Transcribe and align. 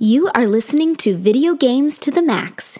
You 0.00 0.30
are 0.32 0.46
listening 0.46 0.94
to 0.98 1.16
Video 1.16 1.54
Games 1.56 1.98
to 1.98 2.12
the 2.12 2.22
Max. 2.22 2.78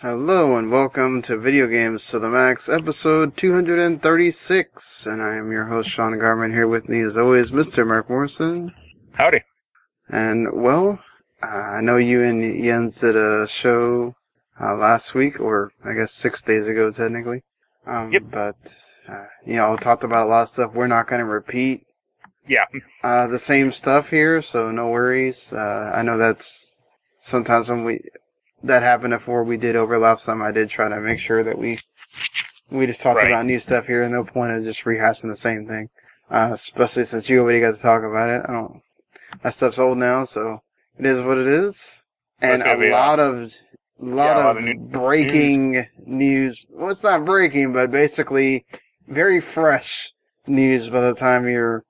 Hello 0.00 0.58
and 0.58 0.70
welcome 0.70 1.22
to 1.22 1.38
Video 1.38 1.66
Games 1.66 2.06
to 2.08 2.18
the 2.18 2.28
Max, 2.28 2.68
episode 2.68 3.34
236. 3.34 5.06
And 5.06 5.22
I 5.22 5.36
am 5.36 5.50
your 5.52 5.64
host, 5.64 5.88
Sean 5.88 6.12
Garmer, 6.12 6.52
here 6.52 6.68
with 6.68 6.86
me 6.86 7.00
as 7.00 7.16
always, 7.16 7.50
Mr. 7.50 7.86
Marc 7.86 8.10
Morrison. 8.10 8.74
Howdy. 9.12 9.40
And, 10.10 10.48
well, 10.52 10.98
uh, 11.42 11.46
I 11.46 11.80
know 11.80 11.96
you 11.96 12.22
and 12.22 12.42
Jens 12.42 13.00
did 13.00 13.16
a 13.16 13.48
show 13.48 14.14
uh, 14.60 14.76
last 14.76 15.14
week, 15.14 15.40
or 15.40 15.72
I 15.82 15.94
guess 15.94 16.12
six 16.12 16.42
days 16.42 16.68
ago, 16.68 16.90
technically. 16.90 17.40
Um, 17.86 18.12
Yep. 18.12 18.24
But, 18.30 18.74
uh, 19.08 19.24
you 19.46 19.56
know, 19.56 19.76
talked 19.76 20.04
about 20.04 20.26
a 20.26 20.28
lot 20.28 20.42
of 20.42 20.48
stuff. 20.50 20.74
We're 20.74 20.88
not 20.88 21.06
going 21.08 21.20
to 21.20 21.24
repeat 21.24 21.86
Yeah. 22.50 22.64
uh, 23.04 23.28
the 23.28 23.38
same 23.38 23.70
stuff 23.70 24.10
here, 24.10 24.42
so 24.42 24.70
no 24.72 24.88
worries. 24.90 25.52
Uh, 25.52 25.92
I 25.94 26.02
know 26.02 26.18
that's 26.18 26.78
sometimes 27.18 27.70
when 27.70 27.84
we 27.84 28.00
that 28.64 28.82
happened 28.82 29.12
before 29.12 29.44
we 29.44 29.56
did 29.56 29.76
overlap 29.76 30.18
some. 30.18 30.42
I 30.42 30.50
did 30.50 30.68
try 30.68 30.88
to 30.88 31.00
make 31.00 31.20
sure 31.20 31.44
that 31.44 31.56
we 31.58 31.78
we 32.70 32.86
just 32.86 33.02
talked 33.02 33.18
Right. 33.22 33.28
about 33.28 33.46
new 33.46 33.60
stuff 33.60 33.86
here, 33.86 34.02
and 34.02 34.12
no 34.12 34.24
point 34.24 34.52
of 34.52 34.64
just 34.64 34.84
rehashing 34.84 35.28
the 35.30 35.36
same 35.36 35.66
thing. 35.66 35.88
Uh, 36.28 36.50
especially 36.52 37.04
since 37.04 37.28
you 37.30 37.40
already 37.40 37.60
got 37.60 37.74
to 37.76 37.80
talk 37.82 38.02
about 38.02 38.30
it. 38.30 38.42
I 38.48 38.52
don't. 38.52 38.82
That 39.42 39.54
stuff's 39.54 39.78
old 39.78 39.98
now, 39.98 40.24
so 40.24 40.62
it 40.98 41.06
is 41.06 41.22
what 41.22 41.38
it 41.38 41.46
is. 41.46 42.04
And 42.40 42.62
a 42.62 42.90
lot 42.90 43.20
of 43.20 43.52
lot 43.98 44.36
Yeah, 44.36 44.42
a 44.42 44.44
lot 44.44 44.56
of 44.58 44.90
breaking 44.90 45.86
news. 46.06 46.66
Well, 46.70 46.90
it's 46.90 47.02
not 47.04 47.24
breaking, 47.24 47.72
but 47.72 47.90
basically 47.92 48.64
very 49.06 49.40
fresh 49.40 50.12
news 50.46 50.90
by 50.90 51.00
the 51.00 51.14
time 51.14 51.46
you're 51.48 51.84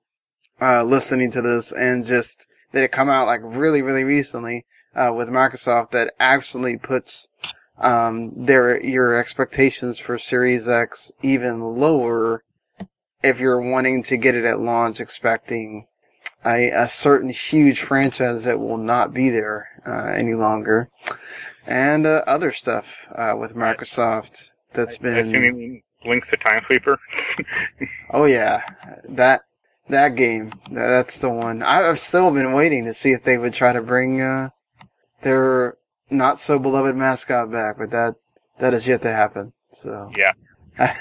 uh, 0.61 0.83
listening 0.83 1.31
to 1.31 1.41
this 1.41 1.71
and 1.71 2.05
just 2.05 2.47
that 2.71 2.83
it 2.83 2.91
come 2.91 3.09
out 3.09 3.27
like 3.27 3.41
really, 3.43 3.81
really 3.81 4.03
recently 4.03 4.65
uh, 4.95 5.11
with 5.13 5.29
Microsoft 5.29 5.91
that 5.91 6.13
actually 6.19 6.77
puts 6.77 7.29
um, 7.79 8.31
their 8.35 8.83
your 8.83 9.15
expectations 9.15 9.97
for 9.97 10.17
Series 10.17 10.69
X 10.69 11.11
even 11.21 11.61
lower 11.61 12.43
if 13.23 13.39
you're 13.39 13.61
wanting 13.61 14.03
to 14.03 14.17
get 14.17 14.35
it 14.35 14.45
at 14.45 14.59
launch 14.59 14.99
expecting 14.99 15.87
a, 16.45 16.69
a 16.69 16.87
certain 16.87 17.29
huge 17.29 17.81
franchise 17.81 18.43
that 18.43 18.59
will 18.59 18.77
not 18.77 19.13
be 19.13 19.29
there 19.29 19.67
uh, 19.85 20.11
any 20.15 20.33
longer. 20.33 20.89
And 21.65 22.07
uh, 22.07 22.23
other 22.25 22.51
stuff 22.51 23.05
uh, 23.13 23.35
with 23.37 23.55
Microsoft 23.55 24.51
that's 24.73 24.97
I 24.99 25.03
been 25.03 25.17
assume 25.19 25.43
you 25.43 25.53
mean 25.53 25.83
Blinx 26.05 26.29
the 26.29 26.37
Time 26.37 26.61
Sweeper. 26.65 26.97
Oh 28.13 28.25
yeah, 28.25 28.63
that 29.07 29.43
that 29.91 30.15
game. 30.15 30.51
That's 30.69 31.17
the 31.19 31.29
one. 31.29 31.61
I- 31.63 31.87
I've 31.89 31.99
still 31.99 32.31
been 32.31 32.53
waiting 32.53 32.85
to 32.85 32.93
see 32.93 33.11
if 33.13 33.23
they 33.23 33.37
would 33.37 33.53
try 33.53 33.71
to 33.73 33.81
bring 33.81 34.21
uh, 34.21 34.49
their 35.21 35.77
not 36.09 36.39
so 36.39 36.59
beloved 36.59 36.95
mascot 36.95 37.51
back, 37.51 37.77
but 37.77 37.91
that 37.91 38.15
that 38.59 38.73
is 38.73 38.87
yet 38.87 39.01
to 39.03 39.11
happen. 39.13 39.53
So, 39.71 40.11
yeah. 40.17 40.33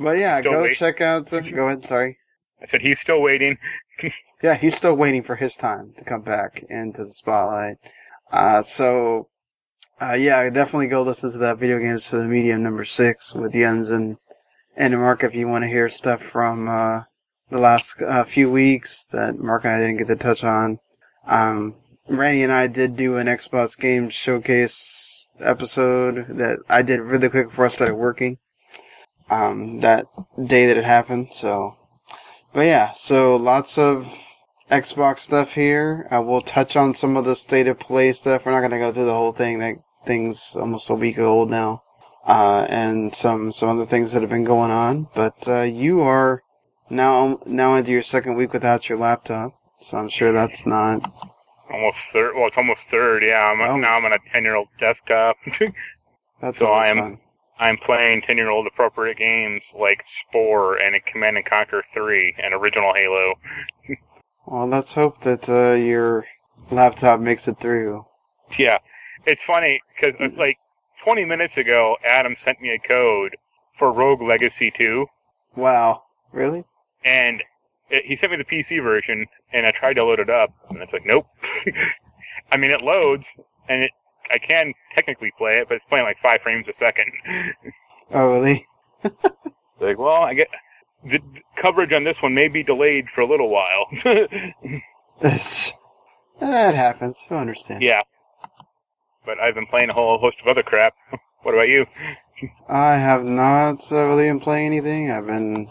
but 0.00 0.18
yeah, 0.18 0.40
Still 0.40 0.52
go 0.52 0.62
wait- 0.62 0.76
check 0.76 1.00
out. 1.00 1.32
Uh, 1.32 1.40
go 1.40 1.66
ahead. 1.68 1.84
Sorry. 1.84 2.18
I 2.62 2.66
said 2.66 2.80
he's 2.82 3.00
still 3.00 3.20
waiting. 3.22 3.58
Yeah, 4.42 4.54
he's 4.56 4.74
still 4.76 4.94
waiting 4.94 5.22
for 5.22 5.36
his 5.36 5.56
time 5.56 5.94
to 5.96 6.04
come 6.04 6.20
back 6.20 6.62
into 6.68 7.04
the 7.04 7.10
spotlight. 7.10 7.78
Uh, 8.30 8.60
so, 8.60 9.28
uh, 9.98 10.12
yeah, 10.12 10.48
definitely 10.50 10.88
go 10.88 11.00
listen 11.00 11.32
to 11.32 11.38
that 11.38 11.56
video 11.58 11.78
games 11.78 12.10
to 12.10 12.18
the 12.18 12.26
medium 12.28 12.62
number 12.62 12.84
six 12.84 13.34
with 13.34 13.54
Jens 13.54 13.88
and, 13.88 14.18
and 14.76 14.92
Marc 14.98 15.24
if 15.24 15.34
you 15.34 15.48
want 15.48 15.64
to 15.64 15.68
hear 15.68 15.88
stuff 15.88 16.22
from, 16.22 16.68
uh, 16.68 17.04
the 17.50 17.58
last 17.58 18.02
uh, 18.02 18.24
few 18.24 18.50
weeks 18.50 19.06
that 19.12 19.38
Mark 19.38 19.64
and 19.64 19.74
I 19.74 19.78
didn't 19.78 19.98
get 19.98 20.08
to 20.08 20.16
touch 20.16 20.42
on. 20.44 20.78
Um, 21.26 21.76
Randy 22.08 22.42
and 22.42 22.52
I 22.52 22.66
did 22.66 22.96
do 22.96 23.16
an 23.16 23.26
Xbox 23.26 23.78
Games 23.78 24.14
Showcase 24.14 25.34
episode 25.40 26.26
that 26.28 26.58
I 26.68 26.82
did 26.82 27.00
really 27.00 27.28
quick 27.28 27.48
before 27.48 27.66
I 27.66 27.68
started 27.68 27.96
working. 27.96 28.38
Um, 29.28 29.80
that 29.80 30.06
day 30.46 30.66
that 30.66 30.76
it 30.76 30.84
happened, 30.84 31.32
so. 31.32 31.76
But 32.52 32.66
yeah, 32.66 32.92
so 32.92 33.36
lots 33.36 33.76
of 33.76 34.06
Xbox 34.70 35.20
stuff 35.20 35.54
here. 35.54 36.06
Uh, 36.10 36.22
we'll 36.22 36.40
touch 36.40 36.76
on 36.76 36.94
some 36.94 37.16
of 37.16 37.24
the 37.24 37.34
state 37.34 37.66
of 37.66 37.78
play 37.78 38.12
stuff. 38.12 38.46
We're 38.46 38.52
not 38.52 38.60
gonna 38.60 38.78
go 38.78 38.92
through 38.92 39.04
the 39.04 39.14
whole 39.14 39.32
thing. 39.32 39.58
That 39.58 39.76
thing's 40.06 40.56
almost 40.56 40.90
a 40.90 40.94
week 40.94 41.18
old 41.18 41.50
now. 41.50 41.82
Uh, 42.24 42.66
and 42.68 43.14
some, 43.14 43.52
some 43.52 43.68
other 43.68 43.86
things 43.86 44.12
that 44.12 44.20
have 44.20 44.30
been 44.30 44.44
going 44.44 44.70
on. 44.70 45.06
But, 45.14 45.46
uh, 45.46 45.62
you 45.62 46.00
are 46.00 46.42
now, 46.90 47.40
now 47.46 47.74
into 47.74 47.90
your 47.92 48.02
second 48.02 48.34
week 48.36 48.52
without 48.52 48.88
your 48.88 48.98
laptop. 48.98 49.52
So 49.80 49.98
I'm 49.98 50.08
sure 50.08 50.32
that's 50.32 50.66
not, 50.66 51.12
Almost 51.70 52.10
third. 52.10 52.34
Well, 52.36 52.46
it's 52.46 52.56
almost 52.56 52.88
third. 52.90 53.22
Yeah. 53.24 53.40
I'm, 53.44 53.60
Almost. 53.60 53.80
Now 53.82 53.94
I'm 53.94 54.04
on 54.04 54.12
a 54.12 54.18
10 54.32 54.44
year 54.44 54.54
old 54.54 54.68
desktop. 54.78 55.36
that's 56.40 56.58
So 56.58 56.70
I 56.70 56.86
am- 56.86 56.96
fun. 56.98 57.18
I'm 57.58 57.76
playing 57.78 58.22
10 58.22 58.36
year 58.36 58.50
old 58.50 58.66
appropriate 58.66 59.16
games 59.16 59.72
like 59.78 60.04
Spore 60.06 60.76
and 60.76 60.94
Command 61.06 61.38
and 61.38 61.44
Conquer 61.46 61.82
3 61.92 62.36
and 62.42 62.54
original 62.54 62.92
Halo. 62.94 63.34
Well, 64.48 64.68
let's 64.68 64.94
hope 64.94 65.18
that, 65.22 65.48
uh, 65.48 65.72
your 65.72 66.24
laptop 66.70 67.18
makes 67.18 67.48
it 67.48 67.58
through. 67.58 68.04
Yeah. 68.56 68.78
It's 69.26 69.42
funny 69.42 69.80
because 69.92 70.14
it's 70.20 70.36
like 70.36 70.56
20 71.02 71.24
minutes 71.24 71.56
ago, 71.58 71.96
Adam 72.08 72.36
sent 72.36 72.60
me 72.60 72.70
a 72.70 72.78
code 72.78 73.34
for 73.76 73.90
Rogue 73.92 74.22
Legacy 74.22 74.70
2. 74.70 75.04
Wow. 75.56 76.04
Really? 76.32 76.62
And 77.04 77.42
it, 77.90 78.04
he 78.04 78.16
sent 78.16 78.32
me 78.32 78.38
the 78.38 78.44
PC 78.44 78.82
version, 78.82 79.26
and 79.52 79.66
I 79.66 79.70
tried 79.70 79.94
to 79.94 80.04
load 80.04 80.20
it 80.20 80.30
up, 80.30 80.50
and 80.68 80.78
it's 80.78 80.92
like, 80.92 81.06
nope. 81.06 81.26
I 82.52 82.56
mean, 82.56 82.70
it 82.70 82.82
loads, 82.82 83.32
and 83.68 83.82
it 83.84 83.90
I 84.30 84.38
can 84.38 84.72
technically 84.94 85.32
play 85.38 85.58
it, 85.58 85.68
but 85.68 85.74
it's 85.74 85.84
playing 85.84 86.04
like 86.04 86.18
five 86.20 86.40
frames 86.42 86.68
a 86.68 86.72
second. 86.74 87.12
Oh, 88.12 88.34
really? 88.34 88.64
like, 89.80 89.98
well, 89.98 90.22
I 90.22 90.34
get 90.34 90.46
the 91.04 91.18
the 91.18 91.40
coverage 91.56 91.92
on 91.92 92.04
this 92.04 92.22
one 92.22 92.34
may 92.34 92.46
be 92.46 92.62
delayed 92.62 93.10
for 93.10 93.20
a 93.20 93.26
little 93.26 93.50
while. 93.50 93.88
that 95.20 95.42
happens. 96.40 97.26
I 97.28 97.34
understand. 97.34 97.82
yeah, 97.82 98.02
but 99.24 99.40
I've 99.40 99.56
been 99.56 99.66
playing 99.66 99.90
a 99.90 99.92
whole 99.92 100.18
host 100.18 100.40
of 100.40 100.46
other 100.46 100.62
crap. 100.62 100.94
what 101.42 101.54
about 101.54 101.68
you? 101.68 101.86
I 102.68 102.94
have 102.94 103.24
not 103.24 103.84
really 103.90 104.28
been 104.28 104.38
playing 104.38 104.66
anything. 104.66 105.10
I've 105.10 105.26
been 105.26 105.66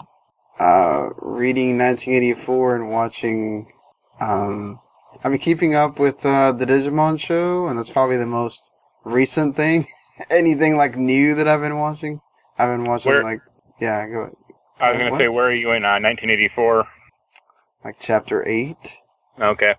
uh, 0.60 1.08
reading 1.18 1.78
1984 1.78 2.76
and 2.76 2.90
watching. 2.90 3.72
Um, 4.20 4.80
I've 5.24 5.30
been 5.32 5.38
keeping 5.38 5.74
up 5.74 5.98
with 5.98 6.24
uh, 6.24 6.52
the 6.52 6.66
Digimon 6.66 7.18
show, 7.18 7.66
and 7.66 7.78
that's 7.78 7.90
probably 7.90 8.16
the 8.16 8.26
most 8.26 8.70
recent 9.04 9.56
thing. 9.56 9.86
anything 10.30 10.76
like 10.76 10.96
new 10.96 11.34
that 11.34 11.48
I've 11.48 11.60
been 11.60 11.78
watching? 11.78 12.20
I've 12.58 12.68
been 12.68 12.84
watching 12.84 13.12
Where- 13.12 13.22
like 13.24 13.40
yeah, 13.80 14.06
go 14.06 14.34
I 14.80 14.88
was 14.90 14.96
Uh, 14.96 14.98
gonna 14.98 15.10
what? 15.10 15.18
say, 15.18 15.28
where 15.28 15.46
are 15.46 15.54
you 15.54 15.70
in 15.72 15.84
uh, 15.84 16.00
1984? 16.00 16.86
like 17.84 17.96
chapter 18.00 18.46
eight. 18.48 18.98
Okay, 19.40 19.74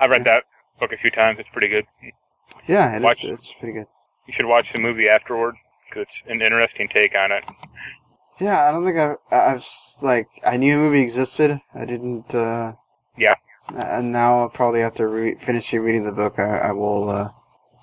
I've 0.00 0.10
read 0.10 0.24
that 0.24 0.44
book 0.78 0.92
a 0.92 0.96
few 0.96 1.10
times. 1.10 1.38
It's 1.38 1.48
pretty 1.48 1.68
good. 1.68 1.86
Yeah, 2.66 2.94
it 2.94 2.98
is, 2.98 3.02
Watch- 3.04 3.24
it's 3.24 3.52
pretty 3.54 3.72
good. 3.72 3.86
You 4.26 4.32
should 4.32 4.46
watch 4.46 4.72
the 4.72 4.78
movie 4.78 5.08
afterward 5.08 5.54
because 5.88 6.02
it's 6.02 6.22
an 6.28 6.42
interesting 6.42 6.88
take 6.88 7.14
on 7.16 7.32
it. 7.32 7.44
Yeah, 8.40 8.68
I 8.68 8.70
don't 8.72 8.84
think 8.84 8.96
I've, 8.98 9.16
I've 9.30 9.64
like 10.02 10.28
I 10.46 10.56
knew 10.56 10.74
a 10.74 10.78
movie 10.78 11.00
existed. 11.00 11.58
I 11.74 11.84
didn't. 11.84 12.34
uh 12.34 12.72
Yeah. 13.16 13.34
And 13.74 14.12
now 14.12 14.40
I'll 14.40 14.48
probably 14.48 14.80
after 14.82 15.08
re- 15.08 15.36
finishing 15.38 15.80
reading 15.80 16.04
the 16.04 16.12
book, 16.12 16.38
I, 16.38 16.58
I 16.58 16.72
will 16.72 17.10
uh 17.10 17.28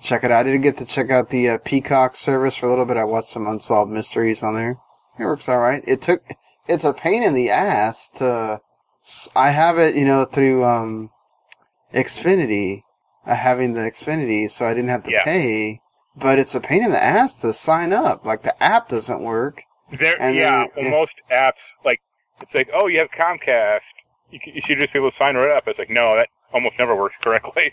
check 0.00 0.24
it 0.24 0.30
out. 0.30 0.40
I 0.40 0.42
didn't 0.44 0.62
get 0.62 0.76
to 0.78 0.86
check 0.86 1.10
out 1.10 1.30
the 1.30 1.48
uh, 1.50 1.58
Peacock 1.64 2.16
service 2.16 2.56
for 2.56 2.66
a 2.66 2.68
little 2.68 2.84
bit. 2.86 2.96
I 2.96 3.04
watched 3.04 3.28
some 3.28 3.46
unsolved 3.46 3.90
mysteries 3.90 4.42
on 4.42 4.54
there. 4.54 4.78
It 5.18 5.24
works 5.24 5.48
all 5.48 5.58
right. 5.58 5.82
It 5.86 6.02
took. 6.02 6.22
It's 6.68 6.84
a 6.84 6.92
pain 6.92 7.22
in 7.22 7.34
the 7.34 7.50
ass 7.50 8.10
to. 8.16 8.60
I 9.36 9.50
have 9.50 9.78
it, 9.78 9.94
you 9.94 10.04
know, 10.04 10.24
through 10.24 10.64
um, 10.64 11.10
Xfinity. 11.94 12.82
Uh, 13.26 13.34
having 13.34 13.72
the 13.72 13.80
Xfinity, 13.80 14.48
so 14.48 14.66
I 14.66 14.72
didn't 14.74 14.90
have 14.90 15.02
to 15.04 15.10
Yeah. 15.10 15.24
pay. 15.24 15.80
But 16.16 16.38
it's 16.38 16.54
a 16.54 16.60
pain 16.60 16.84
in 16.84 16.90
the 16.92 17.02
ass 17.02 17.40
to 17.40 17.52
sign 17.52 17.92
up. 17.92 18.24
Like 18.24 18.42
the 18.42 18.60
app 18.62 18.88
doesn't 18.88 19.20
work. 19.20 19.62
There, 19.92 20.20
And 20.20 20.34
yeah, 20.36 20.66
then- 20.74 20.86
well, 20.90 21.00
most 21.00 21.16
apps 21.30 21.62
like 21.84 22.00
it's 22.40 22.54
like, 22.54 22.68
oh, 22.74 22.86
you 22.86 22.98
have 22.98 23.10
Comcast, 23.10 23.82
you, 24.30 24.38
you 24.46 24.60
should 24.60 24.78
just 24.78 24.92
be 24.92 24.98
able 24.98 25.10
to 25.10 25.16
sign 25.16 25.36
right 25.36 25.56
up. 25.56 25.66
It's 25.68 25.78
like, 25.78 25.88
no, 25.90 26.16
that 26.16 26.28
almost 26.52 26.78
never 26.78 26.94
works 26.94 27.16
correctly. 27.22 27.72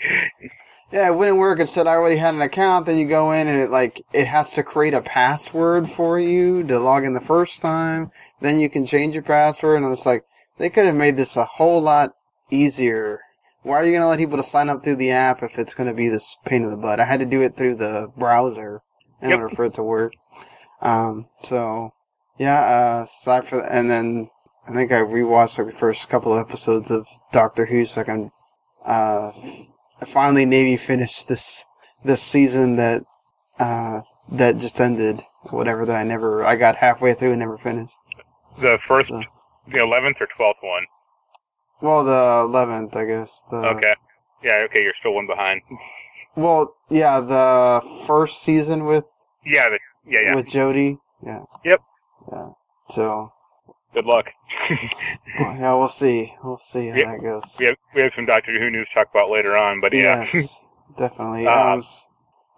Yeah, 0.91 1.07
it 1.09 1.15
wouldn't 1.15 1.37
work. 1.37 1.59
It 1.59 1.67
said 1.69 1.87
I 1.87 1.95
already 1.95 2.17
had 2.17 2.35
an 2.35 2.41
account. 2.41 2.85
Then 2.85 2.97
you 2.99 3.07
go 3.07 3.31
in 3.31 3.47
and 3.47 3.59
it 3.59 3.69
like 3.71 4.01
it 4.13 4.27
has 4.27 4.51
to 4.53 4.63
create 4.63 4.93
a 4.93 5.01
password 5.01 5.89
for 5.89 6.19
you 6.19 6.63
to 6.63 6.79
log 6.79 7.03
in 7.03 7.13
the 7.13 7.19
first 7.21 7.61
time. 7.61 8.11
Then 8.41 8.59
you 8.59 8.69
can 8.69 8.85
change 8.85 9.15
your 9.15 9.23
password, 9.23 9.81
and 9.81 9.91
it's 9.91 10.05
like 10.05 10.23
they 10.59 10.69
could 10.69 10.85
have 10.85 10.95
made 10.95 11.17
this 11.17 11.35
a 11.35 11.45
whole 11.45 11.81
lot 11.81 12.11
easier. 12.51 13.19
Why 13.63 13.77
are 13.77 13.85
you 13.85 13.93
gonna 13.93 14.07
let 14.07 14.19
people 14.19 14.37
to 14.37 14.43
sign 14.43 14.69
up 14.69 14.83
through 14.83 14.97
the 14.97 15.09
app 15.11 15.41
if 15.41 15.57
it's 15.57 15.73
gonna 15.73 15.93
be 15.95 16.09
this 16.09 16.37
pain 16.45 16.61
in 16.63 16.69
the 16.69 16.77
butt? 16.77 16.99
I 16.99 17.05
had 17.05 17.21
to 17.21 17.25
do 17.25 17.41
it 17.41 17.55
through 17.57 17.75
the 17.75 18.11
browser 18.15 18.81
in 19.21 19.29
Yep. 19.31 19.39
order 19.39 19.55
for 19.55 19.65
it 19.65 19.73
to 19.75 19.83
work. 19.83 20.13
Um, 20.81 21.27
so 21.41 21.93
yeah. 22.37 22.59
Uh, 22.99 23.03
aside 23.03 23.47
for 23.47 23.59
and 23.61 23.89
then 23.89 24.29
I 24.67 24.71
think 24.73 24.91
I 24.91 25.01
rewatched 25.01 25.57
like 25.57 25.67
the 25.73 25.79
first 25.79 26.09
couple 26.09 26.33
of 26.33 26.39
episodes 26.39 26.89
of 26.91 27.07
Doctor 27.31 27.65
Who, 27.65 27.85
so 27.85 28.01
I 28.01 28.03
can 28.03 28.31
uh, 28.85 29.31
I 30.01 30.05
finally 30.05 30.45
Navy 30.45 30.77
finished 30.77 31.27
this 31.27 31.65
this 32.03 32.21
season 32.21 32.75
that 32.77 33.03
uh, 33.59 34.01
that 34.31 34.57
just 34.57 34.79
ended. 34.79 35.23
Whatever 35.49 35.85
that 35.85 35.95
I 35.97 36.03
never 36.03 36.43
I 36.45 36.55
got 36.55 36.77
halfway 36.77 37.13
through 37.13 37.31
and 37.31 37.39
never 37.39 37.57
finished. 37.57 37.97
the 38.61 38.77
first, 38.77 39.09
So- 39.09 39.21
the 39.67 39.81
eleventh 39.81 40.21
or 40.21 40.27
twelfth 40.27 40.59
one. 40.61 40.85
Well, 41.81 42.05
the 42.05 42.45
eleventh, 42.49 42.95
I 42.95 43.03
guess. 43.03 43.43
The, 43.51 43.57
Okay. 43.57 43.93
Yeah. 44.41 44.65
Okay. 44.69 44.81
You're 44.83 44.93
still 44.93 45.13
one 45.15 45.27
behind. 45.27 45.61
Well, 46.35 46.73
yeah, 46.89 47.19
the 47.19 47.81
first 48.07 48.41
season 48.41 48.85
with 48.85 49.05
Yeah. 49.45 49.69
The, 49.69 49.79
yeah. 50.07 50.19
Yeah. 50.21 50.35
with 50.35 50.45
Jodie. 50.47 50.97
Yeah. 51.25 51.41
Yep. 51.65 51.81
Yeah. 52.33 52.49
So 52.89 53.31
Good 53.93 54.05
luck. 54.05 54.31
well, 55.39 55.55
yeah, 55.57 55.73
we'll 55.73 55.87
see. 55.87 56.33
We'll 56.43 56.57
see 56.57 56.87
how 56.87 56.97
Yeah, 56.97 57.05
that 57.05 57.21
goes. 57.21 57.59
we 57.59 57.65
have 57.65 57.75
we 57.93 58.01
have 58.01 58.13
some 58.13 58.25
Doctor 58.25 58.57
Who 58.59 58.69
news 58.69 58.87
to 58.89 58.95
talk 58.95 59.09
about 59.11 59.29
later 59.29 59.55
on, 59.55 59.81
but 59.81 59.93
yeah. 59.93 60.25
Yes, 60.25 60.59
definitely. 60.97 61.47
Uh, 61.47 61.73
um, 61.73 61.81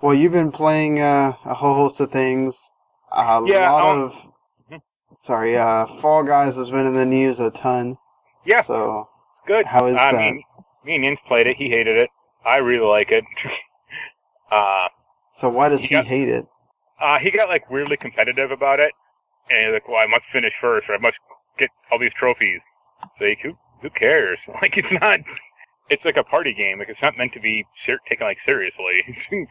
well, 0.02 0.14
you've 0.14 0.32
been 0.32 0.52
playing 0.52 1.00
uh, 1.02 1.34
a 1.46 1.54
whole 1.56 1.76
host 1.76 2.00
of 2.00 2.12
things. 2.12 2.72
A 3.12 3.42
Yeah, 3.46 3.70
lot 3.70 3.84
um, 3.92 4.04
of. 4.04 4.32
Mhm. 4.72 4.82
Sorry, 5.14 5.58
uh, 5.58 5.86
Fall 5.88 6.24
Guys 6.24 6.56
has 6.58 6.72
been 6.72 6.86
in 6.86 6.94
the 6.94 7.06
news 7.06 7.40
a 7.40 7.52
ton. 7.52 7.98
Yeah. 8.46 8.62
So 8.62 9.10
It's 9.34 9.42
good. 9.48 9.66
how 9.66 9.88
is 9.88 9.98
I 9.98 10.12
that? 10.12 10.18
mean, 10.18 10.44
me 10.84 10.96
and 10.96 11.04
Jens 11.04 11.22
played 11.28 11.48
it. 11.48 11.58
He 11.58 11.70
hated 11.70 11.98
it. 11.98 12.10
I 12.46 12.58
really 12.58 12.86
like 12.88 13.12
it. 13.12 13.24
uh, 14.52 14.88
so 15.34 15.50
why 15.50 15.70
does 15.70 15.84
he 15.84 15.96
yeah. 15.96 16.02
hate 16.02 16.30
it? 16.30 16.46
uh, 17.00 17.20
he 17.20 17.32
got 17.32 17.50
like 17.50 17.70
weirdly 17.70 17.98
competitive 17.98 18.52
about 18.52 18.80
it, 18.80 18.92
and 19.50 19.74
like, 19.74 19.88
"Well, 19.88 19.98
I 19.98 20.08
must 20.08 20.26
finish 20.28 20.54
first, 20.54 20.90
or 20.90 20.96
I 20.96 20.98
must 21.00 21.20
get 21.58 21.70
all 21.92 22.00
these 22.00 22.14
trophies." 22.14 22.64
It's 23.12 23.22
like, 23.22 23.40
who 23.42 23.58
who 23.82 23.90
cares? 23.90 24.48
Like, 24.62 24.78
it's 24.78 24.92
not. 24.92 25.20
It's 25.90 26.06
like 26.06 26.18
a 26.18 26.24
party 26.24 26.54
game. 26.54 26.80
Like, 26.80 26.90
it's 26.90 27.02
not 27.02 27.18
meant 27.18 27.34
to 27.34 27.40
be 27.40 27.66
ser- 27.76 28.00
taken 28.08 28.26
like 28.26 28.40
seriously. 28.40 29.04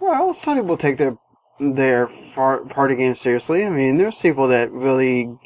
Well, 0.00 0.32
some 0.32 0.56
people 0.56 0.76
take 0.76 0.96
their 0.96 1.18
their 1.58 2.06
far, 2.06 2.64
party 2.64 2.94
games 2.94 3.20
seriously. 3.20 3.64
I 3.64 3.68
mean, 3.68 3.96
there's 3.96 4.20
people 4.20 4.46
that 4.48 4.70
really 4.70 5.36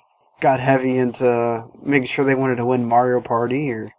got 0.41 0.61
heavy 0.61 0.99
into 0.99 1.65
making 1.83 2.09
sure 2.09 2.25
they 2.25 2.35
wanted 2.35 2.57
to 2.57 2.67
win 2.67 2.85
Mario 2.85 3.21
Party 3.23 3.73
or. 3.73 3.85
or 3.85 3.91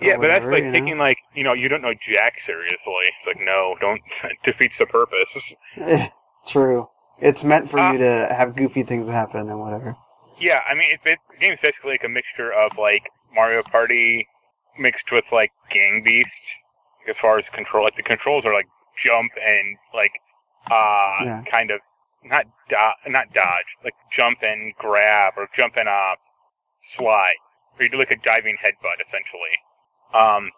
yeah, 0.00 0.16
but 0.16 0.28
that's 0.28 0.46
like 0.46 0.62
you 0.62 0.70
know? 0.70 0.72
taking 0.72 0.98
like 0.98 1.18
you 1.34 1.42
know 1.42 1.54
you 1.54 1.68
don't 1.68 1.82
know 1.82 1.94
Jack 2.00 2.38
seriously. 2.38 2.94
It's 3.18 3.26
like 3.26 3.40
no, 3.40 3.74
don't 3.80 4.00
defeats 4.44 4.78
the 4.78 4.86
purpose. 4.86 5.56
True. 6.46 6.88
It's 7.18 7.44
meant 7.44 7.70
for 7.70 7.78
Uh, 7.78 7.92
you 7.92 7.98
to 7.98 8.28
have 8.36 8.56
goofy 8.56 8.82
things 8.82 9.08
happen 9.08 9.48
and 9.50 9.60
whatever. 9.60 9.96
Yeah, 10.38 10.60
I 10.68 10.74
mean, 10.74 10.90
it, 10.92 11.00
it, 11.04 11.18
the 11.30 11.36
game's 11.38 11.60
basically 11.60 11.92
like 11.92 12.04
a 12.04 12.08
mixture 12.08 12.52
of 12.52 12.76
like 12.78 13.02
Mario 13.34 13.62
Party 13.62 14.26
mixed 14.78 15.10
with 15.12 15.24
like 15.32 15.52
Gang 15.70 16.02
Beasts. 16.04 16.62
As 17.08 17.18
far 17.18 17.38
as 17.38 17.48
control, 17.48 17.84
like 17.84 17.94
the 17.96 18.02
controls 18.02 18.44
are 18.44 18.52
like 18.52 18.66
jump 18.98 19.30
and 19.40 19.76
like 19.94 20.10
uh 20.70 21.24
Yeah. 21.24 21.42
kind 21.48 21.70
of 21.70 21.80
not 22.24 22.46
do- 22.68 23.10
not 23.12 23.32
dodge, 23.32 23.76
like 23.84 23.94
jump 24.10 24.42
and 24.42 24.74
grab 24.76 25.34
or 25.36 25.48
jump 25.54 25.76
and 25.76 25.88
uh 25.88 26.16
slide, 26.82 27.36
or 27.78 27.84
you 27.84 27.90
do 27.90 27.98
like 27.98 28.10
a 28.12 28.16
diving 28.16 28.56
headbutt 28.58 29.00
essentially. 29.00 29.56
Um, 30.14 30.50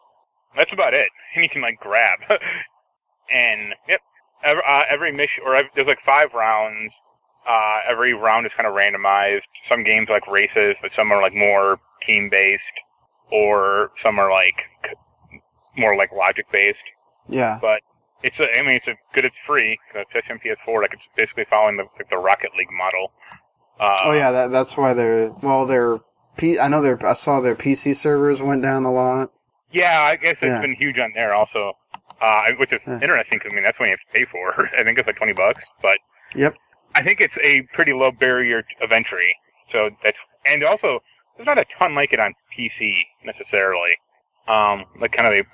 that's 0.57 0.73
about 0.73 0.95
it, 0.95 1.09
and 1.35 1.45
you 1.45 1.51
can 1.51 1.63
like 1.63 1.81
grab. 1.81 2.21
and 3.31 3.75
yep, 3.89 4.01
every, 4.43 4.63
uh, 4.67 4.83
every 4.89 5.13
mission 5.13 5.45
or 5.47 5.55
ev 5.57 5.67
there's 5.75 5.89
like 5.89 6.01
five 6.01 6.35
rounds. 6.35 7.01
Uh, 7.49 7.81
every 7.89 8.13
round 8.13 8.45
is 8.47 8.53
kind 8.55 8.67
of 8.67 8.75
randomized. 8.75 9.49
Some 9.63 9.83
games 9.83 10.11
are 10.11 10.15
like 10.15 10.27
races, 10.27 10.79
but 10.83 10.93
some 10.93 11.11
are 11.13 11.23
like 11.23 11.35
more 11.35 11.79
team 12.03 12.29
based, 12.29 12.73
or 13.33 13.91
some 13.97 14.19
are 14.19 14.31
like 14.31 14.65
c- 14.85 15.41
more 15.77 15.97
like 15.97 16.13
logic 16.13 16.47
based. 16.53 16.85
Yeah. 17.29 17.59
But 17.61 17.81
it's 18.23 18.41
a, 18.41 18.45
I 18.59 18.63
mean, 18.63 18.73
it's 18.77 18.89
a 18.89 18.97
good. 19.15 19.25
It's 19.25 19.39
free. 19.39 19.79
Uh, 19.95 20.01
PlayStation 20.15 20.43
PS4, 20.43 20.83
like 20.83 20.93
it's 20.93 21.09
basically 21.17 21.45
following 21.45 21.77
the 21.79 21.85
like 21.99 22.11
the 22.11 22.19
Rocket 22.19 22.51
League 22.59 22.71
model. 22.71 23.13
Uh, 23.81 23.97
oh 24.05 24.13
yeah, 24.13 24.31
that 24.33 24.51
that's 24.51 24.77
why 24.77 24.93
they're 24.93 25.31
well, 25.43 25.65
their 25.67 25.99
P. 26.37 26.59
I 26.59 26.69
know 26.69 26.83
their. 26.83 26.99
I 27.07 27.15
saw 27.15 27.41
their 27.41 27.55
PC 27.57 27.95
servers 27.97 28.43
went 28.43 28.61
down 28.63 28.85
a 28.85 28.93
lot. 28.93 29.31
Yeah, 29.71 30.01
I 30.03 30.17
guess 30.17 30.43
it's 30.43 30.45
Yeah. 30.45 30.61
been 30.61 30.75
huge 30.75 30.99
on 30.99 31.13
there 31.15 31.33
also, 31.35 31.75
uh, 32.21 32.53
which 32.59 32.73
is 32.73 32.87
Yeah. 32.87 32.99
interesting 33.01 33.39
'cause, 33.39 33.53
I 33.53 33.55
mean 33.55 33.65
that's 33.65 33.79
what 33.79 33.87
you 33.87 33.93
have 33.93 34.01
to 34.01 34.13
pay 34.19 34.25
for. 34.25 34.69
I 34.79 34.85
think 34.85 34.99
it's 34.99 35.07
like 35.07 35.17
twenty 35.17 35.33
bucks, 35.33 35.71
but 35.83 35.99
Yep. 36.35 36.55
I 36.95 37.03
think 37.03 37.21
it's 37.21 37.39
a 37.39 37.63
pretty 37.73 37.93
low 37.93 38.11
barrier 38.11 38.65
of 38.81 38.93
entry. 38.93 39.37
So 39.63 39.91
that's 40.03 40.21
and 40.47 40.63
also 40.65 41.01
there's 41.37 41.47
not 41.47 41.59
a 41.59 41.65
ton 41.67 41.95
like 41.95 42.13
it 42.13 42.21
on 42.21 42.35
PC 42.57 43.05
necessarily. 43.25 43.97
Um, 44.49 44.85
like 44.99 45.13
kind 45.13 45.27
of 45.29 45.35
a 45.35 45.45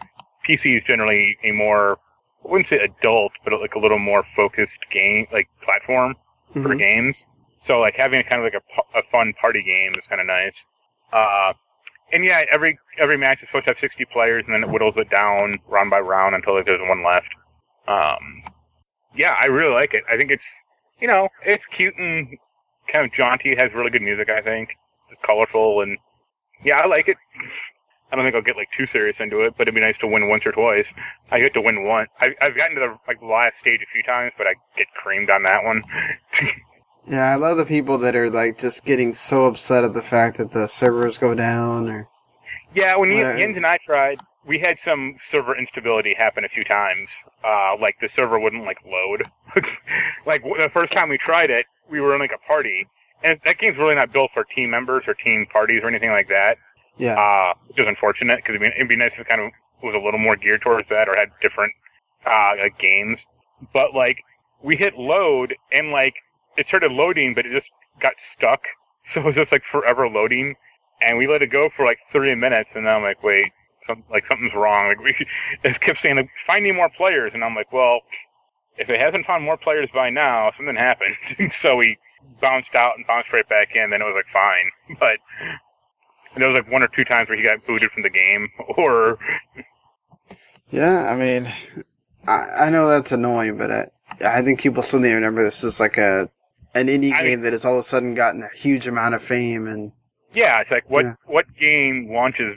PC 0.46 0.76
is 0.76 0.84
generally 0.84 1.37
a 1.43 1.52
more 1.52 1.99
I 2.44 2.49
wouldn't 2.49 2.69
say 2.69 2.78
adult, 2.78 3.32
but 3.44 3.58
like 3.60 3.75
a 3.75 3.78
little 3.78 3.99
more 3.99 4.22
focused 4.22 4.78
game 4.90 5.26
like 5.32 5.49
platform 5.62 6.14
for 6.52 6.60
Mhm. 6.75 6.78
games. 6.78 7.26
So 7.58 7.81
like 7.81 7.96
having 7.96 8.22
kind 8.25 8.44
of 8.44 8.52
like 8.52 8.62
a, 8.62 8.99
a 8.99 9.02
fun 9.02 9.32
party 9.34 9.62
game 9.62 9.94
is 9.99 10.06
kind 10.06 10.20
of 10.20 10.26
nice. 10.26 10.64
Uh, 11.12 11.55
and 12.14 12.25
yeah, 12.25 12.44
every 12.50 12.78
every 12.99 13.19
match 13.19 13.43
is 13.43 13.49
supposed 13.49 13.64
to 13.64 13.70
have 13.70 13.78
60 13.78 14.05
players, 14.06 14.44
and 14.46 14.55
then 14.55 14.62
it 14.62 14.70
whittles 14.70 14.96
it 14.96 15.11
down 15.11 15.56
round 15.66 15.90
by 15.90 15.99
round 15.99 16.34
until 16.34 16.62
there's 16.62 16.81
one 16.81 17.05
left. 17.05 17.28
Um, 17.88 18.44
yeah, 19.14 19.37
I 19.38 19.46
really 19.46 19.75
like 19.75 19.94
it. 19.94 20.05
I 20.11 20.16
think 20.16 20.31
it's 20.31 20.64
you 21.00 21.08
know 21.08 21.28
it's 21.44 21.66
cute 21.66 21.94
and 21.99 22.28
kind 22.88 23.05
of 23.05 23.12
jaunty. 23.12 23.50
It 23.50 23.58
has 23.58 23.75
really 23.75 23.90
good 23.90 24.02
music. 24.02 24.31
I 24.31 24.40
think 24.40 24.70
it's 25.11 25.19
colorful 25.19 25.81
and 25.82 25.99
yeah, 26.64 26.78
I 26.78 26.87
like 26.87 27.08
it. 27.08 27.16
I 28.12 28.17
don't 28.17 28.25
think 28.25 28.37
I'll 28.37 28.43
get 28.43 28.56
like 28.56 28.70
too 28.70 28.87
serious 28.87 29.20
into 29.20 29.40
it, 29.40 29.55
but 29.56 29.62
it'd 29.62 29.75
be 29.75 29.81
nice 29.81 29.99
to 29.99 30.06
win 30.06 30.28
once 30.28 30.46
or 30.46 30.52
twice. 30.52 30.94
I 31.32 31.41
get 31.41 31.53
to 31.55 31.60
win 31.60 31.84
one. 31.84 32.06
I, 32.20 32.34
I've 32.41 32.56
gotten 32.56 32.77
to 32.77 32.81
the 32.81 32.98
like 33.08 33.20
last 33.22 33.58
stage 33.58 33.82
a 33.82 33.86
few 33.86 34.05
times, 34.05 34.32
but 34.39 34.46
I 34.46 34.55
get 34.77 34.86
creamed 34.94 35.31
on 35.31 35.43
that 35.43 35.65
one. 35.65 35.82
Yeah, 37.06 37.31
I 37.31 37.37
love 37.37 37.58
the 37.58 37.67
people 37.67 37.99
that 37.99 38.17
are 38.17 38.31
like 38.31 38.58
just 38.58 38.84
getting 38.84 39.13
so 39.13 39.44
upset 39.44 39.84
at 39.84 39.93
the 39.93 40.03
fact 40.03 40.39
that 40.39 40.53
the 40.53 40.67
servers 40.67 41.19
go 41.19 41.34
down 41.34 41.89
or. 41.89 42.08
Yeah, 42.75 42.96
when 42.96 43.11
Jens 43.11 43.56
and 43.56 43.67
I 43.67 43.77
tried, 43.77 44.19
we 44.46 44.58
had 44.58 44.79
some 44.79 45.17
server 45.23 45.56
instability 45.56 46.13
happen 46.15 46.44
a 46.44 46.49
few 46.49 46.65
times. 46.65 47.23
Uh, 47.44 47.77
like 47.81 48.01
the 48.01 48.08
server 48.08 48.39
wouldn't 48.39 48.65
like 48.65 48.79
load. 48.84 49.25
like 50.27 50.43
the 50.43 50.69
first 50.73 50.93
time 50.93 51.08
we 51.08 51.19
tried 51.19 51.51
it, 51.51 51.67
we 51.89 52.01
were 52.01 52.15
in 52.15 52.20
like 52.20 52.32
a 52.34 52.46
party, 52.46 52.89
and 53.23 53.39
that 53.44 53.58
game's 53.58 53.79
really 53.79 53.94
not 53.94 54.13
built 54.13 54.32
for 54.32 54.44
team 54.44 54.70
members 54.70 55.06
or 55.06 55.15
team 55.15 55.46
parties 55.46 55.82
or 55.84 55.89
anything 55.89 56.11
like 56.11 56.29
that. 56.29 56.58
Yeah. 56.99 57.15
Uh, 57.19 57.55
which 57.69 57.79
is 57.79 57.87
unfortunate 57.87 58.37
because 58.37 58.56
it'd, 58.56 58.61
be- 58.61 58.75
it'd 58.77 58.89
be 58.89 58.96
nice 58.96 59.15
if 59.15 59.20
it 59.20 59.29
kind 59.29 59.41
of 59.41 59.51
was 59.82 59.94
a 59.94 59.99
little 59.99 60.20
more 60.20 60.37
geared 60.37 60.63
towards 60.63 60.89
that 60.91 61.08
or 61.08 61.17
had 61.17 61.31
different 61.41 61.73
uh, 62.27 62.53
like 62.58 62.79
games. 62.79 63.27
But 63.73 63.94
like 63.94 64.23
we 64.63 64.77
hit 64.77 64.96
load 64.96 65.55
and 65.73 65.91
like 65.91 66.15
it 66.56 66.69
started 66.69 66.93
loading, 66.93 67.34
but 67.34 67.46
it 67.46 67.53
just 67.53 67.70
got 68.01 68.20
stuck. 68.20 68.65
So 69.06 69.20
it 69.20 69.27
was 69.27 69.34
just 69.34 69.53
like 69.53 69.65
forever 69.65 70.08
loading, 70.08 70.55
and 71.03 71.19
we 71.19 71.27
let 71.27 71.43
it 71.43 71.49
go 71.49 71.69
for 71.69 71.84
like 71.84 71.99
30 72.11 72.37
minutes, 72.37 72.75
and 72.75 72.87
then 72.87 72.94
I'm 72.94 73.03
like, 73.03 73.23
wait, 73.23 73.53
some, 73.87 74.03
like 74.11 74.25
something's 74.25 74.55
wrong. 74.55 74.87
Like 74.89 74.99
we 74.99 75.27
it 75.63 75.79
kept 75.79 75.99
saying 75.99 76.17
like 76.17 76.31
finding 76.46 76.75
more 76.75 76.89
players, 76.89 77.34
and 77.34 77.44
I'm 77.44 77.55
like, 77.55 77.70
well, 77.70 78.01
if 78.79 78.89
it 78.89 78.99
hasn't 78.99 79.27
found 79.27 79.44
more 79.44 79.58
players 79.58 79.91
by 79.91 80.08
now, 80.08 80.51
something 80.53 80.75
happened. 80.75 81.17
so 81.53 81.77
we 81.77 81.99
bounced 82.41 82.75
out 82.75 82.96
and 82.96 83.06
bounced 83.06 83.31
right 83.31 83.46
back 83.46 83.77
in. 83.77 83.91
Then 83.91 84.01
it 84.01 84.05
was 84.06 84.15
like 84.15 84.29
fine, 84.29 84.70
but. 84.99 85.19
There 86.37 86.49
was 86.49 86.56
like 86.56 86.73
one 86.73 86.82
or 86.82 86.89
two 86.89 87.05
times 87.05 87.29
where 87.29 87.39
he 87.39 87.44
got 87.44 87.65
booted 87.65 87.91
from 87.93 88.03
the 88.03 88.11
game, 88.11 88.49
or 88.77 89.19
Yeah, 90.70 91.08
I 91.08 91.15
mean, 91.15 91.46
I, 92.27 92.67
I 92.67 92.70
know 92.70 92.89
that's 92.89 93.13
annoying, 93.13 93.56
but 93.56 93.70
I, 93.70 93.91
I 94.25 94.43
think 94.43 94.61
people 94.61 94.82
still 94.82 95.01
need 95.01 95.11
to 95.11 95.15
remember 95.15 95.44
this 95.44 95.63
is 95.63 95.81
like 95.81 95.99
a 95.99 96.29
an 96.74 96.88
indie 96.88 97.12
I- 97.12 97.22
game 97.22 97.40
that 97.43 97.52
has 97.52 97.64
all 97.64 97.74
of 97.74 97.81
a 97.81 97.82
sudden 97.82 98.14
gotten 98.14 98.43
a 98.43 98.56
huge 98.56 98.86
amount 98.86 99.14
of 99.14 99.22
fame, 99.22 99.66
and 99.66 99.93
yeah, 100.32 100.60
it's 100.60 100.70
like 100.70 100.88
what 100.90 101.04
Yeah. 101.04 101.14
what 101.26 101.46
game 101.56 102.08
launches, 102.12 102.56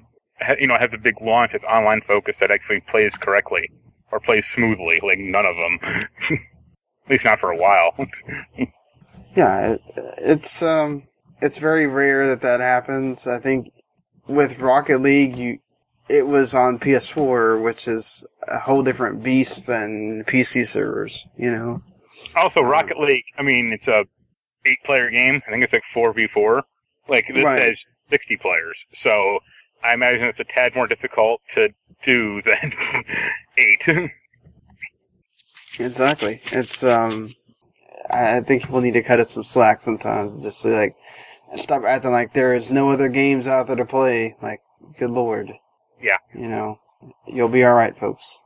you 0.59 0.67
know, 0.67 0.77
has 0.77 0.93
a 0.93 0.97
big 0.97 1.21
launch 1.21 1.51
that's 1.51 1.65
online 1.65 2.01
focused 2.01 2.39
that 2.39 2.51
actually 2.51 2.79
plays 2.81 3.15
correctly 3.17 3.69
or 4.11 4.19
plays 4.19 4.45
smoothly? 4.47 4.99
Like 5.03 5.19
none 5.19 5.45
of 5.45 5.55
them, 5.55 5.79
at 6.31 7.09
least 7.09 7.25
not 7.25 7.39
for 7.39 7.51
a 7.51 7.57
while. 7.57 7.93
yeah, 9.35 9.73
it, 9.73 9.81
it's 10.17 10.61
um, 10.63 11.03
it's 11.41 11.57
very 11.59 11.87
rare 11.87 12.27
that 12.27 12.41
that 12.41 12.59
happens. 12.59 13.27
I 13.27 13.39
think 13.39 13.69
with 14.27 14.59
Rocket 14.59 15.01
League, 15.01 15.35
you 15.37 15.59
it 16.09 16.25
was 16.25 16.55
on 16.55 16.79
PS4, 16.79 17.61
which 17.61 17.87
is 17.87 18.25
a 18.47 18.59
whole 18.59 18.81
different 18.81 19.23
beast 19.23 19.67
than 19.67 20.23
PC 20.25 20.65
servers. 20.65 21.25
You 21.37 21.51
know. 21.51 21.81
Also, 22.37 22.61
Um, 22.61 22.67
Rocket 22.67 22.99
League. 22.99 23.25
I 23.37 23.41
mean, 23.43 23.71
it's 23.73 23.87
a 23.87 24.05
eight-player 24.65 25.09
game. 25.09 25.41
I 25.47 25.51
think 25.51 25.63
it's 25.63 25.73
like 25.73 25.83
four 25.83 26.13
v 26.13 26.27
four. 26.27 26.63
Like 27.07 27.25
this 27.33 27.43
Right. 27.43 27.59
says 27.61 27.85
sixty 27.99 28.35
players, 28.37 28.85
so 28.93 29.39
I 29.83 29.93
imagine 29.93 30.27
it's 30.27 30.39
a 30.41 30.43
tad 30.43 30.75
more 30.75 30.87
difficult 30.87 31.41
to 31.53 31.69
do 32.03 32.41
than 32.45 32.73
eight. 33.57 34.09
Exactly. 35.79 36.39
It's 36.51 36.83
um, 36.83 37.29
I 38.09 38.37
I 38.37 38.41
think 38.41 38.63
people 38.63 38.81
need 38.81 38.93
to 38.95 39.03
cut 39.03 39.19
it 39.19 39.29
some 39.29 39.43
slack 39.43 39.79
sometimes. 39.81 40.33
and 40.33 40.43
Just 40.43 40.59
say 40.61 40.75
like, 40.75 40.95
stop 41.55 41.83
acting 41.83 42.11
like 42.11 42.33
there 42.33 42.53
is 42.53 42.71
no 42.71 42.89
other 42.89 43.07
games 43.09 43.47
out 43.47 43.67
there 43.67 43.75
to 43.75 43.85
play. 43.85 44.35
Like, 44.41 44.59
good 44.97 45.09
lord. 45.11 45.53
Yeah. 46.01 46.17
You 46.35 46.47
know, 46.49 46.79
you'll 47.27 47.47
be 47.47 47.63
all 47.63 47.73
right, 47.75 47.97
folks. 47.97 48.41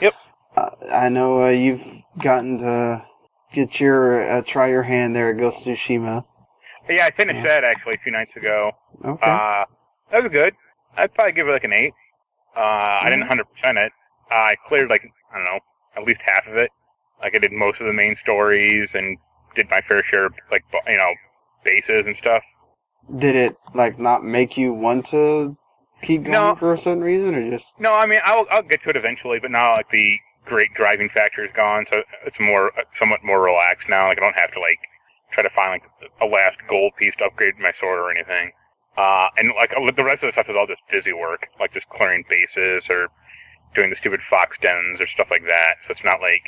Yep. 0.00 0.14
Uh, 0.56 0.70
I 0.92 1.08
know 1.08 1.42
uh, 1.42 1.50
you've 1.50 1.84
gotten 2.18 2.58
to 2.58 3.04
get 3.52 3.80
your 3.80 4.22
uh, 4.28 4.42
try 4.44 4.68
your 4.68 4.82
hand 4.82 5.14
there 5.16 5.30
at 5.30 5.38
Ghost 5.38 5.66
Tsushima. 5.66 6.24
Yeah, 6.88 7.06
I 7.06 7.10
finished 7.10 7.38
Yeah. 7.38 7.60
that 7.60 7.64
actually 7.64 7.94
a 7.94 7.98
few 7.98 8.12
nights 8.12 8.36
ago. 8.36 8.72
Okay. 9.04 9.30
Uh, 9.30 9.64
that 10.10 10.18
was 10.22 10.28
good. 10.28 10.54
I'd 10.96 11.12
probably 11.14 11.32
give 11.32 11.48
it 11.48 11.52
like 11.52 11.64
an 11.64 11.72
eight. 11.72 11.92
Uh, 12.56 12.60
I 13.02 13.10
didn't 13.10 13.26
hundred 13.26 13.46
percent 13.52 13.78
it. 13.78 13.92
I 14.30 14.56
cleared 14.66 14.88
like 14.90 15.02
I 15.32 15.36
don't 15.36 15.44
know, 15.44 15.60
at 15.96 16.04
least 16.04 16.22
half 16.22 16.46
of 16.46 16.56
it. 16.56 16.70
Like 17.20 17.34
I 17.34 17.38
did 17.38 17.52
most 17.52 17.80
of 17.80 17.86
the 17.86 17.92
main 17.92 18.16
stories 18.16 18.94
and 18.94 19.18
did 19.54 19.68
my 19.70 19.80
fair 19.80 20.02
share 20.02 20.26
of 20.26 20.34
like 20.50 20.64
you 20.86 20.96
know 20.96 21.12
bases 21.64 22.06
and 22.06 22.16
stuff. 22.16 22.42
Did 23.18 23.34
it 23.36 23.56
like 23.74 23.98
not 23.98 24.24
make 24.24 24.56
you 24.56 24.72
want 24.72 25.04
to 25.06 25.56
keep 26.02 26.22
going 26.24 26.32
No. 26.32 26.54
for 26.54 26.72
a 26.72 26.78
certain 26.78 27.02
reason, 27.02 27.34
or 27.34 27.50
just 27.50 27.78
No, 27.80 27.94
I 27.94 28.06
mean 28.06 28.20
I'll 28.24 28.46
I'll 28.50 28.62
get 28.62 28.82
to 28.82 28.90
it 28.90 28.96
eventually, 28.96 29.38
but 29.40 29.50
now 29.50 29.72
like 29.72 29.90
the 29.90 30.18
great 30.48 30.74
driving 30.74 31.08
factor 31.08 31.44
is 31.44 31.52
gone, 31.52 31.86
so 31.86 32.02
it's 32.26 32.40
more 32.40 32.72
somewhat 32.94 33.22
more 33.22 33.40
relaxed 33.40 33.88
now. 33.88 34.08
Like 34.08 34.18
I 34.18 34.20
don't 34.20 34.36
have 34.36 34.50
to 34.52 34.60
like 34.60 34.80
try 35.30 35.42
to 35.42 35.50
find 35.50 35.80
like 35.80 36.10
a 36.20 36.26
last 36.26 36.58
gold 36.68 36.92
piece 36.96 37.14
to 37.16 37.26
upgrade 37.26 37.58
my 37.58 37.72
sword 37.72 37.98
or 37.98 38.10
anything. 38.10 38.52
Uh, 38.96 39.28
and 39.36 39.52
like 39.54 39.70
the 39.96 40.04
rest 40.04 40.24
of 40.24 40.28
the 40.28 40.32
stuff 40.32 40.48
is 40.48 40.56
all 40.56 40.66
just 40.66 40.82
busy 40.90 41.12
work, 41.12 41.46
like 41.60 41.72
just 41.72 41.88
clearing 41.88 42.24
bases 42.28 42.90
or 42.90 43.08
doing 43.74 43.90
the 43.90 43.96
stupid 43.96 44.22
fox 44.22 44.58
dens 44.58 45.00
or 45.00 45.06
stuff 45.06 45.30
like 45.30 45.44
that. 45.44 45.76
So 45.82 45.92
it's 45.92 46.02
not 46.02 46.20
like, 46.20 46.42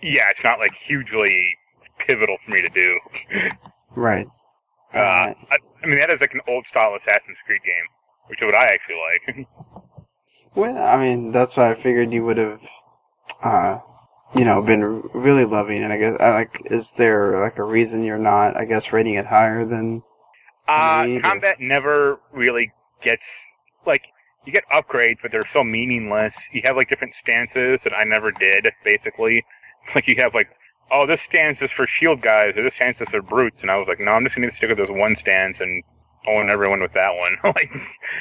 yeah, 0.00 0.30
it's 0.30 0.44
not 0.44 0.58
like 0.58 0.74
hugely 0.74 1.56
pivotal 1.98 2.38
for 2.42 2.52
me 2.52 2.62
to 2.62 2.70
do. 2.70 2.98
right? 3.96 4.26
Uh, 4.94 5.34
I, 5.50 5.58
I 5.82 5.86
mean 5.86 5.98
that 5.98 6.08
is 6.10 6.20
like 6.20 6.32
an 6.34 6.40
old 6.48 6.66
style 6.66 6.94
Assassin's 6.94 7.38
Creed 7.44 7.60
game, 7.64 7.84
which 8.28 8.40
is 8.40 8.46
what 8.46 8.54
I 8.54 8.72
actually 8.72 9.00
like. 9.36 9.46
Well, 10.54 10.78
I 10.78 10.96
mean, 10.96 11.32
that's 11.32 11.56
why 11.56 11.70
I 11.70 11.74
figured 11.74 12.12
you 12.12 12.24
would 12.24 12.36
have, 12.36 12.62
uh, 13.42 13.78
you 14.34 14.44
know, 14.44 14.62
been 14.62 15.02
really 15.14 15.44
loving 15.44 15.82
it. 15.82 15.90
I 15.90 15.96
guess, 15.96 16.16
I 16.20 16.30
like, 16.30 16.62
is 16.66 16.92
there 16.92 17.40
like 17.40 17.58
a 17.58 17.64
reason 17.64 18.02
you're 18.04 18.18
not, 18.18 18.56
I 18.56 18.64
guess, 18.64 18.92
rating 18.92 19.14
it 19.14 19.26
higher 19.26 19.64
than? 19.64 20.02
Uh, 20.68 21.06
Me 21.06 21.20
combat 21.20 21.60
never 21.60 22.20
really 22.32 22.72
gets 23.02 23.56
like 23.86 24.08
you 24.44 24.52
get 24.52 24.64
upgrades, 24.72 25.18
but 25.22 25.30
they're 25.30 25.46
so 25.46 25.62
meaningless. 25.64 26.48
You 26.52 26.62
have 26.64 26.76
like 26.76 26.88
different 26.88 27.14
stances 27.14 27.82
that 27.84 27.94
I 27.94 28.04
never 28.04 28.30
did. 28.32 28.68
Basically, 28.84 29.44
like 29.94 30.08
you 30.08 30.16
have 30.16 30.34
like, 30.34 30.48
oh, 30.90 31.06
this 31.06 31.22
stance 31.22 31.62
is 31.62 31.70
for 31.70 31.86
shield 31.86 32.22
guys, 32.22 32.56
or 32.56 32.62
this 32.62 32.74
stance 32.76 33.00
is 33.00 33.08
for 33.10 33.22
brutes, 33.22 33.62
and 33.62 33.70
I 33.70 33.76
was 33.76 33.88
like, 33.88 34.00
no, 34.00 34.12
I'm 34.12 34.24
just 34.24 34.36
gonna 34.36 34.50
stick 34.50 34.70
with 34.70 34.78
this 34.78 34.90
one 34.90 35.16
stance 35.16 35.60
and 35.60 35.82
own 36.26 36.48
everyone 36.50 36.80
with 36.80 36.92
that 36.94 37.14
one. 37.14 37.36
like, 37.44 37.70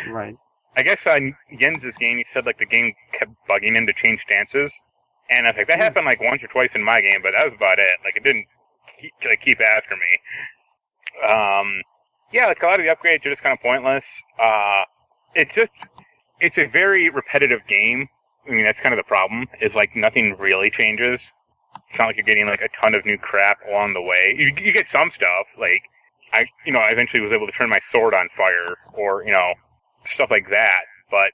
Right. 0.06 0.38
I 0.76 0.84
guess 0.84 1.06
on 1.08 1.36
Jens's 1.58 1.98
game, 1.98 2.18
he 2.18 2.24
said 2.26 2.46
like 2.46 2.58
the 2.60 2.66
game 2.66 2.94
kept 3.12 3.32
bugging 3.50 3.76
him 3.76 3.86
to 3.88 3.94
change 3.94 4.22
stances, 4.22 4.82
and 5.30 5.46
I 5.48 5.50
was 5.52 5.58
like, 5.58 5.68
that 5.68 5.80
Hmm. 5.80 5.82
happened 5.82 6.06
like 6.06 6.22
once 6.22 6.44
or 6.44 6.48
twice 6.48 6.76
in 6.76 6.84
my 6.84 7.02
game, 7.02 7.22
but 7.24 7.34
that 7.34 7.44
was 7.46 7.54
about 7.54 7.80
it. 7.80 7.92
Like 8.04 8.16
it 8.18 8.24
didn't 8.24 8.46
keep, 9.00 9.14
like 9.26 9.42
keep 9.42 9.62
after 9.62 9.96
me. 9.96 10.20
Um, 11.28 11.82
yeah, 12.32 12.48
like 12.48 12.62
a 12.64 12.66
lot 12.66 12.80
of 12.80 12.86
the 12.86 12.92
upgrades 12.96 13.26
are 13.26 13.30
just 13.30 13.44
kind 13.44 13.54
of 13.54 13.62
pointless. 13.62 14.22
Uh, 14.40 14.84
it's 15.36 15.54
just 15.56 15.72
it's 16.40 16.58
a 16.58 16.66
very 16.66 17.10
repetitive 17.10 17.62
game. 17.68 18.08
I 18.48 18.52
mean, 18.52 18.64
that's 18.66 18.80
kind 18.80 18.94
of 18.94 18.98
the 18.98 19.08
problem. 19.08 19.48
Is 19.62 19.76
like 19.76 19.96
nothing 19.96 20.36
really 20.38 20.70
changes. 20.72 21.32
It's 21.90 22.00
not 22.00 22.08
like 22.08 22.18
you're 22.18 22.26
getting 22.26 22.48
like 22.48 22.62
a 22.62 22.70
ton 22.70 22.96
of 22.96 23.06
new 23.06 23.18
crap 23.18 23.60
along 23.70 23.94
the 23.94 24.02
way. 24.02 24.36
You 24.38 24.54
you 24.58 24.72
get 24.74 24.90
some 24.90 25.10
stuff 25.12 25.48
like 25.60 25.84
I 26.34 26.46
you 26.66 26.74
know 26.74 26.80
I 26.80 26.90
eventually 26.92 27.22
was 27.22 27.32
able 27.32 27.48
to 27.48 27.54
turn 27.54 27.70
my 27.70 27.80
sword 27.80 28.14
on 28.14 28.30
fire 28.30 28.76
or 28.94 29.24
you 29.26 29.32
know 29.32 29.54
stuff 30.06 30.32
like 30.32 30.50
that. 30.50 30.82
But 31.12 31.32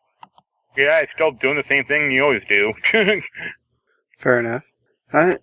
yeah, 0.78 1.00
it's 1.00 1.12
still 1.12 1.32
doing 1.32 1.58
the 1.58 1.64
same 1.64 1.86
thing 1.86 2.12
you 2.12 2.24
always 2.24 2.46
do. 2.46 2.74
Fair 4.20 4.40
enough. 4.40 4.64
I, 5.12 5.38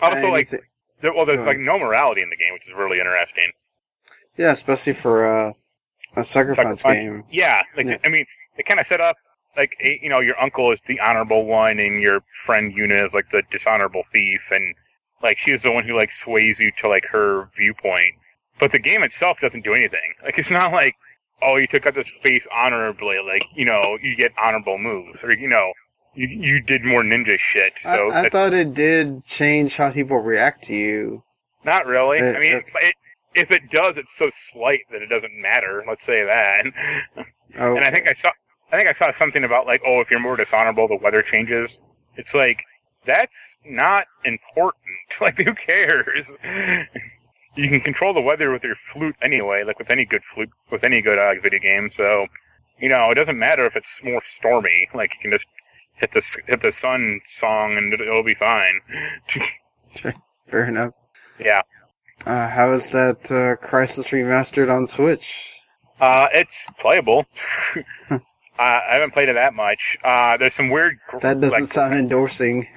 also, 0.00 0.30
like 0.30 0.48
anything- 0.52 0.60
there, 1.00 1.12
well, 1.12 1.26
there's 1.26 1.40
like 1.42 1.58
no 1.58 1.78
morality 1.78 2.22
in 2.22 2.30
the 2.30 2.36
game, 2.36 2.52
which 2.54 2.66
is 2.66 2.72
really 2.72 2.98
interesting. 2.98 3.52
yeah, 4.38 4.52
especially 4.52 4.94
for 4.94 5.26
uh, 5.26 5.52
a 6.16 6.24
sucker, 6.24 6.54
Sucker 6.54 6.68
punch, 6.68 6.82
Punch? 6.82 6.98
game. 6.98 7.24
Yeah, 7.30 7.62
like 7.76 7.86
Yeah. 7.86 7.98
I 8.04 8.08
mean, 8.08 8.24
they 8.56 8.62
kind 8.62 8.80
of 8.80 8.86
set 8.86 9.00
up 9.00 9.16
like 9.56 9.72
you 9.80 10.08
know 10.08 10.20
your 10.20 10.40
uncle 10.40 10.70
is 10.72 10.80
the 10.86 11.00
honorable 11.00 11.44
one, 11.46 11.78
and 11.78 12.00
your 12.00 12.20
friend 12.44 12.74
Yuna 12.74 13.04
is 13.04 13.12
like 13.12 13.30
the 13.32 13.42
dishonorable 13.50 14.02
thief, 14.12 14.48
and 14.50 14.74
like 15.22 15.38
she's 15.38 15.62
the 15.62 15.70
one 15.72 15.84
who 15.84 15.94
like 15.94 16.10
sways 16.12 16.60
you 16.60 16.70
to 16.78 16.88
like 16.88 17.04
her 17.06 17.50
viewpoint. 17.56 18.14
But 18.58 18.70
the 18.72 18.78
game 18.78 19.02
itself 19.02 19.40
doesn't 19.40 19.64
do 19.64 19.74
anything. 19.74 20.14
Like 20.22 20.38
it's 20.38 20.50
not 20.50 20.72
like 20.72 20.94
oh 21.42 21.56
you 21.56 21.66
took 21.66 21.86
out 21.86 21.94
this 21.94 22.12
face 22.22 22.46
honorably, 22.54 23.18
like 23.18 23.44
you 23.54 23.64
know 23.64 23.98
you 24.00 24.16
get 24.16 24.32
honorable 24.40 24.78
moves, 24.78 25.22
or 25.22 25.32
you 25.32 25.48
know 25.48 25.72
you 26.14 26.28
you 26.28 26.60
did 26.60 26.84
more 26.84 27.02
ninja 27.02 27.38
shit. 27.38 27.74
So 27.78 28.10
I, 28.10 28.22
I 28.22 28.28
thought 28.28 28.52
it 28.52 28.74
did 28.74 29.24
change 29.24 29.76
how 29.76 29.92
people 29.92 30.18
react 30.18 30.64
to 30.64 30.74
you. 30.74 31.22
not 31.64 31.86
really. 31.86 32.20
Uh, 32.20 32.32
I 32.34 32.38
mean, 32.38 32.54
okay. 32.54 32.88
it, 32.88 32.94
if 33.34 33.50
it 33.50 33.70
does, 33.70 33.96
it's 33.96 34.16
so 34.16 34.30
slight 34.32 34.80
that 34.90 35.02
it 35.02 35.08
doesn't 35.08 35.34
matter. 35.34 35.84
Let's 35.86 36.04
say 36.04 36.24
that. 36.24 36.64
Oh, 37.58 37.76
And 37.76 37.84
I 37.84 37.90
think 37.90 38.08
I 38.08 38.14
saw, 38.14 38.30
I 38.72 38.76
think 38.76 38.88
I 38.88 38.92
saw 38.92 39.12
something 39.12 39.44
about 39.44 39.66
like, 39.66 39.82
oh, 39.86 40.00
if 40.00 40.10
you're 40.10 40.20
more 40.20 40.36
dishonorable, 40.36 40.88
the 40.88 40.96
weather 40.96 41.22
changes. 41.22 41.78
It's 42.16 42.34
like 42.34 42.62
that's 43.04 43.56
not 43.64 44.06
important. 44.24 44.80
Like, 45.20 45.38
who 45.38 45.54
cares? 45.54 46.34
you 47.54 47.68
can 47.68 47.80
control 47.80 48.14
the 48.14 48.20
weather 48.20 48.50
with 48.50 48.64
your 48.64 48.74
flute 48.74 49.14
anyway, 49.22 49.62
like 49.62 49.78
with 49.78 49.90
any 49.90 50.04
good 50.04 50.24
flute, 50.24 50.50
with 50.70 50.82
any 50.82 51.00
good 51.02 51.18
uh, 51.18 51.34
video 51.40 51.60
game. 51.60 51.88
So, 51.88 52.26
you 52.80 52.88
know, 52.88 53.10
it 53.10 53.14
doesn't 53.14 53.38
matter 53.38 53.64
if 53.64 53.76
it's 53.76 54.02
more 54.02 54.22
stormy. 54.24 54.88
Like, 54.92 55.12
you 55.14 55.20
can 55.22 55.30
just 55.30 55.46
hit 55.94 56.12
the 56.12 56.22
hit 56.46 56.60
the 56.60 56.72
sun 56.72 57.20
song 57.26 57.76
and 57.76 57.92
it'll 57.92 58.22
be 58.22 58.34
fine. 58.34 58.80
fair 60.46 60.68
enough. 60.68 60.92
yeah. 61.38 61.62
Uh, 62.26 62.48
how 62.48 62.72
is 62.72 62.88
that 62.90 63.30
uh, 63.30 63.54
Crysis 63.66 64.08
remastered 64.10 64.74
on 64.74 64.86
Switch? 64.86 65.60
Uh, 66.00 66.26
it's 66.32 66.64
playable. 66.78 67.26
uh, 68.10 68.18
I 68.58 68.94
haven't 68.94 69.12
played 69.12 69.28
it 69.28 69.34
that 69.34 69.52
much. 69.52 69.96
Uh, 70.02 70.36
there's 70.38 70.54
some 70.54 70.70
weird. 70.70 70.98
That 71.20 71.40
doesn't 71.40 71.60
like, 71.60 71.64
sound 71.64 71.94
endorsing. 71.94 72.68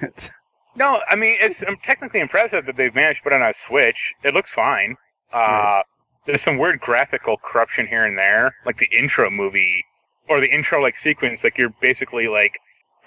No, 0.76 1.00
I 1.10 1.16
mean 1.16 1.36
it's 1.40 1.64
um, 1.66 1.76
technically 1.82 2.20
impressive 2.20 2.64
that 2.66 2.76
they've 2.76 2.94
managed 2.94 3.18
to 3.18 3.22
put 3.24 3.32
it 3.32 3.42
on 3.42 3.48
a 3.48 3.52
Switch. 3.52 4.14
It 4.22 4.32
looks 4.32 4.52
fine. 4.52 4.94
Uh, 5.32 5.36
Right. 5.38 5.82
There's 6.26 6.42
some 6.42 6.58
weird 6.58 6.80
graphical 6.80 7.36
corruption 7.38 7.86
here 7.88 8.04
and 8.04 8.16
there, 8.16 8.54
like 8.66 8.76
the 8.76 8.86
intro 8.96 9.28
movie 9.30 9.82
or 10.28 10.40
the 10.40 10.46
intro 10.46 10.80
like 10.80 10.96
sequence. 10.96 11.42
Like 11.42 11.56
you're 11.58 11.74
basically 11.80 12.28
like 12.28 12.60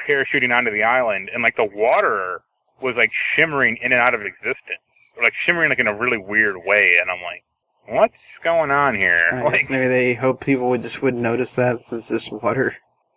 parachuting 0.08 0.56
onto 0.56 0.72
the 0.72 0.84
island, 0.84 1.30
and 1.34 1.44
like 1.44 1.56
the 1.56 1.66
water 1.66 2.42
was 2.82 2.98
like 2.98 3.14
shimmering 3.14 3.78
in 3.78 3.92
and 3.92 4.02
out 4.02 4.14
of 4.14 4.22
existence, 4.22 5.14
or 5.16 5.24
like 5.24 5.34
shimmering 5.34 5.70
like 5.70 5.80
in 5.80 5.88
a 5.88 5.94
really 5.94 6.18
weird 6.18 6.58
way. 6.66 6.98
And 7.00 7.10
I'm 7.12 7.22
like, 7.22 7.44
what's 7.88 8.40
going 8.40 8.72
on 8.72 8.96
here? 8.96 9.30
I 9.32 9.42
Like, 9.44 9.70
maybe 9.70 9.88
they 9.88 10.14
hope 10.14 10.42
people 10.42 10.70
would 10.70 10.82
just 10.82 11.02
wouldn't 11.02 11.22
notice 11.22 11.56
that 11.56 11.82
since 11.82 12.10
it's 12.12 12.26
just 12.26 12.44
water. 12.44 12.76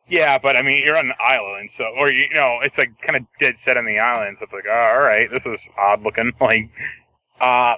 Yeah, 0.08 0.36
but 0.38 0.56
I 0.56 0.62
mean, 0.62 0.84
you're 0.84 0.98
on 0.98 1.06
an 1.06 1.14
island, 1.18 1.70
so 1.70 1.86
or 1.96 2.10
you 2.10 2.28
know, 2.34 2.58
it's 2.62 2.76
like 2.76 3.00
kind 3.00 3.16
of 3.16 3.22
dead 3.38 3.58
set 3.58 3.76
on 3.76 3.86
the 3.86 3.98
island, 3.98 4.36
so 4.38 4.44
it's 4.44 4.52
like, 4.52 4.66
oh, 4.68 4.92
all 4.94 5.00
right, 5.00 5.30
this 5.30 5.46
is 5.46 5.68
odd 5.78 6.02
looking. 6.02 6.32
Like, 6.40 6.70
uh, 7.40 7.76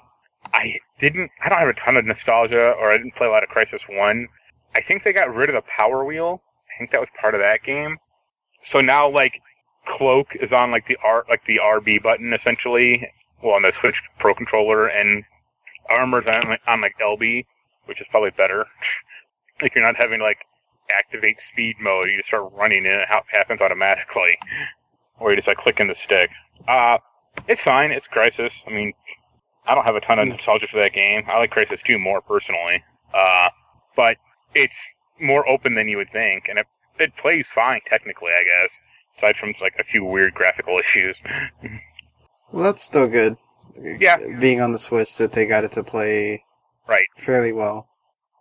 I 0.52 0.78
didn't, 0.98 1.30
I 1.44 1.48
don't 1.48 1.58
have 1.58 1.68
a 1.68 1.74
ton 1.74 1.96
of 1.96 2.04
nostalgia, 2.04 2.72
or 2.72 2.92
I 2.92 2.96
didn't 2.96 3.14
play 3.14 3.26
a 3.26 3.30
lot 3.30 3.42
of 3.42 3.48
Crysis 3.48 3.82
One. 3.96 4.26
I 4.74 4.80
think 4.80 5.02
they 5.02 5.12
got 5.12 5.34
rid 5.34 5.48
of 5.48 5.54
the 5.54 5.62
power 5.62 6.04
wheel. 6.04 6.42
I 6.68 6.78
think 6.78 6.90
that 6.90 7.00
was 7.00 7.08
part 7.18 7.34
of 7.34 7.40
that 7.40 7.62
game. 7.62 7.96
So 8.66 8.80
now, 8.80 9.08
like, 9.08 9.42
cloak 9.84 10.34
is 10.34 10.52
on 10.52 10.72
like 10.72 10.88
the 10.88 10.98
R, 11.04 11.24
like 11.28 11.44
the 11.44 11.60
RB 11.62 12.02
button 12.02 12.32
essentially, 12.32 13.08
well, 13.40 13.54
on 13.54 13.62
the 13.62 13.70
Switch 13.70 14.02
Pro 14.18 14.34
controller, 14.34 14.88
and 14.88 15.22
armor's 15.88 16.26
on, 16.26 16.58
on 16.66 16.80
like 16.80 16.94
LB, 17.00 17.46
which 17.84 18.00
is 18.00 18.08
probably 18.10 18.32
better. 18.32 18.66
like 19.62 19.72
you're 19.76 19.84
not 19.84 19.94
having 19.94 20.18
to, 20.18 20.24
like 20.24 20.38
activate 20.92 21.38
speed 21.38 21.76
mode. 21.80 22.06
You 22.08 22.16
just 22.16 22.26
start 22.26 22.52
running 22.54 22.84
and 22.86 23.02
it 23.02 23.08
ha- 23.08 23.22
happens 23.28 23.62
automatically, 23.62 24.36
or 25.20 25.30
you 25.30 25.36
just 25.36 25.46
like 25.46 25.58
clicking 25.58 25.86
the 25.86 25.94
stick. 25.94 26.30
Uh, 26.66 26.98
it's 27.46 27.62
fine. 27.62 27.92
It's 27.92 28.08
Crysis. 28.08 28.66
I 28.66 28.72
mean, 28.72 28.94
I 29.64 29.76
don't 29.76 29.84
have 29.84 29.94
a 29.94 30.00
ton 30.00 30.18
of 30.18 30.26
nostalgia 30.26 30.66
for 30.66 30.78
that 30.78 30.92
game. 30.92 31.22
I 31.28 31.38
like 31.38 31.54
Crysis 31.54 31.84
2 31.84 32.00
more 32.00 32.20
personally. 32.20 32.82
Uh, 33.14 33.50
but 33.94 34.16
it's 34.56 34.96
more 35.20 35.48
open 35.48 35.74
than 35.76 35.86
you 35.86 35.98
would 35.98 36.10
think, 36.10 36.48
and 36.48 36.58
it 36.58 36.66
it 36.98 37.16
plays 37.16 37.48
fine 37.48 37.80
technically, 37.86 38.30
I 38.32 38.44
guess. 38.44 38.80
Aside 39.16 39.36
from 39.36 39.54
like 39.60 39.74
a 39.78 39.84
few 39.84 40.04
weird 40.04 40.34
graphical 40.34 40.78
issues. 40.84 41.18
Well, 42.52 42.64
that's 42.64 42.82
still 42.82 43.08
good. 43.08 43.36
Yeah. 43.98 44.16
Being 44.38 44.60
on 44.60 44.72
the 44.72 44.78
Switch, 44.78 45.16
that 45.18 45.32
they 45.32 45.46
got 45.46 45.64
it 45.64 45.72
to 45.72 45.82
play 45.82 46.42
right. 46.88 47.06
fairly 47.18 47.52
well. 47.52 47.88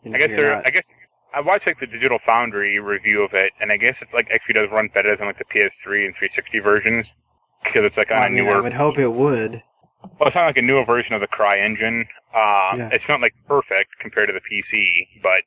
You 0.04 0.12
know, 0.12 0.16
I 0.16 0.20
guess 0.20 0.36
they're. 0.36 0.56
not- 0.56 0.68
I 0.68 0.70
guess 0.70 0.90
I 1.34 1.42
watched 1.42 1.68
like 1.68 1.80
the 1.80 1.88
Digital 1.88 2.18
Foundry 2.20 2.80
review 2.80 3.24
of 3.24 3.34
it, 3.34 3.52
and 3.60 3.72
I 3.72 3.78
guess 3.78 4.02
it's 4.02 4.14
like 4.14 4.32
actually 4.32 4.54
does 4.54 4.72
run 4.72 4.90
better 4.94 5.16
than 5.18 5.28
like 5.28 5.38
the 5.38 5.46
PS3 5.46 6.06
and 6.06 6.16
360 6.16 6.60
versions 6.60 7.16
because 7.64 7.84
it's 7.84 7.98
like 7.98 8.12
on 8.12 8.24
a 8.24 8.30
mean, 8.30 8.46
newer. 8.46 8.56
I 8.58 8.62
would 8.62 8.74
hope 8.74 8.98
it 9.00 9.12
would. 9.12 9.62
Well, 10.04 10.28
it's 10.28 10.36
not 10.36 10.46
like 10.46 10.58
a 10.58 10.62
newer 10.62 10.86
version 10.86 11.14
of 11.16 11.22
the 11.22 11.28
CryEngine. 11.28 12.06
Uh, 12.34 12.76
Yeah. 12.78 12.90
It's 12.94 13.10
not 13.10 13.20
like 13.22 13.34
perfect 13.48 13.98
compared 14.00 14.30
to 14.30 14.34
the 14.34 14.40
PC, 14.42 15.08
but 15.24 15.42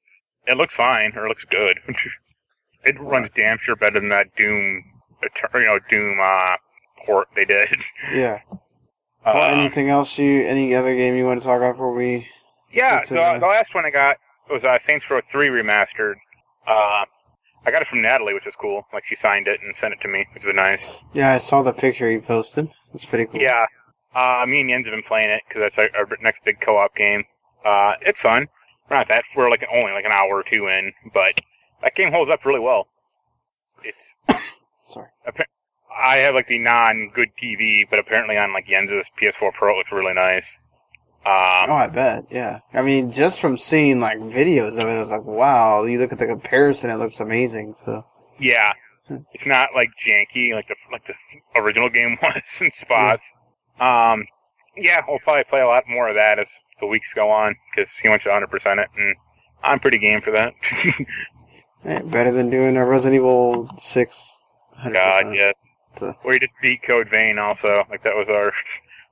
it 0.46 0.56
looks 0.56 0.74
fine 0.74 1.12
or 1.16 1.26
it 1.26 1.28
looks 1.28 1.44
good. 1.44 1.78
it 2.84 2.98
runs 3.00 3.28
damn 3.30 3.58
sure 3.58 3.76
better 3.76 4.00
than 4.00 4.08
that 4.10 4.34
Doom, 4.36 4.82
you 5.54 5.60
know, 5.60 5.78
Doom 5.88 6.18
uh, 6.20 6.56
port 7.04 7.28
they 7.34 7.44
did. 7.44 7.68
Yeah. 8.12 8.40
Uh, 9.24 9.32
Well, 9.34 9.50
anything 9.58 9.90
else 9.90 10.18
you, 10.18 10.42
any 10.46 10.74
other 10.74 10.94
game 10.94 11.14
you 11.14 11.24
want 11.24 11.40
to 11.40 11.44
talk 11.46 11.58
about 11.58 11.72
before 11.74 11.92
we? 11.92 12.26
yeah, 12.72 13.02
the, 13.04 13.20
uh, 13.20 13.38
the 13.38 13.46
last 13.46 13.74
one 13.74 13.84
I 13.84 13.90
got 13.90 14.16
was 14.50 14.64
uh, 14.64 14.78
Saints 14.78 15.10
Row 15.10 15.20
3 15.20 15.48
remastered. 15.48 16.14
Uh, 16.66 17.04
I 17.66 17.70
got 17.70 17.82
it 17.82 17.88
from 17.88 18.00
Natalie, 18.00 18.32
which 18.34 18.46
is 18.46 18.56
cool. 18.56 18.84
Like 18.92 19.04
she 19.04 19.14
signed 19.14 19.48
it 19.48 19.60
and 19.62 19.76
sent 19.76 19.92
it 19.92 20.00
to 20.02 20.08
me, 20.08 20.24
which 20.32 20.44
is 20.46 20.54
nice. 20.54 20.88
Yeah, 21.12 21.32
I 21.34 21.38
saw 21.38 21.62
the 21.62 21.72
picture 21.72 22.10
you 22.10 22.20
posted. 22.20 22.68
It's 22.94 23.04
pretty 23.04 23.26
cool. 23.26 23.40
Yeah. 23.40 23.66
Uh, 24.14 24.44
me 24.46 24.60
and 24.60 24.70
Jens 24.70 24.86
have 24.86 24.94
been 24.94 25.02
playing 25.02 25.30
it 25.30 25.42
because 25.46 25.60
that's 25.60 25.78
our, 25.78 25.90
our 25.96 26.06
next 26.22 26.44
big 26.44 26.60
co-op 26.60 26.94
game. 26.96 27.24
Uh, 27.64 27.94
it's 28.00 28.20
fun. 28.20 28.46
We're 28.88 28.96
not 28.96 29.08
that. 29.08 29.24
We're 29.36 29.50
like 29.50 29.66
only 29.70 29.92
like 29.92 30.04
an 30.06 30.12
hour 30.12 30.30
or 30.36 30.42
two 30.42 30.68
in, 30.68 30.92
but 31.12 31.38
that 31.82 31.94
game 31.94 32.12
holds 32.12 32.30
up 32.30 32.44
really 32.44 32.60
well. 32.60 32.88
It's. 33.82 34.16
Sorry. 34.84 35.08
I 36.00 36.18
have 36.18 36.34
like 36.34 36.46
the 36.46 36.58
non-good 36.58 37.30
TV, 37.40 37.84
but 37.90 37.98
apparently 37.98 38.38
on 38.38 38.52
like 38.52 38.68
Jens's 38.68 39.10
PS4 39.20 39.52
Pro, 39.52 39.74
it 39.74 39.78
looks 39.78 39.92
really 39.92 40.14
nice. 40.14 40.60
Um, 41.26 41.70
Oh, 41.70 41.74
I 41.74 41.88
bet. 41.88 42.26
Yeah. 42.30 42.60
I 42.72 42.82
mean, 42.82 43.10
just 43.10 43.40
from 43.40 43.58
seeing 43.58 43.98
like 44.00 44.18
videos 44.18 44.74
of 44.74 44.86
it, 44.86 44.92
I 44.96 45.00
was 45.00 45.10
like, 45.10 45.24
wow. 45.24 45.82
You 45.84 45.98
look 45.98 46.12
at 46.12 46.18
the 46.18 46.26
comparison; 46.26 46.90
it 46.90 46.96
looks 46.96 47.20
amazing. 47.20 47.74
So. 47.74 48.04
yeah, 48.38 48.72
it's 49.32 49.46
not 49.46 49.70
like 49.74 49.90
janky 50.00 50.52
like 50.54 50.68
the 50.68 50.76
like 50.92 51.04
the 51.06 51.14
original 51.56 51.88
game 51.90 52.16
was 52.22 52.60
in 52.62 52.70
spots. 52.70 53.32
Um, 53.80 54.24
yeah, 54.76 55.02
we'll 55.08 55.18
probably 55.18 55.44
play 55.44 55.60
a 55.60 55.66
lot 55.66 55.84
more 55.88 56.08
of 56.08 56.14
that 56.14 56.38
as 56.38 56.48
the 56.80 56.86
weeks 56.86 57.12
go 57.12 57.30
on 57.30 57.56
because 57.74 57.96
he 57.96 58.08
wants 58.08 58.24
to 58.24 58.30
100 58.30 58.46
percent 58.48 58.80
it, 58.80 58.88
and 58.96 59.16
I'm 59.62 59.80
pretty 59.80 59.98
game 59.98 60.20
for 60.20 60.30
that. 60.30 60.52
eh, 61.88 62.00
better 62.02 62.30
than 62.30 62.50
doing 62.50 62.76
a 62.76 62.84
Resident 62.84 63.16
Evil 63.16 63.70
Six. 63.78 64.44
100%. 64.80 64.92
God, 64.92 65.34
yes. 65.34 65.54
So- 65.96 66.14
Or 66.24 66.38
just 66.38 66.54
beat 66.62 66.82
Code 66.82 67.08
Vein 67.08 67.38
also. 67.38 67.84
Like 67.90 68.02
that 68.04 68.14
was 68.16 68.28
our 68.28 68.52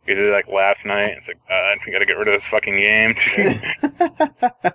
we 0.06 0.14
did 0.14 0.28
it 0.28 0.32
like 0.32 0.46
last 0.48 0.84
night. 0.86 1.10
It's 1.18 1.26
like 1.28 1.38
uh, 1.50 1.74
we 1.84 1.92
got 1.92 1.98
to 1.98 2.06
get 2.06 2.16
rid 2.16 2.28
of 2.28 2.34
this 2.34 2.46
fucking 2.46 2.76
game. 2.76 3.14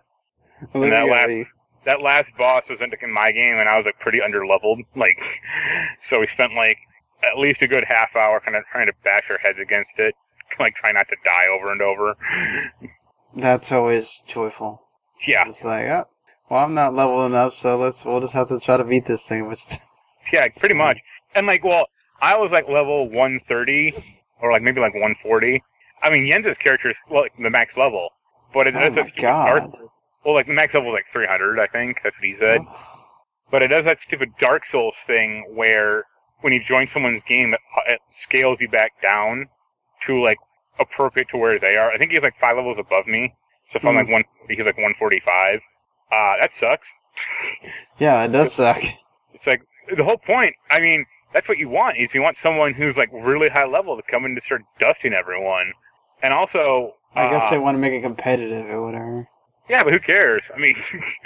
Well, 0.74 0.81
there 0.84 0.91
that 0.91 1.08
last- 1.08 1.50
that 1.86 2.01
last 2.01 2.31
boss 2.38 2.70
was 2.70 2.81
in 2.81 2.91
in 3.01 3.12
my 3.12 3.31
game, 3.31 3.55
and 3.55 3.67
I 3.67 3.75
was 3.77 3.86
like 3.88 4.00
pretty 4.00 4.20
underleveled. 4.20 4.81
Like, 4.96 5.17
so 6.01 6.20
we 6.20 6.27
spent 6.27 6.53
like 6.53 6.77
at 7.24 7.39
least 7.39 7.62
a 7.63 7.67
good 7.67 7.84
half 7.88 8.15
hour 8.15 8.39
kind 8.39 8.55
of 8.55 8.63
trying 8.72 8.86
to 8.88 8.93
bash 9.03 9.29
our 9.31 9.38
heads 9.39 9.60
against 9.60 9.98
it, 9.98 10.13
like 10.60 10.75
try 10.75 10.91
not 10.91 11.08
to 11.10 11.15
die 11.25 11.48
over 11.51 11.72
and 11.72 11.81
over. 11.81 12.15
That's 13.36 13.72
always 13.72 14.22
joyful. 14.27 14.84
Yeah, 15.25 15.48
It's 15.48 15.63
like, 15.63 15.86
oh, 15.86 16.05
well, 16.51 16.65
I'm 16.65 16.75
not 16.75 16.93
level 16.93 17.25
enough, 17.25 17.53
so 17.53 17.77
let's 17.77 18.05
we'll 18.05 18.22
just 18.22 18.34
have 18.34 18.50
to 18.50 18.60
try 18.60 18.77
to 18.77 18.84
beat 18.84 19.05
this 19.08 19.25
thing. 19.25 19.48
Which 19.48 19.63
yeah, 20.34 20.48
pretty 20.60 20.75
much. 20.75 21.00
And 21.36 21.48
like, 21.48 21.63
well, 21.63 21.88
I 22.22 22.38
was 22.38 22.51
like 22.51 22.67
level 22.67 23.10
130 23.10 23.93
or 24.41 24.52
like 24.52 24.62
maybe 24.62 24.82
like 24.82 24.93
140. 24.93 25.63
I 26.04 26.10
mean, 26.10 26.28
Jens's 26.28 26.58
character 26.58 26.89
is 26.91 26.99
like 27.10 27.34
the 27.39 27.49
max 27.49 27.78
level, 27.78 28.10
but 28.54 28.67
it 28.67 28.71
Oh 28.73 28.80
does 28.80 28.95
that 28.95 29.08
God. 29.17 29.45
Dark. 29.45 29.65
Well, 30.26 30.36
like 30.36 30.47
the 30.47 30.54
max 30.54 30.73
level 30.73 30.89
is 30.91 30.93
like 30.93 31.08
300, 31.12 31.60
I 31.60 31.67
think. 31.67 31.99
That's 32.04 32.17
what 32.17 32.26
he 32.26 32.36
said. 32.36 32.62
But 33.52 33.63
it 33.63 33.67
does 33.69 33.86
that 33.86 33.99
stupid 34.02 34.30
Dark 34.39 34.65
Souls 34.65 34.97
thing 34.97 35.45
where 35.56 36.06
when 36.41 36.54
you 36.54 36.63
join 36.63 36.88
someone's 36.88 37.23
game, 37.23 37.54
it, 37.54 37.62
it 37.88 38.02
scales 38.12 38.62
you 38.62 38.69
back 38.69 39.02
down 39.02 39.47
to 40.04 40.21
like 40.21 40.39
appropriate 40.80 41.30
to 41.30 41.38
where 41.38 41.60
they 41.60 41.78
are. 41.78 41.91
I 41.91 41.97
think 41.97 42.12
he's 42.12 42.23
like 42.23 42.38
five 42.39 42.58
levels 42.58 42.80
above 42.80 43.08
me. 43.08 43.36
So 43.67 43.78
if 43.78 43.88
I'm 43.88 43.95
Hmm. 43.95 43.95
like 43.95 44.10
one, 44.10 44.23
he's 44.49 44.65
like 44.65 44.78
145. 44.78 45.62
Uh, 46.12 46.34
that 46.41 46.54
sucks. 46.54 46.91
yeah, 48.00 48.24
it 48.26 48.32
does 48.32 48.54
suck. 48.54 48.82
It's 49.34 49.47
like 49.47 49.62
the 49.95 50.04
whole 50.04 50.17
point. 50.17 50.56
I 50.69 50.80
mean, 50.80 51.06
that's 51.34 51.47
what 51.47 51.58
you 51.58 51.69
want 51.69 51.97
is 51.97 52.13
you 52.13 52.21
want 52.21 52.38
someone 52.38 52.74
who's 52.74 52.97
like 52.97 53.10
really 53.13 53.50
high 53.50 53.65
level 53.65 53.95
to 53.95 54.04
come 54.04 54.26
in 54.26 54.36
to 54.36 54.41
start 54.41 54.62
dusting 54.80 55.13
everyone. 55.13 55.71
And 56.21 56.34
also, 56.34 56.93
I 57.15 57.30
guess 57.30 57.43
uh, 57.45 57.50
they 57.52 57.58
want 57.58 57.76
to 57.76 57.80
make 57.80 57.93
it 57.93 58.02
competitive 58.02 58.69
or 58.69 58.82
whatever. 58.82 59.28
Yeah, 59.69 59.84
but 59.84 59.93
who 59.93 60.00
cares? 60.00 60.52
I 60.54 60.60
mean, 60.60 60.76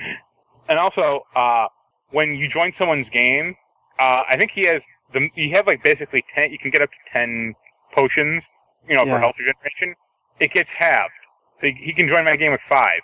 and 0.69 0.80
also, 0.80 1.21
uh, 1.36 1.67
when 2.12 2.36
you 2.36 2.48
join 2.48 2.74
someone's 2.74 3.10
game, 3.10 3.56
uh, 4.00 4.21
I 4.30 4.38
think 4.38 4.52
he 4.52 4.63
has 4.63 4.86
the 5.13 5.30
you 5.36 5.52
have 5.52 5.67
like 5.67 5.84
basically 5.84 6.24
ten. 6.34 6.52
You 6.52 6.60
can 6.60 6.71
get 6.71 6.82
up 6.82 6.91
to 6.91 6.98
ten 7.12 7.56
potions, 7.93 8.50
you 8.88 8.95
know, 8.95 9.04
Yeah. 9.06 9.15
for 9.15 9.19
health 9.19 9.36
regeneration. 9.39 9.95
It 10.39 10.52
gets 10.52 10.69
halved, 10.69 11.13
so 11.58 11.67
he, 11.67 11.74
he 11.80 11.93
can 11.93 12.08
join 12.08 12.26
my 12.26 12.36
game 12.36 12.52
with 12.52 12.62
five. 12.62 13.02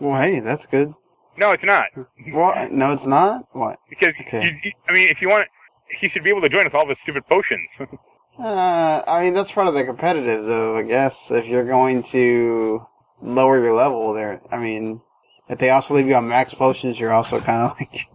Well, 0.00 0.20
hey, 0.20 0.40
that's 0.40 0.66
good. 0.66 0.94
No, 1.36 1.52
it's 1.52 1.64
not 1.64 1.86
What? 2.32 2.72
No, 2.72 2.90
it's 2.90 3.06
not. 3.06 3.44
What? 3.52 3.78
because 3.88 4.14
Okay. 4.20 4.58
you, 4.64 4.72
I 4.88 4.92
mean, 4.92 5.08
if 5.08 5.22
you 5.22 5.28
want, 5.28 5.46
he 5.88 6.08
should 6.08 6.24
be 6.24 6.30
able 6.30 6.40
to 6.42 6.48
join 6.48 6.64
with 6.64 6.74
all 6.74 6.86
the 6.86 6.94
stupid 6.94 7.26
potions. 7.26 7.78
Uh, 8.38 9.02
I 9.06 9.20
mean, 9.22 9.34
that's 9.34 9.52
part 9.52 9.66
of 9.66 9.74
the 9.74 9.84
competitive, 9.84 10.46
though. 10.46 10.74
I 10.78 10.82
guess 10.82 11.30
if 11.30 11.46
you're 11.46 11.64
going 11.66 12.02
to 12.04 12.86
lower 13.20 13.58
your 13.62 13.74
level, 13.74 14.14
there. 14.14 14.40
I 14.50 14.56
mean, 14.56 15.02
if 15.48 15.58
they 15.58 15.68
also 15.68 15.94
leave 15.94 16.06
you 16.06 16.14
on 16.14 16.26
max 16.28 16.54
potions, 16.54 16.98
you're 16.98 17.12
also 17.12 17.38
kind 17.40 17.70
of 17.70 17.76
like. 17.80 18.06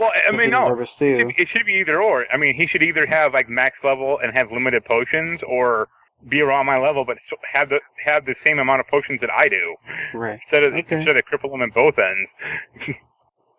well, 0.00 0.10
I 0.26 0.32
mean, 0.34 0.50
no, 0.50 0.66
Purpose 0.66 1.00
it 1.00 1.04
too. 1.04 1.16
should, 1.16 1.40
it 1.40 1.48
should 1.48 1.66
be 1.66 1.74
either 1.74 2.02
or. 2.02 2.26
I 2.32 2.36
mean, 2.38 2.56
he 2.56 2.66
should 2.66 2.82
either 2.82 3.06
have 3.06 3.34
like 3.34 3.48
max 3.48 3.84
level 3.84 4.18
and 4.20 4.32
have 4.32 4.50
limited 4.50 4.84
potions, 4.84 5.44
or 5.44 5.86
be 6.26 6.40
around 6.40 6.66
my 6.66 6.78
level 6.78 7.04
but 7.04 7.18
have 7.52 7.68
the 7.68 7.80
have 8.04 8.24
the 8.26 8.34
same 8.34 8.58
amount 8.58 8.80
of 8.80 8.88
potions 8.88 9.20
that 9.20 9.30
I 9.30 9.48
do. 9.48 9.76
Right. 10.14 10.40
instead 10.42 10.64
of 10.64 10.74
Okay. 10.74 10.96
instead 10.96 11.16
of 11.16 11.24
cripple 11.24 11.50
them 11.50 11.62
in 11.62 11.70
both 11.70 11.98
ends. 11.98 12.34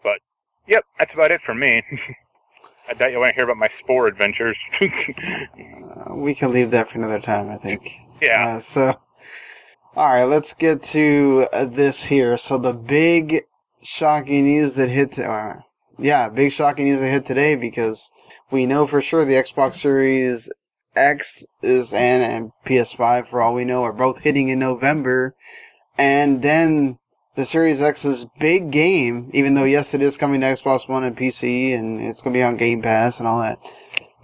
but 0.03 0.19
yep, 0.67 0.83
that's 0.97 1.13
about 1.13 1.31
it 1.31 1.41
for 1.41 1.55
me. 1.55 1.83
I 2.89 2.93
doubt 2.93 3.11
you 3.11 3.19
want 3.19 3.29
to 3.31 3.35
hear 3.35 3.43
about 3.43 3.57
my 3.57 3.67
spore 3.67 4.07
adventures. 4.07 4.57
Uh, 6.09 6.15
we 6.15 6.33
can 6.33 6.51
leave 6.51 6.71
that 6.71 6.87
for 6.87 6.97
another 6.97 7.19
time, 7.19 7.49
I 7.49 7.57
think. 7.57 7.91
yeah, 8.21 8.55
Uh, 8.55 8.59
so, 8.59 8.99
all 9.95 10.07
right, 10.07 10.23
let's 10.23 10.53
get 10.53 10.81
to 10.83 11.47
uh, 11.51 11.65
this 11.65 12.03
here. 12.03 12.37
So 12.37 12.57
the 12.57 12.73
big 12.73 13.43
shocking 13.83 14.45
news 14.45 14.75
that 14.75 14.89
hit, 14.89 15.19
uh, 15.19 15.55
yeah, 15.97 16.29
big 16.29 16.51
shocking 16.51 16.85
news 16.85 17.01
that 17.01 17.09
hit 17.09 17.25
today 17.25 17.55
because 17.55 18.11
we 18.49 18.65
know 18.65 18.87
for 18.87 19.01
sure 19.01 19.25
the 19.25 19.33
Xbox 19.33 19.75
Series 19.75 20.49
X 20.99 21.45
is 21.63 21.93
and 21.93 22.21
and 22.23 22.51
PS5 22.65 23.27
for 23.27 23.41
all 23.41 23.53
we 23.53 23.65
know 23.65 23.83
are 23.83 23.93
both 23.93 24.19
hitting 24.19 24.49
in 24.49 24.59
November, 24.59 25.35
and 25.97 26.41
then 26.41 26.99
the 27.35 27.45
Series 27.45 27.81
X's 27.81 28.25
big 28.37 28.69
game, 28.69 29.29
even 29.33 29.53
though 29.53 29.63
yes, 29.63 29.93
it 29.93 30.01
is 30.01 30.17
coming 30.17 30.41
to 30.41 30.47
Xbox 30.47 30.89
One 30.89 31.05
and 31.05 31.15
PC, 31.15 31.73
and 31.73 32.01
it's 32.01 32.21
gonna 32.21 32.33
be 32.33 32.43
on 32.43 32.57
Game 32.57 32.81
Pass 32.81 33.19
and 33.19 33.27
all 33.27 33.39
that. 33.39 33.59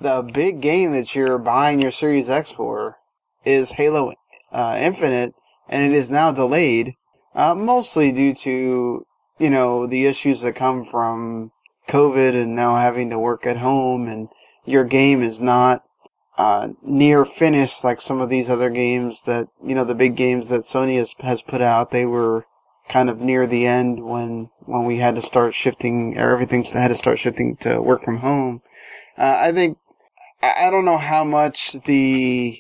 The 0.01 0.21
big 0.21 0.59
game 0.59 0.91
that 0.91 1.15
you're 1.15 1.37
buying 1.37 1.81
your 1.81 1.91
Series 1.91 2.29
X 2.29 2.51
for 2.51 2.97
is 3.45 3.71
Halo 3.71 4.13
uh, 4.51 4.77
Infinite, 4.77 5.33
and 5.69 5.93
it 5.93 5.97
is 5.97 6.09
now 6.09 6.33
delayed, 6.33 6.95
uh, 7.33 7.55
mostly 7.55 8.11
due 8.11 8.33
to 8.33 9.05
you 9.39 9.49
know 9.49 9.87
the 9.87 10.05
issues 10.05 10.41
that 10.41 10.55
come 10.55 10.83
from 10.83 11.51
COVID 11.87 12.33
and 12.33 12.53
now 12.53 12.75
having 12.75 13.09
to 13.11 13.17
work 13.17 13.45
at 13.45 13.57
home, 13.57 14.09
and 14.09 14.27
your 14.65 14.83
game 14.83 15.23
is 15.23 15.39
not 15.39 15.84
uh, 16.37 16.69
near 16.81 17.23
finished 17.25 17.83
like 17.83 18.01
some 18.01 18.19
of 18.19 18.29
these 18.29 18.49
other 18.49 18.69
games 18.69 19.23
that 19.23 19.47
you 19.63 19.75
know 19.75 19.85
the 19.85 19.95
big 19.95 20.15
games 20.15 20.49
that 20.49 20.61
Sony 20.61 20.97
has 20.97 21.15
has 21.19 21.41
put 21.41 21.61
out. 21.61 21.91
They 21.91 22.05
were 22.05 22.45
kind 22.89 23.09
of 23.09 23.19
near 23.19 23.47
the 23.47 23.65
end 23.65 24.05
when 24.05 24.49
when 24.65 24.85
we 24.85 24.97
had 24.97 25.15
to 25.15 25.21
start 25.21 25.53
shifting 25.53 26.17
or 26.17 26.31
everything 26.31 26.63
had 26.63 26.89
to 26.89 26.95
start 26.95 27.19
shifting 27.19 27.55
to 27.57 27.81
work 27.81 28.03
from 28.03 28.17
home. 28.17 28.61
Uh, 29.17 29.37
I 29.41 29.51
think 29.53 29.77
I 30.41 30.67
I 30.67 30.69
don't 30.69 30.85
know 30.85 30.97
how 30.97 31.23
much 31.23 31.73
the 31.85 32.59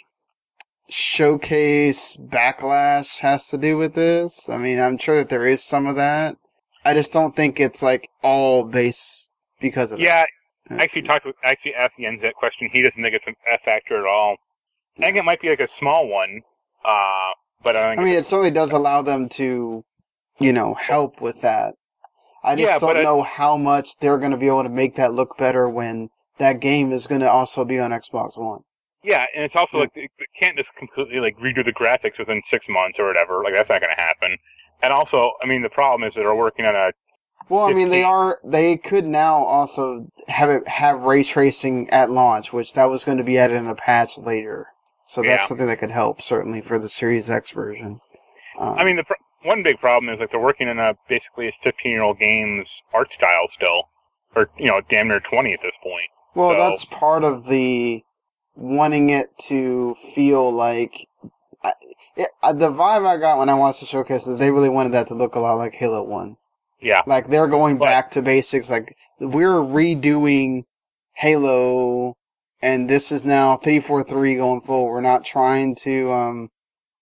showcase 0.89 2.17
backlash 2.17 3.19
has 3.19 3.47
to 3.47 3.57
do 3.57 3.77
with 3.77 3.93
this. 3.93 4.49
I 4.49 4.57
mean, 4.57 4.79
I'm 4.79 4.97
sure 4.97 5.17
that 5.17 5.29
there 5.29 5.45
is 5.45 5.63
some 5.63 5.87
of 5.87 5.95
that. 5.95 6.37
I 6.83 6.93
just 6.93 7.11
don't 7.11 7.35
think 7.35 7.59
it's 7.59 7.81
like 7.81 8.09
all 8.21 8.63
base 8.63 9.31
because 9.59 9.91
of 9.91 9.99
yeah. 9.99 10.21
that. 10.21 10.29
I 10.69 10.83
actually 10.83 11.03
talked 11.03 11.25
with 11.25 11.35
actually 11.43 11.75
asked 11.75 11.97
Jens 11.99 12.21
that 12.21 12.35
question. 12.35 12.69
He 12.71 12.81
doesn't 12.81 13.01
think 13.01 13.15
it's 13.15 13.27
a 13.27 13.57
factor 13.59 13.97
at 13.99 14.05
all. 14.05 14.37
I 14.97 15.01
think 15.01 15.17
it 15.17 15.25
might 15.25 15.41
be 15.41 15.49
like 15.49 15.59
a 15.59 15.67
small 15.67 16.07
one, 16.07 16.41
uh, 16.83 17.31
but 17.63 17.75
I 17.75 17.89
think 17.89 18.01
I 18.01 18.03
mean, 18.03 18.15
it 18.15 18.25
certainly 18.25 18.51
does 18.51 18.71
allow 18.71 19.01
them 19.01 19.27
to, 19.29 19.83
you 20.39 20.53
know, 20.53 20.73
help 20.73 21.21
with 21.21 21.41
that. 21.41 21.73
I 22.43 22.55
just 22.55 22.67
Yeah, 22.67 22.79
don't 22.79 22.97
I- 22.97 23.03
know 23.03 23.21
how 23.23 23.57
much 23.57 23.89
they're 23.99 24.17
going 24.17 24.31
to 24.31 24.37
be 24.37 24.47
able 24.47 24.63
to 24.63 24.69
make 24.69 24.95
that 24.95 25.13
look 25.13 25.37
better 25.37 25.67
when 25.69 26.09
that 26.37 26.59
game 26.59 26.91
is 26.91 27.07
going 27.07 27.21
to 27.21 27.29
also 27.29 27.65
be 27.65 27.79
on 27.79 27.91
Xbox 27.91 28.37
One. 28.37 28.61
Yeah, 29.03 29.25
and 29.35 29.43
it's 29.43 29.55
also 29.55 29.77
Yeah. 29.77 29.81
like 29.83 29.93
they 29.93 30.07
can't 30.39 30.57
just 30.57 30.73
completely 30.75 31.19
like 31.19 31.37
redo 31.37 31.63
the 31.63 31.73
graphics 31.73 32.17
within 32.17 32.41
six 32.43 32.67
months 32.69 32.99
or 32.99 33.05
whatever. 33.05 33.43
Like 33.43 33.53
that's 33.53 33.69
not 33.69 33.81
going 33.81 33.95
to 33.95 34.01
happen. 34.01 34.37
And 34.81 34.91
also, 34.91 35.31
I 35.41 35.45
mean, 35.45 35.61
the 35.61 35.69
problem 35.69 36.07
is 36.07 36.15
that 36.15 36.21
they're 36.21 36.35
working 36.35 36.65
on 36.65 36.75
a 36.75 36.91
Well, 37.49 37.65
I 37.65 37.73
mean, 37.73 37.89
they 37.89 38.03
are. 38.03 38.39
They 38.43 38.75
could 38.77 39.05
now 39.05 39.43
also 39.43 40.07
have 40.27 40.49
it 40.49 40.67
have 40.67 41.01
ray 41.01 41.23
tracing 41.23 41.89
at 41.91 42.09
launch, 42.09 42.51
which 42.51 42.73
that 42.73 42.85
was 42.89 43.05
going 43.05 43.17
to 43.19 43.23
be 43.23 43.37
added 43.37 43.57
in 43.57 43.67
a 43.67 43.75
patch 43.75 44.17
later. 44.17 44.67
So 45.05 45.21
that's 45.21 45.43
Yeah. 45.43 45.47
something 45.47 45.67
that 45.67 45.77
could 45.77 45.91
help 45.91 46.21
certainly 46.21 46.61
for 46.61 46.79
the 46.79 46.89
Series 46.89 47.29
X 47.29 47.51
version. 47.51 48.01
Um, 48.57 48.75
I 48.79 48.83
mean, 48.83 48.95
the 48.95 49.03
pr- 49.03 49.13
one 49.43 49.61
big 49.61 49.79
problem 49.79 50.11
is 50.11 50.19
like 50.19 50.31
they're 50.31 50.39
working 50.39 50.67
in 50.67 50.79
a 50.79 50.95
basically 51.07 51.47
a 51.47 51.51
15 51.51 51.91
year 51.91 52.01
old 52.01 52.17
game's 52.17 52.81
art 52.93 53.13
style 53.13 53.47
still, 53.47 53.89
or 54.35 54.49
you 54.57 54.65
know, 54.65 54.81
damn 54.89 55.07
near 55.07 55.19
20 55.19 55.53
at 55.53 55.61
this 55.61 55.75
point. 55.83 56.09
well, 56.33 56.49
so- 56.49 56.57
that's 56.57 56.85
part 56.85 57.23
of 57.23 57.45
the 57.47 58.03
wanting 58.55 59.09
it 59.11 59.37
to 59.47 59.93
feel 60.15 60.51
like. 60.51 61.07
I, 61.63 61.73
it, 62.15 62.29
the 62.53 62.71
vibe 62.71 63.05
I 63.07 63.17
got 63.17 63.37
when 63.39 63.49
I 63.49 63.55
watched 63.55 63.79
the 63.79 63.85
showcase 63.87 64.27
is 64.27 64.37
they 64.39 64.51
really 64.51 64.69
wanted 64.69 64.91
that 64.93 65.07
to 65.07 65.15
look 65.15 65.35
a 65.35 65.39
lot 65.39 65.55
like 65.55 65.73
Halo 65.73 66.03
One. 66.03 66.37
Yeah, 66.85 67.01
Like 67.07 67.29
they're 67.29 67.47
going 67.47 67.77
But- 67.79 67.85
back 67.85 68.11
to 68.11 68.21
basics. 68.21 68.69
Like 68.69 68.95
we're 69.19 69.59
redoing 69.79 70.65
Halo, 71.15 72.13
and 72.61 72.89
this 72.89 73.11
is 73.11 73.25
now 73.25 73.55
three 73.55 73.79
four 73.79 74.03
three 74.03 74.35
going 74.35 74.61
forward. 74.61 74.91
We're 74.93 75.01
not 75.01 75.25
trying 75.25 75.73
to 75.77 76.11
um 76.13 76.49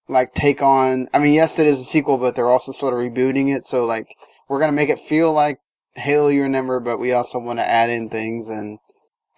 like 0.08 0.34
take 0.34 0.62
on. 0.62 1.08
I 1.13 1.19
mean, 1.19 1.34
yes, 1.34 1.60
it 1.60 1.67
is 1.67 1.80
a 1.82 1.84
sequel, 1.84 2.17
but 2.17 2.36
they're 2.36 2.50
also 2.50 2.72
sort 2.72 2.93
of 2.93 3.00
rebooting 3.00 3.54
it. 3.56 3.65
So 3.65 3.86
like 3.86 4.08
we're 4.48 4.60
gonna 4.60 4.72
make 4.72 4.89
it 4.89 5.00
feel 5.00 5.34
like 5.34 5.58
Halo 5.96 6.30
you 6.30 6.43
remember, 6.43 6.80
but 6.80 6.98
we 6.98 7.12
also 7.12 7.38
want 7.39 7.60
to 7.60 7.67
add 7.69 7.89
in 7.89 8.10
things, 8.10 8.50
and 8.50 8.80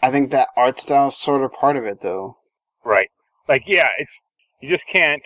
I 0.01 0.11
think 0.11 0.29
that 0.31 0.49
art 0.55 0.79
style 0.79 1.07
is 1.07 1.17
sort 1.17 1.43
of 1.43 1.53
part 1.53 1.75
of 1.75 1.85
it, 1.85 2.01
though. 2.01 2.37
right. 2.83 3.09
Like, 3.49 3.63
yeah, 3.67 3.89
it's 3.99 4.21
you 4.61 4.69
just 4.69 4.87
can't. 4.87 5.21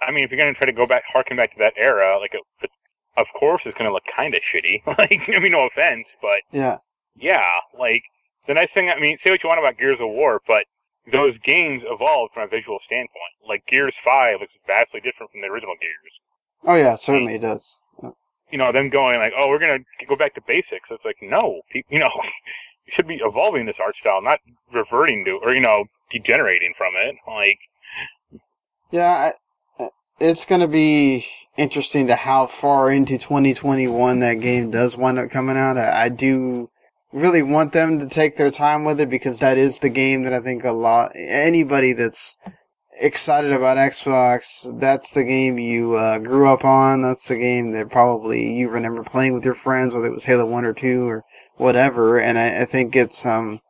I 0.00 0.10
mean, 0.12 0.24
if 0.24 0.30
you're 0.30 0.38
going 0.38 0.52
to 0.52 0.56
try 0.56 0.66
to 0.66 0.72
go 0.72 0.86
back, 0.86 1.02
harken 1.12 1.36
back 1.36 1.52
to 1.52 1.58
that 1.58 1.74
era, 1.76 2.18
like, 2.18 2.34
it, 2.34 2.70
of 3.16 3.26
course, 3.38 3.66
it's 3.66 3.74
going 3.74 3.88
to 3.88 3.92
look 3.92 4.04
kind 4.16 4.34
of 4.34 4.40
shitty. 4.42 4.86
like, 4.98 5.28
I 5.28 5.38
mean, 5.40 5.52
no 5.52 5.66
offense, 5.66 6.16
but 6.22 6.40
Yeah, 6.52 6.78
yeah, 7.16 7.44
like 7.78 8.02
the 8.46 8.54
nice 8.54 8.72
thing. 8.72 8.88
I 8.90 8.98
mean, 8.98 9.16
say 9.16 9.30
what 9.30 9.42
you 9.42 9.48
want 9.48 9.58
about 9.60 9.78
Gears 9.78 10.00
of 10.00 10.08
War, 10.08 10.40
but 10.46 10.64
those 11.10 11.38
games 11.38 11.82
evolved 11.86 12.34
from 12.34 12.44
a 12.44 12.48
visual 12.48 12.78
standpoint. 12.80 13.34
Like 13.46 13.66
Gears 13.66 13.96
Five 13.96 14.40
looks 14.40 14.56
vastly 14.66 15.00
different 15.00 15.32
from 15.32 15.40
the 15.40 15.48
original 15.48 15.74
Gears. 15.80 16.20
oh 16.64 16.76
yeah, 16.76 16.94
certainly 16.96 17.34
it 17.34 17.40
does. 17.42 17.82
you 18.50 18.58
know, 18.58 18.72
them 18.72 18.88
going 18.88 19.18
like, 19.18 19.32
"Oh, 19.36 19.48
we're 19.48 19.58
gonna 19.58 19.84
go 20.08 20.16
back 20.16 20.34
to 20.34 20.40
basics." 20.46 20.90
It's 20.90 21.04
like, 21.04 21.18
no, 21.20 21.62
pe- 21.70 21.82
you 21.88 21.98
know, 21.98 22.10
you 22.86 22.92
should 22.92 23.06
be 23.08 23.20
evolving 23.22 23.66
this 23.66 23.80
art 23.80 23.96
style, 23.96 24.22
not 24.22 24.40
reverting 24.72 25.24
to 25.26 25.32
or 25.42 25.52
you 25.54 25.60
know, 25.60 25.84
degenerating 26.10 26.74
from 26.76 26.92
it. 26.96 27.16
Like, 27.26 27.58
Yeah, 28.90 29.32
I, 29.78 29.88
it's 30.18 30.44
going 30.44 30.60
to 30.60 30.68
be 30.68 31.24
interesting 31.60 32.06
to 32.06 32.16
how 32.16 32.46
far 32.46 32.90
into 32.90 33.18
2021 33.18 34.20
that 34.20 34.34
game 34.34 34.70
does 34.70 34.96
wind 34.96 35.18
up 35.18 35.30
coming 35.30 35.56
out. 35.56 35.76
I, 35.76 36.04
I 36.04 36.08
do 36.08 36.70
really 37.12 37.42
want 37.42 37.72
them 37.72 37.98
to 37.98 38.08
take 38.08 38.36
their 38.36 38.50
time 38.50 38.84
with 38.84 39.00
it 39.00 39.10
because 39.10 39.38
that 39.40 39.58
is 39.58 39.78
the 39.78 39.90
game 39.90 40.22
that 40.24 40.32
I 40.32 40.40
think 40.40 40.64
a 40.64 40.72
lot 40.72 41.12
anybody 41.14 41.92
that's 41.92 42.36
excited 42.98 43.52
about 43.52 43.76
Xbox, 43.76 44.78
that's 44.80 45.12
the 45.12 45.24
game 45.24 45.58
you 45.58 45.94
uh, 45.94 46.18
grew 46.18 46.48
up 46.48 46.64
on. 46.64 47.02
That's 47.02 47.28
the 47.28 47.36
game 47.36 47.72
that 47.72 47.90
probably 47.90 48.54
you 48.54 48.68
remember 48.68 49.02
playing 49.02 49.34
with 49.34 49.44
your 49.44 49.54
friends, 49.54 49.94
whether 49.94 50.06
it 50.06 50.12
was 50.12 50.24
Halo 50.24 50.46
One 50.46 50.64
or 50.64 50.72
Two 50.72 51.08
or 51.08 51.24
whatever. 51.56 52.18
And 52.18 52.38
I, 52.38 52.62
I 52.62 52.64
think 52.64 52.96
it's 52.96 53.26
um, 53.26 53.60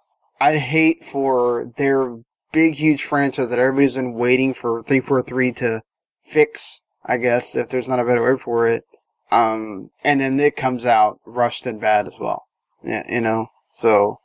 I'd 0.41 0.59
hate 0.59 1.05
for 1.05 1.73
their 1.77 2.19
big, 2.53 2.75
huge 2.75 3.05
franchise 3.05 3.51
that 3.51 3.59
everybody's 3.59 3.97
been 3.97 4.15
waiting 4.15 4.55
for 4.55 4.83
343 4.83 5.53
to 5.53 5.83
fix, 6.25 6.83
I 7.05 7.17
guess, 7.17 7.55
if 7.55 7.69
there's 7.69 7.89
not 7.89 8.01
a 8.01 8.05
better 8.05 8.23
word 8.23 8.41
for 8.41 8.67
it. 8.67 8.85
Um, 9.31 9.91
and 10.03 10.21
then 10.21 10.39
it 10.41 10.57
comes 10.57 10.85
out 10.85 11.21
rushed 11.25 11.67
and 11.67 11.81
bad 11.81 12.07
as 12.07 12.19
well. 12.19 12.47
Yeah, 12.83 13.05
you 13.13 13.21
know, 13.21 13.49
so 13.67 14.19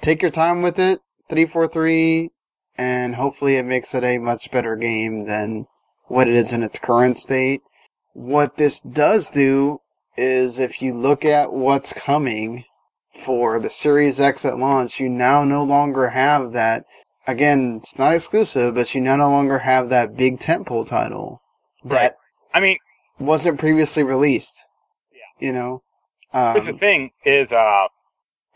take 0.00 0.22
your 0.22 0.30
time 0.30 0.62
with 0.62 0.78
it, 0.78 1.00
343, 1.28 2.30
and 2.76 3.16
hopefully 3.16 3.56
it 3.56 3.64
makes 3.64 3.94
it 3.94 4.04
a 4.04 4.18
much 4.18 4.50
better 4.50 4.76
game 4.76 5.26
than 5.26 5.66
what 6.06 6.28
it 6.28 6.34
is 6.34 6.52
in 6.52 6.62
its 6.62 6.78
current 6.78 7.18
state. 7.18 7.60
What 8.14 8.56
this 8.56 8.80
does 8.80 9.30
do 9.30 9.80
is 10.16 10.58
if 10.58 10.80
you 10.80 10.94
look 10.94 11.24
at 11.24 11.52
what's 11.52 11.92
coming 11.92 12.64
for 13.14 13.60
the 13.60 13.70
Series 13.70 14.20
X 14.20 14.44
at 14.44 14.58
launch, 14.58 14.98
you 14.98 15.08
now 15.08 15.44
no 15.44 15.62
longer 15.62 16.10
have 16.10 16.52
that 16.52 16.84
again, 17.28 17.78
it's 17.82 17.98
not 17.98 18.14
exclusive, 18.14 18.74
but 18.74 18.92
you 18.94 19.00
now 19.00 19.16
no 19.16 19.30
longer 19.30 19.58
have 19.58 19.90
that 19.90 20.16
big 20.16 20.40
tentpole 20.40 20.86
title 20.86 21.42
Right. 21.84 22.12
that 22.12 22.16
I 22.54 22.60
mean, 22.60 22.78
wasn't 23.18 23.58
previously 23.58 24.02
released. 24.02 24.66
Yeah. 25.12 25.46
You 25.46 25.52
know, 25.52 25.82
here's 26.32 26.66
the 26.66 26.72
um, 26.72 26.78
thing: 26.78 27.10
is 27.24 27.52
uh, 27.52 27.86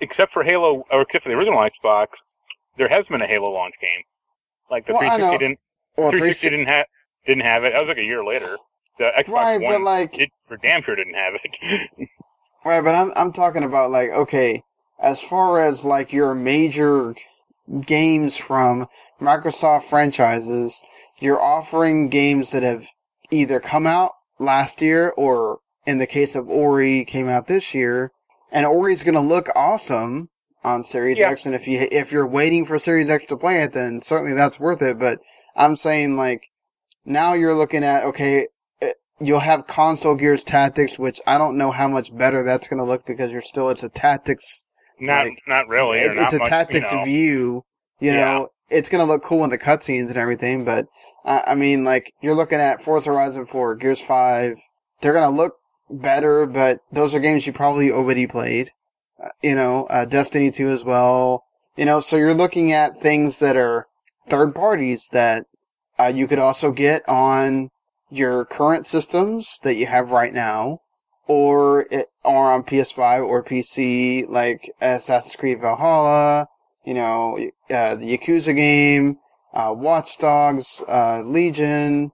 except 0.01 0.33
for 0.33 0.43
Halo 0.43 0.85
or 0.91 1.03
except 1.03 1.25
for 1.25 1.31
the 1.31 1.37
original 1.37 1.59
Xbox, 1.59 2.19
there 2.77 2.89
has 2.89 3.09
been 3.09 3.23
a 3.23 3.27
Halo 3.27 3.51
launch 3.51 3.75
game. 3.81 4.05
Like 4.71 4.87
the 4.87 4.95
Well, 4.95 5.03
I 5.03 5.17
360 5.17 5.39
didn't, 5.39 5.59
well, 5.97 6.11
360 6.11 6.49
360 6.49 6.51
didn't 6.51 6.67
have 6.67 6.87
didn't 7.27 7.43
have 7.43 7.65
it. 7.65 7.73
That 7.73 7.81
was 7.81 7.89
like 7.89 7.99
a 7.99 8.05
year 8.05 8.25
later. 8.25 8.57
The 8.99 9.11
Xbox 9.17 9.33
right, 9.33 9.61
One 9.61 9.73
but 9.73 9.81
like, 9.83 10.13
did 10.13 10.31
for 10.47 10.57
damn 10.57 10.83
sure 10.83 10.97
didn't 10.97 11.15
have 11.15 11.35
it. 11.43 12.09
right, 12.65 12.83
but 12.83 12.95
I'm 12.95 13.13
I'm 13.17 13.33
talking 13.33 13.63
about 13.63 13.91
like, 13.91 14.11
okay, 14.11 14.63
as 15.01 15.21
far 15.21 15.61
as 15.61 15.85
like 15.85 16.13
your 16.13 16.35
major 16.35 17.15
games 17.87 18.37
from 18.37 18.89
Microsoft 19.21 19.85
franchises, 19.85 20.81
you're 21.21 21.41
offering 21.41 22.09
games 22.09 22.51
that 22.53 22.63
have 22.63 22.89
either 23.33 23.59
come 23.61 23.87
out 23.87 24.13
last 24.39 24.83
year 24.83 25.13
or 25.17 25.59
in 25.87 25.99
the 25.99 26.07
case 26.07 26.35
of 26.37 26.49
Ori 26.49 27.05
came 27.05 27.29
out 27.29 27.49
this 27.49 27.75
year, 27.75 28.13
and 28.51 28.65
Ori's 28.67 29.03
going 29.03 29.15
to 29.15 29.21
look 29.21 29.49
awesome 29.57 30.29
on 30.65 30.85
Series 30.85 31.19
Yeah. 31.19 31.31
X 31.31 31.45
and 31.47 31.55
if 31.57 31.67
you 31.67 31.89
if 31.91 32.13
you're 32.13 32.27
waiting 32.27 32.65
for 32.65 32.79
Series 32.79 33.11
X 33.11 33.27
to 33.27 33.37
play 33.37 33.61
it 33.63 33.73
then 33.73 34.01
certainly 34.01 34.33
that's 34.35 34.61
worth 34.61 34.81
it, 34.83 34.99
but 34.99 35.19
I'm 35.57 35.77
saying 35.77 36.17
like 36.17 36.45
now 37.05 37.33
you're 37.33 37.55
looking 37.55 37.83
at 37.83 38.05
okay, 38.05 38.47
eh, 38.81 38.93
you'll 39.21 39.41
have 39.41 39.67
console 39.67 40.15
Gears 40.15 40.45
Tactics 40.45 41.01
which 41.01 41.21
I 41.27 41.37
don't 41.37 41.57
know 41.59 41.73
how 41.73 41.89
much 41.89 42.17
better 42.17 42.45
that's 42.45 42.69
going 42.69 42.79
to 42.79 42.85
look 42.85 43.05
because 43.07 43.33
you're 43.33 43.41
still 43.43 43.71
it's 43.71 43.83
a 43.83 43.89
tactics 43.89 44.63
not 45.01 45.25
Like, 45.25 45.43
not 45.49 45.67
really. 45.67 45.99
it- 45.99 46.15
not 46.15 46.25
it's 46.25 46.33
a 46.35 46.39
much, 46.39 46.49
tactics 46.49 46.93
you 46.93 46.99
know. 46.99 47.05
view. 47.05 47.65
You 47.99 48.13
Yeah. 48.13 48.21
know, 48.21 48.49
it's 48.73 48.89
gonna 48.89 49.05
look 49.05 49.23
cool 49.23 49.45
in 49.45 49.51
the 49.51 49.59
cutscenes 49.59 50.09
and 50.09 50.17
everything, 50.17 50.65
but 50.65 50.87
uh, 51.25 51.43
I 51.47 51.55
mean, 51.55 51.85
like 51.85 52.13
you're 52.21 52.35
looking 52.35 52.61
at 52.61 52.83
Forza 52.83 53.11
Horizon 53.11 53.47
4, 53.47 53.77
Gears 53.77 54.01
5. 54.01 54.59
They're 55.01 55.13
gonna 55.13 55.31
look 55.31 55.55
better, 55.91 56.47
but 56.47 56.81
those 56.91 57.15
are 57.15 57.21
games 57.21 57.47
you 57.47 57.53
probably 57.53 57.91
already 57.91 58.27
played. 58.27 58.71
Uh, 59.23 59.29
you 59.43 59.55
know, 59.55 59.85
uh, 59.87 60.05
Destiny 60.05 60.51
2 60.51 60.71
as 60.71 60.85
well. 60.85 61.45
You 61.77 61.85
know, 61.85 62.01
so 62.01 62.17
you're 62.17 62.35
looking 62.35 62.73
at 62.73 62.99
things 62.99 63.39
that 63.39 63.57
are 63.57 63.87
third 64.29 64.55
parties 64.55 65.09
that 65.13 65.47
uh, 65.99 66.13
you 66.15 66.27
could 66.27 66.39
also 66.39 66.71
get 66.73 67.07
on 67.09 67.71
your 68.11 68.45
current 68.45 68.87
systems 68.87 69.59
that 69.63 69.77
you 69.77 69.87
have 69.87 70.11
right 70.11 70.35
now, 70.35 70.81
or 71.27 71.87
it, 71.91 72.09
or 72.25 72.53
on 72.53 72.63
PS5 72.63 73.27
or 73.27 73.43
PC, 73.43 74.29
like 74.29 74.71
Assassin's 74.81 75.37
Creed 75.37 75.61
Valhalla, 75.61 76.49
you 76.85 76.95
know, 76.95 77.39
uh, 77.71 77.95
the 77.97 78.17
Yakuza 78.19 78.55
game, 78.57 79.19
uh, 79.55 79.73
Watch 79.77 80.19
Dogs, 80.19 80.83
uh, 80.89 81.23
Legion, 81.25 82.13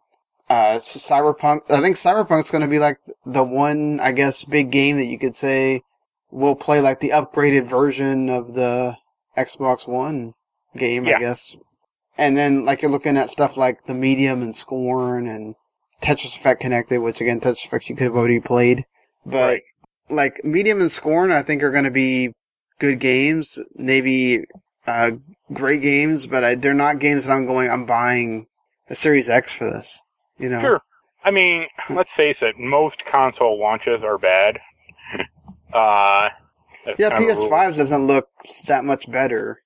uh, 0.50 0.76
Cyberpunk. 0.78 1.60
I 1.70 1.80
think 1.80 1.96
Cyberpunk's 1.96 2.50
going 2.50 2.62
to 2.62 2.68
be 2.68 2.78
like 2.78 2.98
the 3.26 3.44
one, 3.44 4.00
I 4.00 4.12
guess, 4.12 4.44
big 4.44 4.70
game 4.70 4.96
that 4.96 5.06
you 5.06 5.18
could 5.18 5.36
say 5.36 5.82
will 6.30 6.54
play 6.56 6.80
like 6.80 7.00
the 7.00 7.10
upgraded 7.10 7.66
version 7.66 8.28
of 8.28 8.54
the 8.54 8.96
Xbox 9.36 9.86
One 9.88 10.34
game, 10.76 11.06
Yeah. 11.06 11.16
I 11.16 11.20
guess. 11.20 11.56
And 12.16 12.36
then, 12.36 12.64
like, 12.64 12.82
you're 12.82 12.90
looking 12.90 13.16
at 13.16 13.30
stuff 13.30 13.56
like 13.56 13.86
the 13.86 13.94
Medium 13.94 14.42
and 14.42 14.54
Scorn 14.56 15.28
and 15.28 15.54
Tetris 16.02 16.36
Effect 16.36 16.60
Connected, 16.60 16.98
which 16.98 17.20
again, 17.20 17.40
Tetris 17.40 17.64
Effect 17.64 17.88
you 17.88 17.94
could 17.94 18.06
have 18.06 18.16
already 18.16 18.40
played. 18.40 18.84
But, 19.24 19.46
Right. 19.46 19.62
like, 20.10 20.44
Medium 20.44 20.80
and 20.80 20.90
Scorn, 20.90 21.30
I 21.30 21.42
think 21.42 21.62
are 21.62 21.70
going 21.70 21.84
to 21.84 21.92
be 21.92 22.32
good 22.78 23.00
games, 23.00 23.58
maybe, 23.74 24.44
uh, 24.86 25.12
great 25.52 25.82
games, 25.82 26.26
but 26.26 26.44
I, 26.44 26.54
they're 26.54 26.74
not 26.74 26.98
games 26.98 27.26
that 27.26 27.32
I'm 27.32 27.46
going, 27.46 27.70
I'm 27.70 27.86
buying 27.86 28.46
a 28.88 28.94
Series 28.94 29.28
X 29.28 29.52
for 29.52 29.64
this. 29.64 30.00
You 30.38 30.48
know? 30.50 30.60
Sure. 30.60 30.80
I 31.24 31.30
mean, 31.30 31.66
let's 31.90 32.14
face 32.14 32.42
it. 32.42 32.58
Most 32.58 33.04
console 33.04 33.58
launches 33.60 34.02
are 34.02 34.18
bad. 34.18 34.60
uh, 35.72 36.28
Yeah, 36.98 37.10
kind 37.10 37.30
of 37.30 37.36
rule. 37.38 37.50
PS5 37.50 37.76
doesn't 37.76 38.06
look 38.06 38.28
that 38.66 38.84
much 38.84 39.10
better. 39.10 39.60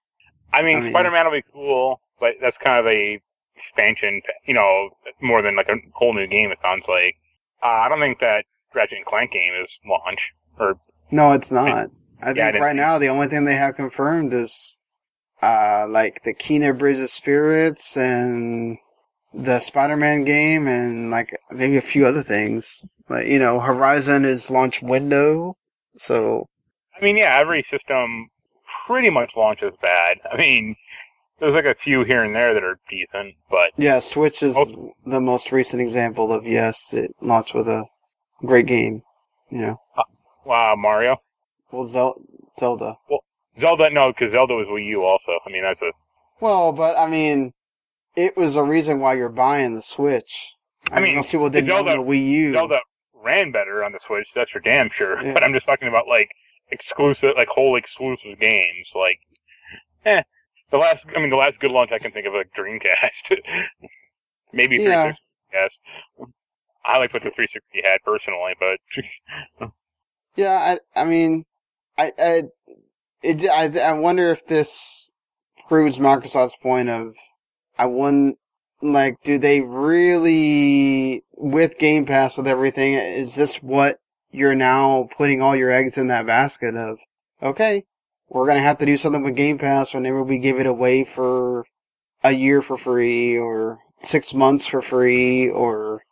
I 0.53 0.63
mean, 0.63 0.79
I 0.79 0.81
mean- 0.81 0.91
Spider-Man 0.91 1.27
will 1.27 1.33
be 1.33 1.45
cool, 1.53 2.01
but 2.21 2.35
that's 2.41 2.59
kind 2.59 2.79
of 2.79 2.87
a 2.87 3.21
expansion. 3.57 4.23
You 4.47 4.55
know, 4.55 4.91
more 5.21 5.43
than 5.43 5.57
like 5.57 5.69
a 5.69 5.77
whole 5.93 6.15
new 6.15 6.27
game. 6.27 6.51
It 6.51 6.59
sounds 6.59 6.89
like. 6.89 7.17
Uh, 7.63 7.67
I 7.67 7.89
don't 7.89 8.01
think 8.01 8.19
that 8.21 8.45
Ratchet 8.75 8.99
and 8.99 9.07
Clank 9.07 9.33
game 9.33 9.53
is 9.63 9.79
launch 9.87 10.33
or 10.59 10.79
No, 11.11 11.33
it's 11.33 11.51
not. 11.53 11.69
I 11.69 11.87
I 12.23 12.27
think 12.27 12.37
didn't 12.37 12.61
right 12.61 12.69
think- 12.71 12.77
now 12.77 12.99
the 12.99 13.09
only 13.09 13.27
thing 13.29 13.45
they 13.45 13.57
have 13.57 13.75
confirmed 13.77 14.33
is 14.33 14.83
uh 15.43 15.87
like 15.89 16.23
the 16.25 16.35
Kena 16.35 16.77
Bridge 16.79 16.99
of 16.99 17.11
Spirits 17.11 17.97
and 17.97 18.79
the 19.35 19.59
Spider-Man 19.61 20.25
game 20.25 20.69
and 20.69 21.11
like 21.11 21.37
maybe 21.51 21.77
a 21.77 21.81
few 21.83 22.07
other 22.07 22.23
things. 22.23 22.87
Like 23.09 23.27
you 23.27 23.39
know, 23.39 23.61
Horizon 23.61 24.25
is 24.25 24.51
launch 24.51 24.83
window, 24.83 25.55
so 25.97 26.47
I 26.97 27.05
mean, 27.05 27.17
yeah, 27.17 27.39
every 27.39 27.63
system 27.63 28.29
pretty 28.87 29.11
much 29.11 29.33
launches 29.37 29.75
bad. 29.83 30.19
I 30.31 30.37
mean, 30.37 30.77
there's 31.41 31.55
like 31.55 31.65
a 31.65 31.75
few 31.75 32.05
here 32.05 32.23
and 32.23 32.35
there 32.37 32.55
that 32.55 32.63
are 32.63 32.79
decent, 32.89 33.35
but 33.51 33.73
yeah, 33.77 33.99
Switch 33.99 34.43
is 34.43 34.55
Most- 34.55 34.75
the 35.05 35.21
most 35.21 35.51
recent 35.51 35.83
example 35.83 36.33
of 36.33 36.47
yes, 36.47 36.93
it 36.93 37.11
launched 37.21 37.55
with 37.55 37.67
a 37.69 37.85
great 38.45 38.67
game. 38.67 39.03
You 39.51 39.61
know, 39.67 39.81
wow, 40.45 40.75
Mario, 40.77 41.17
well 41.73 41.85
Zel- 41.85 42.21
Zelda. 42.59 42.97
Zelda, 43.59 43.91
no, 43.91 44.13
because 44.13 44.31
Zelda 44.33 44.55
was 44.55 44.69
Wii 44.69 44.87
U 44.87 45.05
also. 45.05 45.33
I 45.47 45.51
mean, 45.51 45.63
that's 45.63 45.83
a 45.83 45.91
Well, 46.41 46.73
but 46.73 46.99
I 46.99 47.07
mean, 47.07 47.53
it 48.17 48.37
was 48.37 48.57
a 48.57 48.63
reason 48.63 49.01
why 49.01 49.15
you're 49.15 49.29
buying 49.29 49.75
the 49.75 49.83
Switch. 49.83 50.55
I 50.91 51.01
mean, 51.01 51.17
most 51.17 51.31
people 51.31 51.49
didn't 51.49 51.67
Zelda- 51.67 51.93
own 51.93 52.05
the 52.05 52.11
Wii 52.11 52.27
U. 52.29 52.53
Zelda 52.53 52.81
ran 53.15 53.53
better 53.53 53.85
on 53.85 53.93
the 53.93 53.99
Switch. 53.99 54.33
That's 54.35 54.51
for 54.51 54.61
damn 54.61 54.91
sure. 54.91 55.23
Yeah. 55.23 55.33
But 55.33 55.43
I'm 55.45 55.53
just 55.53 55.67
talking 55.67 55.89
about 55.89 56.09
like 56.09 56.31
exclusive, 56.71 57.35
like 57.37 57.49
whole 57.49 57.77
exclusive 57.77 58.39
games. 58.41 58.91
Like, 58.95 59.19
eh, 60.05 60.23
the 60.71 60.79
last. 60.79 61.07
I 61.15 61.21
mean, 61.21 61.31
the 61.31 61.37
last 61.37 61.61
good 61.61 61.73
launch 61.73 61.93
I 61.93 61.99
can 61.99 62.11
think 62.13 62.27
of, 62.27 62.33
like 62.35 62.53
Dreamcast, 62.57 63.39
maybe 64.53 64.77
Yeah. 64.77 65.13
360. 65.13 65.23
Yes, 65.53 65.79
I 66.85 66.97
liked 66.99 67.13
what 67.13 67.23
the 67.23 67.31
360 67.31 67.83
had 67.85 67.99
personally, 68.05 68.55
but 68.59 69.71
Yeah, 70.35 70.79
I, 70.97 71.01
I 71.01 71.05
mean, 71.05 71.45
I, 72.03 72.13
I, 72.19 72.43
it, 73.23 73.49
I, 73.49 73.79
I 73.81 73.93
wonder 73.93 74.29
if 74.31 74.47
this 74.47 75.15
proves 75.69 75.99
Microsoft's 75.99 76.57
point 76.57 76.89
of, 76.89 77.15
I 77.79 77.87
wouldn't, 77.87 78.39
like, 78.83 79.17
do 79.23 79.39
they 79.39 79.61
really, 79.61 81.25
with 81.37 81.79
Game 81.79 82.05
Pass, 82.05 82.37
with 82.37 82.49
everything, 82.49 82.95
is 82.95 83.37
this 83.37 83.63
what 83.63 83.99
you're 84.31 84.55
now 84.55 85.09
putting 85.17 85.41
all 85.41 85.55
your 85.55 85.71
eggs 85.71 85.97
in 85.99 86.09
that 86.09 86.27
basket 86.27 86.75
of, 86.75 86.99
okay, 87.43 87.85
we're 88.29 88.47
gonna 88.47 88.61
have 88.61 88.79
to 88.79 88.87
do 88.87 88.97
something 88.97 89.23
with 89.23 89.37
Game 89.37 89.59
Pass 89.59 89.95
whenever 89.95 90.23
we 90.23 90.39
give 90.39 90.59
it 90.59 90.67
away 90.67 91.05
for 91.05 91.65
a 92.25 92.33
year 92.33 92.63
for 92.63 92.77
free, 92.77 93.39
or 93.39 93.79
six 94.03 94.35
months 94.35 94.67
for 94.67 94.83
free, 94.83 95.49
or, 95.49 96.03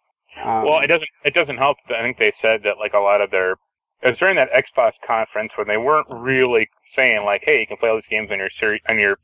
um, 0.42 0.64
well, 0.64 0.80
it 0.80 0.86
doesn't. 0.86 1.08
It 1.24 1.34
doesn't 1.34 1.58
help. 1.58 1.78
I 1.88 2.02
think 2.02 2.18
they 2.18 2.30
said 2.30 2.62
that 2.64 2.78
like 2.78 2.94
a 2.94 2.98
lot 2.98 3.20
of 3.20 3.30
their. 3.30 3.56
It 4.02 4.08
was 4.08 4.18
during 4.18 4.36
that 4.36 4.50
Xbox 4.52 4.94
conference 5.00 5.56
when 5.58 5.68
they 5.68 5.76
weren't 5.76 6.06
really 6.10 6.68
saying 6.84 7.24
like, 7.24 7.42
"Hey, 7.44 7.60
you 7.60 7.66
can 7.66 7.76
play 7.76 7.88
all 7.90 7.96
these 7.96 8.06
games 8.06 8.30
on 8.30 8.38
your 8.38 8.50
seri- 8.50 8.82
on 8.88 8.98
your 8.98 9.18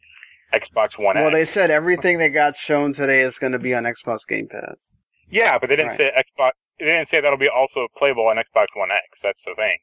Xbox 0.53 0.99
One 0.99 1.17
X 1.17 1.23
well, 1.25 1.29
X." 1.29 1.35
they 1.35 1.45
said 1.47 1.71
everything 1.71 2.19
that 2.19 2.29
got 2.29 2.57
shown 2.57 2.93
today 2.93 3.21
is 3.21 3.39
going 3.39 3.53
to 3.53 3.59
be 3.59 3.75
on 3.75 3.85
Xbox 3.85 4.27
Game 4.29 4.49
Pass. 4.49 4.93
Yeah, 5.29 5.59
but 5.59 5.69
they 5.69 5.77
didn't 5.77 5.91
Right. 5.91 5.97
say 5.97 6.13
Xbox. 6.17 6.53
They 6.79 6.85
didn't 6.87 7.09
say 7.09 7.21
that'll 7.21 7.39
be 7.39 7.49
also 7.49 7.89
playable 7.97 8.27
on 8.29 8.37
Xbox 8.37 8.67
One 8.75 8.91
X. 8.91 9.21
That's 9.23 9.43
the 9.45 9.55
thing. 9.55 9.79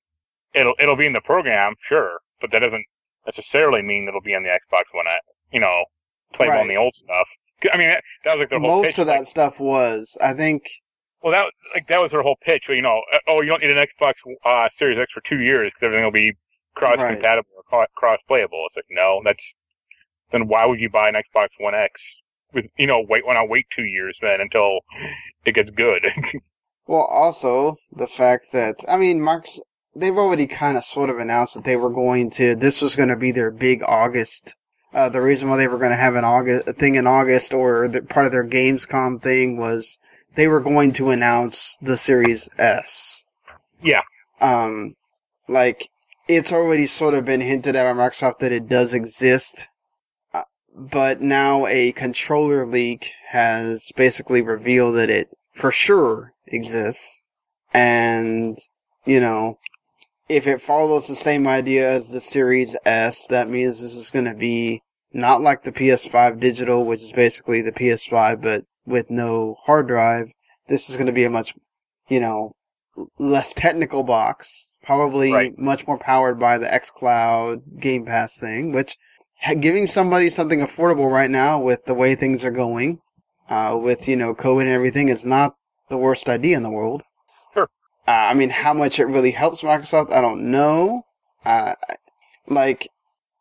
It'll 0.53 0.75
it'll 0.79 0.95
be 0.95 1.07
in 1.07 1.13
the 1.13 1.21
program, 1.21 1.73
sure, 1.81 2.19
but 2.39 2.51
that 2.51 2.59
doesn't 2.59 2.85
necessarily 3.25 3.81
mean 3.81 4.07
it'll 4.07 4.21
be 4.21 4.35
on 4.35 4.43
the 4.43 4.49
Xbox 4.49 4.83
One 4.93 5.07
X. 5.07 5.25
You 5.51 5.59
know, 5.59 5.85
playable 6.33 6.59
on 6.59 6.67
the 6.67 6.77
old 6.77 6.93
stuff. 6.93 7.27
I 7.71 7.77
mean, 7.77 7.89
that, 7.89 8.03
that 8.25 8.37
was 8.37 8.41
like 8.41 8.51
whole 8.51 8.59
Most 8.59 8.85
pitch. 8.87 8.99
of 8.99 9.07
that 9.07 9.19
like- 9.19 9.27
stuff 9.27 9.59
was, 9.59 10.17
I 10.21 10.33
think, 10.33 10.63
well, 11.23 11.31
that 11.31 11.45
like 11.73 11.87
that 11.87 12.01
was 12.01 12.11
their 12.11 12.21
whole 12.21 12.37
pitch. 12.41 12.69
You 12.69 12.81
know, 12.81 13.01
uh, 13.13 13.19
oh, 13.27 13.41
you 13.41 13.47
don't 13.47 13.61
need 13.61 13.75
an 13.75 13.87
Xbox 13.87 14.15
uh, 14.45 14.69
Series 14.69 14.99
X 14.99 15.11
for 15.13 15.21
two 15.21 15.39
years 15.39 15.71
because 15.71 15.83
everything 15.83 16.03
will 16.03 16.11
be 16.11 16.33
cross 16.75 17.01
compatible 17.01 17.49
or 17.71 17.87
cross 17.95 18.19
playable. 18.27 18.63
It's 18.67 18.75
like 18.75 18.85
no, 18.89 19.21
that's 19.23 19.55
then 20.31 20.47
why 20.47 20.65
would 20.65 20.81
you 20.81 20.89
buy 20.89 21.09
an 21.09 21.15
Xbox 21.15 21.49
One 21.57 21.73
X? 21.73 22.21
With 22.53 22.65
you 22.77 22.85
know, 22.85 23.03
wait 23.07 23.25
when 23.25 23.37
I 23.37 23.45
wait 23.45 23.65
two 23.71 23.85
years 23.85 24.19
then 24.21 24.41
until 24.41 24.81
it 25.45 25.53
gets 25.53 25.71
good. 25.71 26.05
well, 26.87 27.03
also 27.03 27.77
the 27.91 28.07
fact 28.07 28.51
that, 28.51 28.83
I 28.87 28.97
mean, 28.97 29.21
Mark's, 29.21 29.59
they've 29.95 30.17
already 30.17 30.47
kind 30.47 30.77
of 30.77 30.83
sort 30.83 31.09
of 31.09 31.17
announced 31.17 31.55
that 31.55 31.63
they 31.63 31.75
were 31.75 31.89
going 31.89 32.29
to, 32.31 32.55
this 32.55 32.81
was 32.81 32.95
going 32.95 33.09
to 33.09 33.15
be 33.15 33.31
their 33.31 33.51
big 33.51 33.81
August. 33.83 34.55
Uh, 34.93 35.09
the 35.09 35.21
reason 35.21 35.49
why 35.49 35.57
they 35.57 35.67
were 35.67 35.79
going 35.79 35.91
to 35.91 35.97
have 35.97 36.15
an 36.15 36.23
August, 36.23 36.67
a 36.67 36.73
thing 36.73 36.95
in 36.95 37.07
August 37.07 37.53
or 37.53 37.87
the, 37.87 38.01
part 38.01 38.25
of 38.25 38.31
their 38.31 38.47
Gamescom 38.47 39.21
thing 39.21 39.57
was 39.57 39.99
they 40.35 40.47
were 40.47 40.59
going 40.59 40.91
to 40.93 41.09
announce 41.09 41.77
the 41.81 41.97
Series 41.97 42.49
S. 42.57 43.25
yeah, 43.81 44.01
um, 44.41 44.95
like 45.47 45.89
it's 46.27 46.51
already 46.51 46.85
sort 46.85 47.13
of 47.13 47.25
been 47.25 47.41
hinted 47.41 47.75
at 47.75 47.93
by 47.93 47.99
Microsoft 48.01 48.39
that 48.39 48.51
it 48.51 48.67
does 48.67 48.93
exist, 48.93 49.67
uh, 50.33 50.43
but 50.75 51.21
now 51.21 51.65
a 51.67 51.91
controller 51.91 52.65
leak 52.65 53.11
has 53.29 53.91
basically 53.95 54.41
revealed 54.41 54.95
that 54.95 55.09
it 55.09 55.29
for 55.53 55.71
sure 55.71 56.33
exists, 56.47 57.21
and 57.73 58.57
you 59.05 59.19
know, 59.19 59.59
if 60.29 60.47
it 60.47 60.61
follows 60.61 61.07
the 61.07 61.15
same 61.15 61.47
idea 61.47 61.89
as 61.89 62.09
the 62.09 62.21
Series 62.21 62.75
S, 62.85 63.27
that 63.27 63.49
means 63.49 63.81
this 63.81 63.95
is 63.95 64.09
going 64.09 64.25
to 64.25 64.33
be 64.33 64.81
not 65.11 65.41
like 65.41 65.63
the 65.63 65.71
PS5 65.71 66.39
digital, 66.39 66.85
which 66.85 67.01
is 67.01 67.11
basically 67.11 67.61
the 67.61 67.71
PS5 67.71 68.41
but 68.41 68.65
with 68.85 69.09
no 69.09 69.57
hard 69.65 69.87
drive. 69.87 70.31
This 70.67 70.89
is 70.89 70.97
going 70.97 71.07
to 71.07 71.13
be 71.13 71.23
a 71.23 71.29
much, 71.29 71.55
you 72.09 72.19
know, 72.19 72.53
less 73.17 73.53
technical 73.53 74.03
box, 74.03 74.75
probably 74.83 75.31
Right. 75.33 75.57
much 75.57 75.87
more 75.87 75.97
powered 75.97 76.39
by 76.39 76.57
the 76.57 76.67
xCloud 76.67 77.79
Game 77.79 78.05
Pass 78.05 78.37
thing, 78.37 78.71
which 78.71 78.97
giving 79.59 79.87
somebody 79.87 80.29
something 80.29 80.59
affordable 80.59 81.11
right 81.11 81.29
now 81.29 81.59
with 81.59 81.85
the 81.85 81.93
way 81.93 82.15
things 82.15 82.45
are 82.45 82.51
going, 82.51 82.99
uh, 83.49 83.77
with, 83.81 84.07
you 84.07 84.15
know, 84.15 84.33
COVID 84.33 84.61
and 84.61 84.69
everything 84.71 85.09
is 85.09 85.25
not 85.25 85.55
the 85.89 85.97
worst 85.97 86.29
idea 86.29 86.55
in 86.55 86.63
the 86.63 86.69
world. 86.69 87.03
Sure. 87.53 87.69
Uh, 88.07 88.11
I 88.11 88.33
mean, 88.35 88.51
how 88.51 88.73
much 88.73 88.99
it 88.99 89.05
really 89.05 89.31
helps 89.31 89.61
Microsoft, 89.61 90.11
I 90.13 90.21
don't 90.21 90.49
know. 90.49 91.03
Uh, 91.45 91.73
like, 92.47 92.87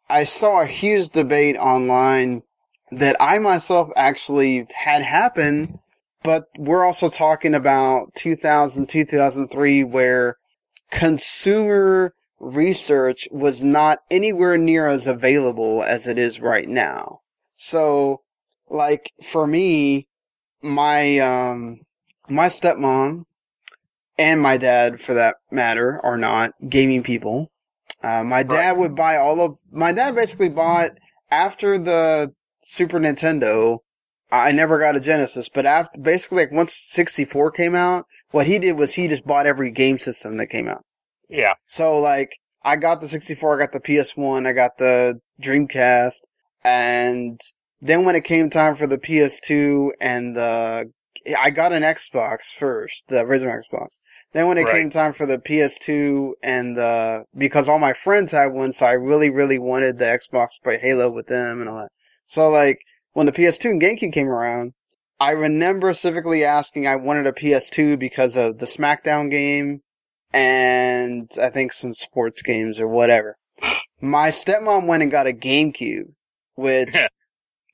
I 0.08 0.24
saw 0.24 0.60
a 0.60 0.66
huge 0.66 1.10
debate 1.10 1.56
online 1.56 2.42
that 2.92 3.16
I 3.20 3.38
myself 3.38 3.88
actually 3.96 4.66
had 4.74 5.02
happen 5.02 5.80
but 6.22 6.48
we're 6.56 6.84
also 6.84 7.08
talking 7.08 7.54
about 7.54 8.14
2000, 8.14 8.88
2003, 8.88 9.84
where 9.84 10.36
consumer 10.90 12.14
research 12.38 13.28
was 13.30 13.62
not 13.64 14.00
anywhere 14.10 14.56
near 14.56 14.86
as 14.86 15.06
available 15.06 15.82
as 15.82 16.06
it 16.06 16.18
is 16.18 16.40
right 16.40 16.68
now. 16.68 17.20
So, 17.56 18.22
like, 18.68 19.12
for 19.22 19.46
me, 19.46 20.08
my, 20.62 21.18
um, 21.18 21.80
my 22.28 22.46
stepmom 22.46 23.24
and 24.18 24.40
my 24.40 24.56
dad, 24.56 25.00
for 25.00 25.14
that 25.14 25.36
matter, 25.50 26.00
are 26.04 26.16
not 26.16 26.52
gaming 26.68 27.02
people. 27.02 27.50
Uh, 28.02 28.24
my 28.24 28.42
dad 28.42 28.76
would 28.76 28.96
buy 28.96 29.16
all 29.16 29.40
of, 29.40 29.58
my 29.70 29.92
dad 29.92 30.14
basically 30.14 30.48
bought, 30.48 30.90
after 31.30 31.78
the 31.78 32.32
Super 32.62 32.98
Nintendo, 32.98 33.78
I 34.30 34.52
never 34.52 34.78
got 34.78 34.96
a 34.96 35.00
Genesis, 35.00 35.48
but 35.48 35.66
after 35.66 36.00
basically 36.00 36.38
like 36.44 36.52
once 36.52 36.74
64 36.74 37.50
came 37.52 37.74
out, 37.74 38.06
what 38.30 38.46
he 38.46 38.58
did 38.58 38.78
was 38.78 38.94
he 38.94 39.08
just 39.08 39.26
bought 39.26 39.46
every 39.46 39.70
game 39.70 39.98
system 39.98 40.36
that 40.38 40.46
came 40.46 40.68
out. 40.68 40.84
yeah, 41.28 41.54
So 41.66 41.98
like 41.98 42.38
I 42.64 42.76
got 42.76 43.00
the 43.00 43.08
64, 43.08 43.56
I 43.56 43.64
got 43.64 43.72
the 43.72 43.80
PS1, 43.80 44.46
I 44.46 44.52
got 44.52 44.78
the 44.78 45.20
Dreamcast, 45.42 46.20
and 46.64 47.40
then 47.80 48.04
when 48.04 48.14
it 48.14 48.24
came 48.24 48.48
time 48.48 48.74
for 48.76 48.86
the 48.86 48.98
PS2 48.98 49.90
and 50.00 50.36
the 50.36 50.90
I 51.38 51.50
got 51.50 51.72
an 51.74 51.82
Xbox 51.82 52.50
first, 52.52 53.04
the 53.08 53.20
original 53.20 53.54
Xbox. 53.54 53.98
Then 54.32 54.48
when 54.48 54.56
it 54.56 54.62
Right. 54.64 54.80
came 54.80 54.88
time 54.90 55.12
for 55.12 55.26
the 55.26 55.38
PS2 55.38 56.32
and 56.42 56.74
the 56.76 57.24
because 57.36 57.68
all 57.68 57.78
my 57.78 57.92
friends 57.92 58.32
had 58.32 58.52
one, 58.52 58.72
so 58.72 58.86
I 58.86 58.92
really 58.92 59.28
really 59.30 59.58
wanted 59.58 59.98
the 59.98 60.06
Xbox 60.06 60.54
to 60.54 60.62
play 60.64 60.78
Halo 60.78 61.10
with 61.10 61.26
them 61.26 61.60
and 61.60 61.68
all 61.68 61.76
that. 61.82 61.90
So 62.32 62.48
like 62.48 62.86
when 63.12 63.26
the 63.26 63.32
PS2 63.32 63.72
and 63.72 63.82
GameCube 63.82 64.14
came 64.14 64.28
around, 64.28 64.72
I 65.20 65.32
remember 65.32 65.92
specifically 65.92 66.44
asking 66.44 66.86
I 66.86 66.96
wanted 66.96 67.26
a 67.26 67.32
PS2 67.32 67.98
because 67.98 68.38
of 68.38 68.56
the 68.56 68.64
SmackDown 68.64 69.30
game 69.30 69.82
and 70.32 71.30
I 71.38 71.50
think 71.50 71.74
some 71.74 71.92
sports 71.92 72.40
games 72.40 72.80
or 72.80 72.88
whatever. 72.88 73.36
My 74.00 74.30
stepmom 74.30 74.86
went 74.86 75.02
and 75.02 75.12
got 75.12 75.26
a 75.26 75.34
GameCube, 75.34 76.14
which, 76.54 76.96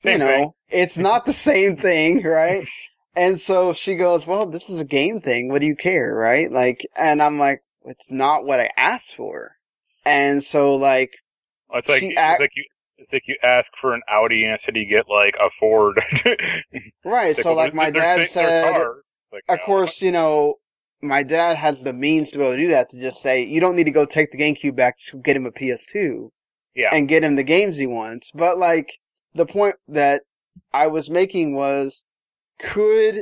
you 0.03 0.17
know, 0.17 0.27
thing. 0.27 0.51
it's 0.67 0.97
not 0.97 1.25
the 1.25 1.31
same 1.31 1.77
thing, 1.77 2.21
right? 2.25 2.67
And 3.15 3.39
so 3.39 3.71
she 3.71 3.95
goes, 3.95 4.27
well, 4.27 4.45
this 4.45 4.69
is 4.69 4.81
a 4.81 4.85
game 4.85 5.21
thing. 5.21 5.47
What 5.49 5.61
do 5.61 5.67
you 5.67 5.75
care, 5.77 6.13
right? 6.13 6.51
Like, 6.51 6.85
and 6.97 7.21
I'm 7.21 7.39
like, 7.39 7.61
it's 7.85 8.11
not 8.11 8.43
what 8.43 8.59
I 8.59 8.71
asked 8.75 9.15
for. 9.15 9.51
And 10.03 10.43
so 10.43 10.75
like, 10.75 11.11
Well, 11.69 11.79
it's 11.79 11.87
like 11.87 12.01
She 12.01 12.09
it's 12.09 12.19
act- 12.19 12.41
like 12.41 12.51
you 12.57 12.65
it's 12.99 13.13
like 13.13 13.23
you 13.27 13.35
ask 13.43 13.71
for 13.75 13.93
an 13.93 14.01
Audi 14.09 14.43
and 14.43 14.53
instead 14.53 14.75
you 14.75 14.85
get 14.85 15.09
like 15.09 15.35
a 15.41 15.49
Ford. 15.49 15.99
right. 16.25 16.61
It's 17.31 17.41
So 17.43 17.49
well, 17.49 17.55
like 17.55 17.73
my 17.73 17.89
dad 17.91 18.27
said. 18.27 18.73
Like, 19.31 19.43
of 19.47 19.59
no. 19.59 19.63
course, 19.65 20.01
you 20.01 20.11
know, 20.11 20.55
my 21.01 21.23
dad 21.23 21.57
has 21.57 21.83
the 21.83 21.93
means 21.93 22.31
to 22.31 22.39
be 22.39 22.43
able 22.43 22.55
to 22.55 22.61
do 22.61 22.67
that 22.69 22.89
to 22.89 22.99
just 22.99 23.21
say, 23.21 23.43
you 23.43 23.59
don't 23.61 23.75
need 23.75 23.83
to 23.85 23.91
go 23.91 24.05
take 24.05 24.31
the 24.31 24.37
GameCube 24.37 24.75
back 24.75 24.97
to 25.07 25.17
get 25.17 25.35
him 25.35 25.45
a 25.45 25.51
PS2 25.51 26.29
Yeah. 26.75 26.89
and 26.91 27.07
get 27.07 27.23
him 27.23 27.35
the 27.35 27.43
games 27.43 27.77
he 27.77 27.85
wants. 27.87 28.31
But 28.33 28.57
like, 28.57 28.99
the 29.35 29.45
point 29.45 29.75
that 29.87 30.23
I 30.73 30.87
was 30.87 31.09
making 31.11 31.53
was, 31.53 32.03
could, 32.57 33.17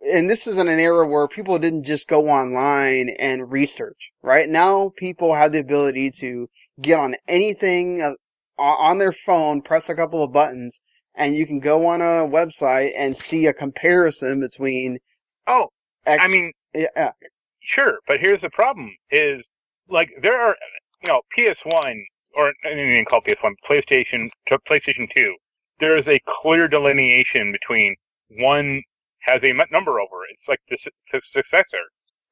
and 0.00 0.30
this 0.30 0.46
is 0.46 0.56
in 0.58 0.68
an 0.68 0.80
era 0.80 1.06
where 1.06 1.28
people 1.28 1.58
didn't 1.58 1.84
just 1.84 2.08
go 2.08 2.28
online 2.30 3.10
and 3.18 3.52
research, 3.52 4.12
right? 4.22 4.48
Now 4.48 4.92
people 4.96 5.34
have 5.34 5.52
the 5.52 5.58
ability 5.60 6.10
to 6.20 6.48
get 6.80 6.98
on 6.98 7.16
anything 7.28 8.16
on 8.60 8.98
their 8.98 9.12
phone, 9.12 9.62
press 9.62 9.88
a 9.88 9.94
couple 9.94 10.22
of 10.22 10.32
buttons, 10.32 10.82
and 11.14 11.34
you 11.34 11.46
can 11.46 11.60
go 11.60 11.86
on 11.86 12.00
a 12.00 12.28
website 12.28 12.90
and 12.96 13.16
see 13.16 13.46
a 13.46 13.52
comparison 13.52 14.40
between 14.40 14.98
oh, 15.46 15.68
X. 16.06 16.22
I 16.24 16.28
mean, 16.28 16.52
yeah, 16.74 17.12
sure, 17.60 17.98
but 18.06 18.20
here's 18.20 18.42
the 18.42 18.50
problem: 18.50 18.94
is 19.10 19.48
like 19.88 20.10
there 20.22 20.40
are, 20.40 20.56
you 21.04 21.12
know, 21.12 21.22
PS 21.34 21.62
One 21.64 22.04
or 22.34 22.52
I 22.64 22.68
didn't 22.68 22.90
even 22.90 23.04
call 23.04 23.20
PS 23.20 23.42
One, 23.42 23.56
PlayStation 23.64 24.28
to 24.46 24.58
PlayStation 24.58 25.10
Two. 25.10 25.36
There 25.78 25.96
is 25.96 26.08
a 26.08 26.20
clear 26.26 26.68
delineation 26.68 27.52
between 27.52 27.96
one 28.38 28.82
has 29.20 29.44
a 29.44 29.52
number 29.70 30.00
over 30.00 30.24
it. 30.24 30.32
It's 30.32 30.48
like 30.48 30.60
the, 30.68 30.78
the 31.12 31.20
successor. 31.22 31.82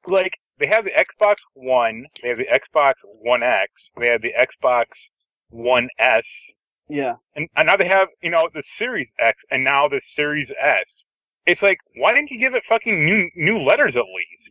Like 0.07 0.37
they 0.57 0.67
have 0.67 0.85
the 0.85 0.91
Xbox 0.91 1.37
One, 1.53 2.05
they 2.21 2.29
have 2.29 2.37
the 2.37 2.47
Xbox 2.47 2.93
One 3.03 3.43
X, 3.43 3.91
they 3.97 4.07
have 4.07 4.21
the 4.21 4.33
Xbox 4.33 5.09
One 5.49 5.89
S, 5.99 6.53
yeah. 6.89 7.15
and, 7.35 7.47
and 7.55 7.67
now 7.67 7.77
they 7.77 7.87
have 7.87 8.09
you 8.21 8.29
know 8.31 8.49
the 8.53 8.63
Series 8.63 9.13
X, 9.19 9.43
and 9.51 9.63
now 9.63 9.87
the 9.87 10.01
Series 10.03 10.51
S. 10.61 11.05
It's 11.45 11.61
like, 11.63 11.79
why 11.95 12.13
didn't 12.13 12.31
you 12.31 12.39
give 12.39 12.53
it 12.55 12.63
fucking 12.63 13.05
new 13.05 13.29
new 13.35 13.59
letters 13.59 13.97
at 13.97 14.03
least? 14.03 14.49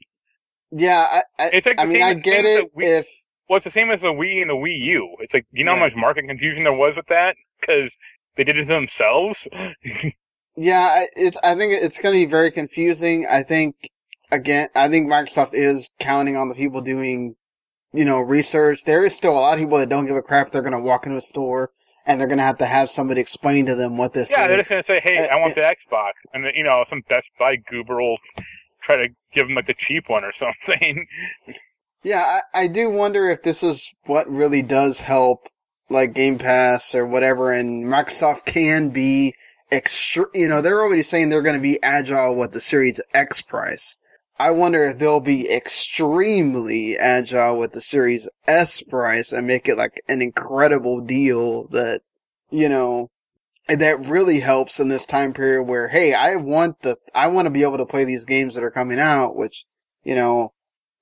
Yeah, 0.71 1.07
I, 1.11 1.23
I, 1.45 1.51
It's 1.53 1.67
like 1.67 1.81
I 1.81 1.85
mean, 1.87 2.03
I 2.03 2.15
get 2.15 2.45
it 2.45 2.75
Wii- 2.75 2.99
if, 3.01 3.09
Well, 3.49 3.57
it's 3.57 3.65
the 3.65 3.71
same 3.71 3.91
as 3.91 4.03
the 4.03 4.09
Wii 4.13 4.41
and 4.43 4.51
the 4.51 4.55
Wii 4.55 4.79
U. 4.81 5.17
It's 5.21 5.33
like, 5.35 5.47
you 5.53 5.65
know 5.65 5.73
Yeah. 5.73 5.79
how 5.79 5.85
much 5.85 5.95
market 5.97 6.27
confusion 6.27 6.65
there 6.65 6.73
was 6.73 6.97
with 6.97 7.07
that? 7.09 7.37
Because 7.61 7.97
they 8.37 8.45
did 8.45 8.59
it 8.59 8.69
themselves? 8.69 9.49
yeah, 10.57 11.05
it's, 11.17 11.37
I 11.43 11.55
think 11.55 11.73
it's 11.73 11.99
going 11.99 12.15
to 12.15 12.27
be 12.27 12.31
very 12.31 12.51
confusing. 12.51 13.27
I 13.27 13.43
think, 13.43 13.77
again, 14.31 14.69
I 14.75 14.89
think 14.89 15.09
Microsoft 15.09 15.55
is 15.55 15.89
counting 16.01 16.37
on 16.37 16.49
the 16.49 16.55
people 16.55 16.83
doing, 16.83 17.37
you 17.93 18.05
know, 18.05 18.19
research. 18.21 18.85
There 18.85 19.05
is 19.05 19.15
still 19.15 19.33
a 19.33 19.41
lot 19.41 19.55
of 19.55 19.61
people 19.61 19.79
that 19.79 19.89
don't 19.89 20.07
give 20.07 20.17
a 20.17 20.23
crap. 20.23 20.51
They're 20.51 20.63
going 20.63 20.73
to 20.73 20.81
walk 20.81 21.07
into 21.07 21.19
a 21.19 21.23
store 21.23 21.71
and 22.07 22.19
they're 22.19 22.29
going 22.29 22.39
to 22.39 22.45
have 22.45 22.59
to 22.59 22.67
have 22.67 22.91
somebody 22.91 23.21
explain 23.21 23.67
to 23.67 23.75
them 23.75 23.99
what 23.99 24.15
this 24.15 24.31
yeah, 24.31 24.49
they're 24.49 24.57
just 24.57 24.71
going 24.71 24.83
to 24.83 24.87
say, 24.87 24.99
hey, 25.01 25.29
Uh, 25.29 25.35
I 25.35 25.41
want 25.41 25.55
the 25.55 25.61
Xbox. 25.61 26.13
And, 26.33 26.45
then, 26.45 26.53
you 26.55 26.65
know, 26.65 26.83
some 26.87 27.03
Best 27.09 27.31
Buy 27.39 27.57
goober 27.57 28.01
will 28.01 28.19
try 28.81 28.97
to 28.97 29.09
give 29.33 29.47
them, 29.47 29.55
like, 29.55 29.67
the 29.67 29.75
cheap 29.75 30.09
one 30.09 30.25
or 30.25 30.33
something. 30.35 31.07
Yeah, 32.03 32.41
I, 32.55 32.63
I 32.63 32.67
do 32.67 32.89
wonder 32.89 33.29
if 33.29 33.43
this 33.43 33.63
is 33.63 33.93
what 34.05 34.29
really 34.31 34.63
does 34.63 35.01
help, 35.01 35.49
like 35.91 36.15
Game 36.15 36.39
Pass 36.39 36.95
or 36.95 37.07
whatever, 37.07 37.53
and 37.53 37.85
Microsoft 37.85 38.47
can 38.47 38.89
be 38.89 39.35
extra. 39.71 40.27
You 40.33 40.49
know, 40.49 40.63
they're 40.63 40.81
already 40.81 41.03
saying 41.03 41.29
they're 41.29 41.43
going 41.43 41.57
to 41.57 41.61
be 41.61 41.83
agile 41.83 42.37
with 42.37 42.53
the 42.53 42.61
Series 42.61 43.01
X 43.13 43.43
price. 43.43 43.99
I 44.39 44.53
wonder 44.53 44.85
if 44.85 44.99
they'll 44.99 45.21
be 45.21 45.51
extremely 45.51 46.97
agile 46.97 47.59
with 47.59 47.73
the 47.73 47.81
Series 47.81 48.29
S 48.47 48.83
price 48.83 49.33
and 49.33 49.47
make 49.47 49.69
it 49.69 49.77
like 49.77 50.01
an 50.09 50.23
incredible 50.23 51.01
deal 51.01 51.67
that, 51.69 52.03
you 52.51 52.69
know, 52.69 53.11
that 53.69 54.07
really 54.07 54.41
helps 54.41 54.79
in 54.79 54.89
this 54.89 55.05
time 55.05 55.33
period 55.33 55.65
where, 55.65 55.89
hey, 55.89 56.15
I 56.15 56.37
want 56.37 56.83
the, 56.83 56.97
I 57.15 57.27
want 57.27 57.47
to 57.47 57.51
be 57.51 57.65
able 57.65 57.79
to 57.79 57.87
play 57.87 58.05
these 58.05 58.25
games 58.25 58.55
that 58.55 58.63
are 58.63 58.71
coming 58.71 59.01
out, 59.01 59.35
which, 59.35 59.65
you 60.05 60.15
know, 60.15 60.53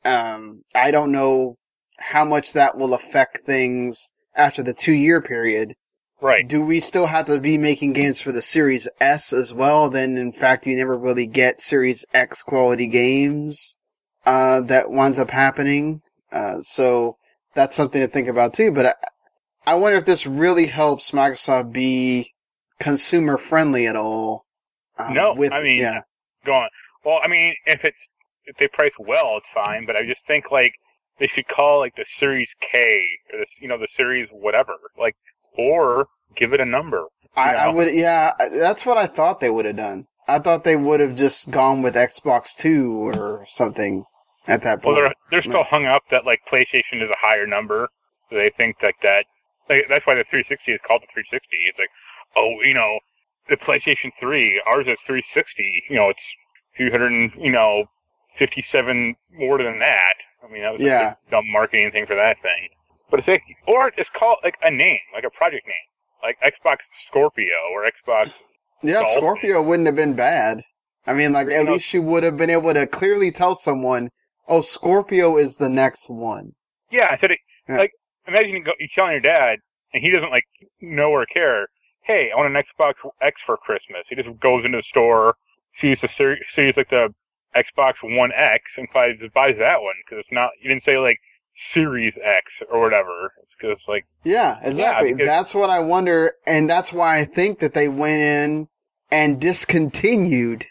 um, 0.04 0.62
I 0.74 0.90
don't 0.90 1.12
know 1.12 1.58
how 1.98 2.24
much 2.24 2.54
that 2.54 2.78
will 2.78 2.94
affect 2.94 3.44
things 3.44 4.12
after 4.34 4.62
the 4.62 4.74
two 4.74 4.92
year 4.92 5.20
period. 5.20 5.74
Right. 6.20 6.46
Do 6.46 6.64
we 6.64 6.80
still 6.80 7.06
have 7.06 7.26
to 7.26 7.40
be 7.40 7.58
making 7.58 7.92
games 7.92 8.20
for 8.20 8.32
the 8.32 8.42
Series 8.42 8.88
S 9.00 9.32
as 9.32 9.52
well? 9.54 9.90
Then, 9.90 10.16
in 10.16 10.32
fact, 10.32 10.66
you 10.66 10.76
never 10.76 10.96
really 10.96 11.26
get 11.26 11.60
Series 11.60 12.04
X 12.14 12.42
quality 12.42 12.86
games, 12.86 13.76
uh, 14.24 14.60
that 14.62 14.90
winds 14.90 15.18
up 15.18 15.30
happening. 15.30 16.02
Uh, 16.32 16.60
so 16.62 17.16
that's 17.54 17.76
something 17.76 18.00
to 18.00 18.08
think 18.08 18.28
about 18.28 18.54
too. 18.54 18.70
But 18.72 18.86
I, 18.86 18.94
I 19.72 19.74
wonder 19.74 19.98
if 19.98 20.04
this 20.04 20.26
really 20.26 20.66
helps 20.66 21.10
Microsoft 21.10 21.72
be 21.72 22.32
consumer 22.78 23.36
friendly 23.38 23.86
at 23.86 23.96
all. 23.96 24.44
Um, 24.98 25.14
No, 25.14 25.34
with, 25.34 25.52
I 25.52 25.62
mean- 25.62 25.78
yeah, 25.78 26.00
Going, 26.44 26.68
well, 27.04 27.18
I 27.22 27.26
mean, 27.28 27.54
if 27.66 27.84
it's, 27.84 28.08
if 28.44 28.56
they 28.56 28.68
price 28.68 28.94
well, 28.98 29.36
it's 29.38 29.50
fine, 29.50 29.84
but 29.86 29.96
I 29.96 30.06
just 30.06 30.26
think, 30.26 30.52
like, 30.52 30.72
they 31.18 31.26
should 31.26 31.48
call, 31.48 31.80
like, 31.80 31.96
the 31.96 32.04
Series 32.04 32.54
K, 32.60 33.00
or 33.32 33.40
the, 33.40 33.46
you 33.60 33.66
know, 33.66 33.78
the 33.78 33.88
Series 33.88 34.28
whatever. 34.30 34.74
Like, 34.96 35.16
or 35.56 36.06
give 36.34 36.52
it 36.52 36.60
a 36.60 36.64
number. 36.64 37.06
I, 37.36 37.54
I 37.54 37.68
would, 37.68 37.92
yeah, 37.92 38.32
that's 38.50 38.86
what 38.86 38.96
I 38.96 39.06
thought 39.06 39.40
they 39.40 39.50
would 39.50 39.66
have 39.66 39.76
done. 39.76 40.06
I 40.28 40.38
thought 40.38 40.64
they 40.64 40.76
would 40.76 41.00
have 41.00 41.14
just 41.14 41.50
gone 41.50 41.82
with 41.82 41.94
Xbox 41.94 42.56
Two 42.56 42.92
or 42.92 43.44
something 43.46 44.04
at 44.48 44.62
that 44.62 44.82
point. 44.82 44.96
Well, 44.96 45.04
they're 45.04 45.14
they're 45.30 45.42
still 45.42 45.64
hung 45.64 45.86
up 45.86 46.02
that 46.10 46.24
like 46.24 46.40
PlayStation 46.50 47.02
is 47.02 47.10
a 47.10 47.16
higher 47.20 47.46
number. 47.46 47.88
They 48.30 48.50
think 48.56 48.82
like 48.82 49.00
that. 49.02 49.26
Like, 49.68 49.86
that's 49.88 50.06
why 50.06 50.14
the 50.14 50.24
360 50.24 50.72
is 50.72 50.80
called 50.80 51.02
the 51.02 51.06
360. 51.12 51.56
It's 51.68 51.78
like, 51.78 51.88
oh, 52.36 52.54
you 52.62 52.74
know, 52.74 52.98
the 53.48 53.56
PlayStation 53.56 54.10
3, 54.18 54.62
ours 54.66 54.86
is 54.88 55.00
360. 55.00 55.84
You 55.90 55.96
know, 55.96 56.08
it's 56.08 56.34
300, 56.76 57.34
you 57.36 57.50
know, 57.50 57.84
57 58.34 59.14
more 59.32 59.58
than 59.58 59.78
that. 59.80 60.14
I 60.44 60.52
mean, 60.52 60.62
that 60.62 60.72
was 60.72 60.82
Yeah. 60.82 61.14
a 61.14 61.30
dumb 61.30 61.50
marketing 61.50 61.90
thing 61.90 62.06
for 62.06 62.14
that 62.14 62.38
thing. 62.40 62.68
But 63.10 63.20
it's 63.20 63.28
like, 63.28 63.42
or 63.66 63.92
it's 63.96 64.10
called 64.10 64.38
like 64.42 64.56
a 64.62 64.70
name, 64.70 64.98
like 65.14 65.24
a 65.24 65.30
project 65.30 65.66
name, 65.66 65.74
like 66.22 66.38
Xbox 66.40 66.80
Scorpio 66.92 67.46
or 67.72 67.84
Xbox. 67.84 68.42
yeah, 68.82 69.02
Dolphin. 69.02 69.12
Scorpio 69.20 69.62
wouldn't 69.62 69.86
have 69.86 69.96
been 69.96 70.14
bad. 70.14 70.62
I 71.06 71.14
mean, 71.14 71.32
like 71.32 71.48
at 71.48 71.66
least 71.66 71.94
you 71.94 72.02
would 72.02 72.24
have 72.24 72.36
been 72.36 72.50
able 72.50 72.74
to 72.74 72.86
clearly 72.86 73.30
tell 73.30 73.54
someone, 73.54 74.10
"Oh, 74.48 74.60
Scorpio 74.60 75.36
is 75.36 75.58
the 75.58 75.68
next 75.68 76.10
one." 76.10 76.52
Yeah, 76.90 77.06
I 77.10 77.16
said 77.16 77.30
it. 77.30 77.38
Yeah. 77.68 77.78
Like, 77.78 77.92
imagine 78.26 78.56
you, 78.56 78.64
go, 78.64 78.72
you 78.80 78.88
telling 78.92 79.12
your 79.12 79.20
dad, 79.20 79.58
and 79.92 80.02
he 80.02 80.10
doesn't 80.10 80.30
like 80.30 80.44
know 80.80 81.10
or 81.10 81.26
care. 81.26 81.68
Hey, 82.02 82.30
I 82.32 82.36
want 82.36 82.54
an 82.54 82.60
Xbox 82.62 82.94
X 83.20 83.40
for 83.40 83.56
Christmas. 83.56 84.08
He 84.08 84.16
just 84.16 84.38
goes 84.40 84.64
into 84.64 84.78
the 84.78 84.82
store, 84.82 85.36
sees 85.72 86.00
the 86.00 86.08
ser- 86.08 86.38
sees 86.46 86.76
like 86.76 86.88
the 86.88 87.14
Xbox 87.54 88.02
One 88.02 88.32
X, 88.34 88.78
and 88.78 88.88
buys 88.92 89.24
buys 89.32 89.58
that 89.58 89.80
one 89.80 89.94
because 90.04 90.18
it's 90.20 90.32
not. 90.32 90.50
You 90.60 90.68
didn't 90.68 90.82
say 90.82 90.98
like 90.98 91.18
Series 91.56 92.18
X 92.22 92.62
or 92.70 92.80
whatever. 92.80 93.32
It's 93.42 93.56
because 93.56 93.86
like 93.88 94.06
Yeah, 94.24 94.58
exactly. 94.62 95.12
because- 95.14 95.26
that's 95.26 95.54
what 95.54 95.70
I 95.70 95.80
wonder, 95.80 96.34
and 96.46 96.68
that's 96.68 96.92
why 96.92 97.18
I 97.18 97.24
think 97.24 97.58
that 97.60 97.74
they 97.74 97.88
went 97.88 98.20
in 98.22 98.68
and 99.10 99.40
discontinued. 99.40 100.66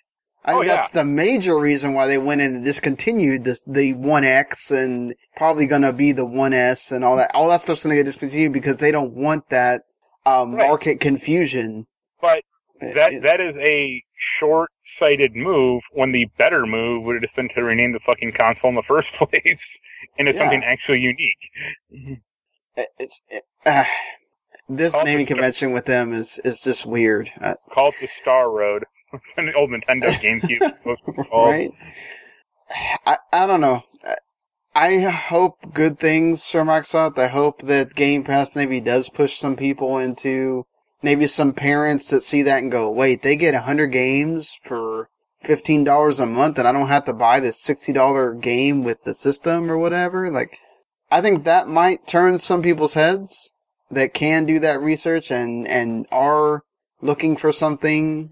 I 0.47 0.51
Oh, 0.53 0.57
think 0.57 0.67
yeah. 0.67 0.75
that's 0.75 0.89
the 0.89 1.03
major 1.05 1.57
reason 1.57 1.95
why 1.95 2.05
they 2.05 2.19
went 2.19 2.41
in 2.41 2.53
and 2.55 2.63
discontinued 2.65 3.43
this 3.45 3.63
the 3.63 3.93
One 3.93 4.23
X 4.23 4.69
and 4.69 5.15
probably 5.35 5.65
gonna 5.65 5.91
be 5.91 6.11
the 6.11 6.25
One 6.25 6.53
S 6.53 6.91
and 6.91 7.03
all 7.03 7.15
that. 7.17 7.31
All 7.33 7.49
that 7.49 7.61
stuff's 7.61 7.81
gonna 7.83 7.95
get 7.95 8.05
discontinued 8.05 8.53
because 8.53 8.77
they 8.77 8.91
don't 8.91 9.13
want 9.13 9.49
that 9.49 9.83
um, 10.27 10.53
Right. 10.55 10.67
market 10.67 10.99
confusion. 10.99 11.87
But 12.21 12.43
Uh, 12.81 12.87
that 12.93 13.21
that 13.23 13.41
is 13.41 13.57
a 13.57 14.03
short-sighted 14.85 15.35
move. 15.35 15.83
When 15.91 16.11
the 16.11 16.25
better 16.37 16.65
move 16.65 17.03
would 17.03 17.15
have 17.15 17.21
just 17.23 17.35
been 17.35 17.49
to 17.49 17.63
rename 17.63 17.91
the 17.91 17.99
fucking 17.99 18.33
console 18.33 18.69
in 18.69 18.75
the 18.75 18.83
first 18.83 19.13
place 19.15 19.79
into 20.17 20.31
Yeah. 20.31 20.37
something 20.37 20.63
actually 20.63 20.99
unique. 21.01 21.49
it's 22.77 23.21
it, 23.29 23.43
uh, 23.65 23.83
this 24.69 24.93
Also 24.93 25.05
naming 25.05 25.25
convention 25.25 25.71
with 25.73 25.85
them 25.85 26.13
is 26.13 26.39
is 26.43 26.59
just 26.61 26.85
weird, 26.85 27.31
uh, 27.41 27.55
Call 27.71 27.89
it 27.89 27.95
the 28.01 28.07
Star 28.07 28.49
Road. 28.49 28.85
An 29.37 29.53
old 29.55 29.69
Nintendo 29.69 30.11
GameCube. 30.21 30.75
right? 31.31 31.71
I 33.05 33.17
I 33.31 33.47
don't 33.47 33.61
know. 33.61 33.83
I- 34.03 34.15
I 34.77 34.99
hope 34.99 35.73
good 35.73 35.99
things 36.01 36.45
for 36.51 36.63
Microsoft. 36.65 37.17
I 37.17 37.29
hope 37.29 37.61
that 37.61 37.95
Game 37.95 38.25
Pass 38.25 38.53
maybe 38.55 38.81
does 38.81 39.07
push 39.07 39.37
some 39.37 39.55
people 39.55 39.97
into 39.97 40.65
maybe 41.05 41.27
some 41.27 41.53
parents 41.53 42.09
that 42.09 42.23
see 42.23 42.41
that 42.41 42.63
and 42.63 42.71
go, 42.71 42.89
wait, 42.89 43.21
they 43.21 43.35
get 43.35 43.53
a 43.53 43.61
hundred 43.61 43.87
games 43.91 44.57
for 44.63 45.07
fifteen 45.39 45.83
dollars 45.83 46.19
a 46.19 46.25
month, 46.25 46.57
and 46.57 46.67
I 46.67 46.71
don't 46.71 46.87
have 46.87 47.05
to 47.05 47.13
buy 47.13 47.39
this 47.39 47.61
sixty 47.61 47.93
dollar 47.93 48.33
game 48.33 48.83
with 48.83 49.03
the 49.03 49.13
system 49.13 49.69
or 49.69 49.77
whatever. 49.77 50.31
Like, 50.31 50.57
I 51.11 51.21
think 51.21 51.43
that 51.43 51.67
might 51.67 52.07
turn 52.07 52.39
some 52.39 52.63
people's 52.63 52.95
heads 52.95 53.53
that 53.91 54.15
can 54.15 54.45
do 54.45 54.57
that 54.59 54.81
research 54.81 55.29
and 55.29 55.67
and 55.67 56.07
are 56.11 56.63
looking 57.01 57.37
for 57.37 57.51
something 57.51 58.31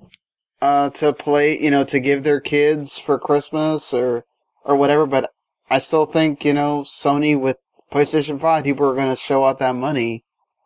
uh 0.60 0.90
to 1.02 1.14
play, 1.14 1.62
you 1.62 1.70
know, 1.70 1.84
to 1.84 2.00
give 2.00 2.24
their 2.24 2.42
kids 2.42 2.98
for 2.98 3.20
Christmas 3.20 3.94
or 3.94 4.26
or 4.66 4.76
whatever, 4.76 5.06
but 5.06 5.32
I 5.70 5.78
still 5.78 6.06
think, 6.06 6.44
you 6.44 6.54
know, 6.54 6.82
Sony 6.82 7.40
with 7.40 7.58
PlayStation 7.92 8.40
5, 8.40 8.64
people 8.64 8.88
are 8.88 8.96
going 8.96 9.10
to 9.10 9.16
show 9.16 9.46
out 9.46 9.60
that 9.60 9.76
money 9.76 10.24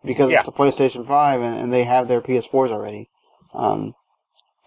because 0.07 0.31
Yeah. 0.31 0.39
it's 0.39 0.47
a 0.47 0.51
PlayStation 0.51 1.05
5 1.05 1.41
and, 1.41 1.59
and 1.59 1.73
they 1.73 1.83
have 1.83 2.07
their 2.07 2.21
PS4s 2.21 2.71
already. 2.71 3.09
Um, 3.53 3.93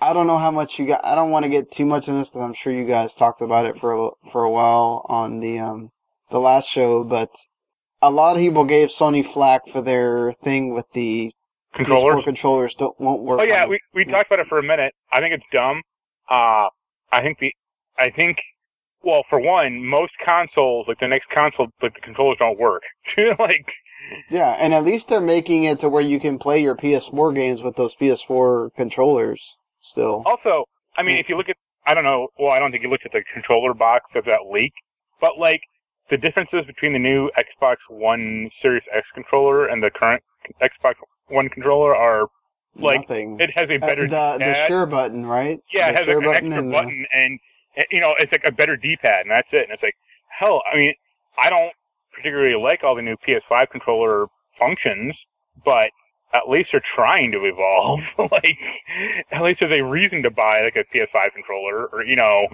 I 0.00 0.12
don't 0.12 0.26
know 0.26 0.38
how 0.38 0.50
much 0.50 0.78
you 0.78 0.86
got. 0.86 1.04
I 1.04 1.14
don't 1.14 1.30
want 1.30 1.44
to 1.44 1.50
get 1.50 1.70
too 1.70 1.84
much 1.84 2.08
in 2.08 2.18
this 2.18 2.30
because 2.30 2.42
I'm 2.42 2.54
sure 2.54 2.72
you 2.72 2.86
guys 2.86 3.14
talked 3.14 3.40
about 3.42 3.66
it 3.66 3.76
for 3.76 3.92
a, 3.92 4.10
for 4.30 4.44
a 4.44 4.50
while 4.50 5.04
on 5.08 5.40
the 5.40 5.58
um 5.58 5.90
the 6.30 6.40
last 6.40 6.68
show, 6.68 7.04
but 7.04 7.28
a 8.00 8.10
lot 8.10 8.36
of 8.36 8.42
people 8.42 8.64
gave 8.64 8.88
Sony 8.88 9.24
flack 9.24 9.68
for 9.68 9.82
their 9.82 10.32
thing 10.32 10.72
with 10.72 10.86
the 10.92 11.32
Controllers. 11.72 12.22
PS4 12.22 12.24
controllers 12.24 12.74
don't 12.74 12.98
won't 12.98 13.22
work. 13.22 13.40
Oh 13.40 13.44
yeah, 13.44 13.66
we 13.66 13.78
we 13.94 14.04
yeah. 14.04 14.12
talked 14.12 14.28
about 14.28 14.40
it 14.40 14.46
for 14.48 14.58
a 14.58 14.62
minute. 14.62 14.92
I 15.12 15.20
think 15.20 15.34
it's 15.34 15.46
dumb. 15.52 15.82
Uh, 16.28 16.68
I 17.12 17.22
think 17.22 17.38
the 17.38 17.52
I 17.98 18.10
think 18.10 18.40
well, 19.02 19.22
for 19.22 19.38
one, 19.38 19.84
most 19.84 20.18
consoles 20.18 20.88
like 20.88 20.98
the 20.98 21.08
next 21.08 21.30
console, 21.30 21.68
like 21.80 21.94
the 21.94 22.00
controllers 22.00 22.38
don't 22.38 22.58
work. 22.58 22.82
like 23.38 23.72
Yeah, 24.30 24.56
and 24.58 24.72
at 24.74 24.84
least 24.84 25.08
they're 25.08 25.20
making 25.20 25.64
it 25.64 25.80
to 25.80 25.88
where 25.88 26.02
you 26.02 26.18
can 26.20 26.38
play 26.38 26.62
your 26.62 26.74
PS4 26.76 27.34
games 27.34 27.62
with 27.62 27.76
those 27.76 27.94
PS4 27.94 28.74
controllers 28.74 29.56
still. 29.80 30.22
also, 30.26 30.64
I 30.96 31.02
mean, 31.02 31.18
if 31.18 31.28
you 31.28 31.36
look 31.36 31.48
at 31.48 31.56
I 31.86 31.94
don't 31.94 32.04
know. 32.04 32.28
Well, 32.38 32.52
I 32.52 32.58
don't 32.58 32.70
think 32.72 32.82
you 32.84 32.90
looked 32.90 33.06
at 33.06 33.12
the 33.12 33.22
controller 33.32 33.72
box 33.74 34.14
of 34.14 34.24
that 34.26 34.40
leak, 34.50 34.72
but 35.20 35.38
like 35.38 35.62
the 36.08 36.18
differences 36.18 36.66
between 36.66 36.92
the 36.92 36.98
new 36.98 37.30
Xbox 37.38 37.78
One 37.88 38.48
Series 38.52 38.86
X 38.92 39.10
controller 39.10 39.66
and 39.66 39.82
the 39.82 39.90
current 39.90 40.22
Xbox 40.60 40.96
One 41.28 41.48
controller 41.48 41.96
are 41.96 42.26
like 42.76 43.00
Nothing. 43.08 43.40
it 43.40 43.50
has 43.56 43.70
a 43.70 43.76
Uh, 43.76 43.78
better 43.78 44.06
the 44.06 44.32
the 44.34 44.38
D-pad. 44.44 44.68
sure 44.68 44.86
button, 44.86 45.24
right? 45.26 45.58
Yeah, 45.72 45.86
the 45.86 45.92
it 45.92 45.96
has 45.96 46.06
share 46.06 46.16
like, 46.20 46.26
an 46.26 46.34
extra 46.34 46.58
and 46.58 46.68
the- 46.68 46.72
button, 46.72 47.06
and 47.12 47.40
uh, 47.78 47.82
you 47.90 48.00
know, 48.00 48.14
it's 48.18 48.30
like 48.32 48.44
a 48.44 48.52
better 48.52 48.76
D-pad, 48.76 49.22
and 49.22 49.30
that's 49.30 49.54
it. 49.54 49.62
And 49.62 49.72
it's 49.72 49.82
like, 49.82 49.94
hell, 50.28 50.62
I 50.72 50.76
mean, 50.76 50.94
I 51.38 51.48
don't 51.50 51.72
particularly 52.20 52.54
like 52.54 52.84
all 52.84 52.94
the 52.94 53.02
new 53.02 53.16
PS5 53.16 53.70
controller 53.70 54.26
functions, 54.58 55.26
but 55.64 55.90
at 56.32 56.48
least 56.48 56.72
they're 56.72 56.80
trying 56.80 57.32
to 57.32 57.44
evolve. 57.44 58.14
like, 58.32 58.58
at 59.30 59.42
least 59.42 59.60
there's 59.60 59.72
a 59.72 59.82
reason 59.82 60.22
to 60.22 60.30
buy 60.30 60.60
like 60.62 60.76
a 60.76 60.84
PS5 60.94 61.32
controller, 61.32 61.86
or 61.86 62.04
you 62.04 62.16
know, 62.16 62.46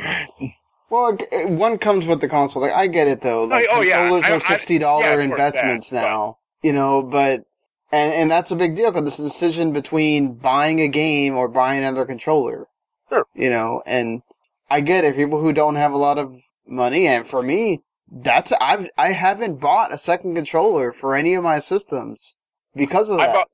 Well, 0.89 1.19
one 1.47 1.79
comes 1.79 2.07
with 2.07 2.21
the 2.21 2.29
console. 2.29 2.63
Like 2.63 2.73
I 2.73 2.87
get 2.87 3.09
it 3.09 3.21
though. 3.21 3.45
Like 3.45 3.67
oh, 3.71 3.79
oh 3.79 3.81
yeah. 3.83 4.03
controllers 4.03 4.25
I- 4.25 4.37
are 4.37 4.41
sixty 4.41 4.79
dollar 4.79 5.19
yeah, 5.19 5.25
investments 5.25 5.91
that, 5.91 6.03
now. 6.03 6.39
You 6.63 6.73
know, 6.73 7.03
but 7.03 7.45
and 7.91 8.13
and 8.13 8.31
that's 8.31 8.53
a 8.53 8.57
big 8.57 8.77
deal 8.77 8.93
because 8.93 9.09
it's 9.09 9.19
a 9.19 9.25
decision 9.25 9.73
between 9.73 10.35
buying 10.35 10.81
a 10.81 10.89
game 10.89 11.35
or 11.35 11.49
buying 11.49 11.81
another 11.81 12.05
controller. 12.05 12.69
Sure. 13.09 13.27
You 13.35 13.51
know, 13.51 13.83
and 13.85 14.23
I 14.71 14.81
get 14.81 15.05
it. 15.05 15.17
People 15.17 15.41
who 15.41 15.53
don't 15.53 15.75
have 15.75 15.93
a 15.93 15.97
lot 15.97 16.19
of 16.19 16.41
money, 16.69 17.09
and 17.09 17.27
for 17.27 17.43
me, 17.43 17.81
that's 18.11 18.53
I've 18.61 18.89
I 18.97 19.13
haven't 19.13 19.61
bought 19.61 19.93
a 19.93 19.99
second 19.99 20.35
controller 20.35 20.93
for 20.93 21.15
any 21.15 21.35
of 21.35 21.43
my 21.43 21.59
systems 21.59 22.37
because 22.75 23.11
of 23.11 23.19
I 23.19 23.27
that. 23.27 23.35
bought. 23.35 23.49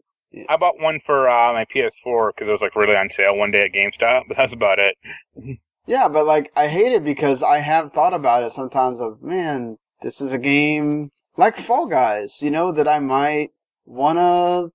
I 0.48 0.57
bought 0.57 0.80
one 0.80 0.98
for 1.05 1.28
uh, 1.28 1.53
my 1.53 1.66
PS4 1.66 2.30
because 2.34 2.48
it 2.48 2.53
was 2.53 2.62
like 2.62 2.74
really 2.74 2.96
on 2.96 3.11
sale 3.11 3.36
one 3.36 3.50
day 3.50 3.64
at 3.64 3.72
GameStop, 3.72 4.22
but 4.28 4.36
that's 4.36 4.55
about 4.55 4.78
it. 4.78 4.96
Yeah, 5.84 6.07
but 6.09 6.26
like 6.26 6.53
I 6.55 6.68
hate 6.68 6.92
it 6.92 7.03
because 7.03 7.42
I 7.42 7.59
have 7.59 7.90
thought 7.90 8.14
about 8.14 8.44
it 8.44 8.53
sometimes 8.53 9.00
of 9.00 9.20
man, 9.20 9.78
this 10.00 10.20
is 10.20 10.32
a 10.32 10.38
game 10.38 11.11
like 11.36 11.57
Fall 11.57 11.86
Guys, 11.86 12.40
you 12.40 12.53
know, 12.53 12.70
that 12.70 12.86
I 12.86 13.00
might 13.00 13.50
wanna 13.84 14.68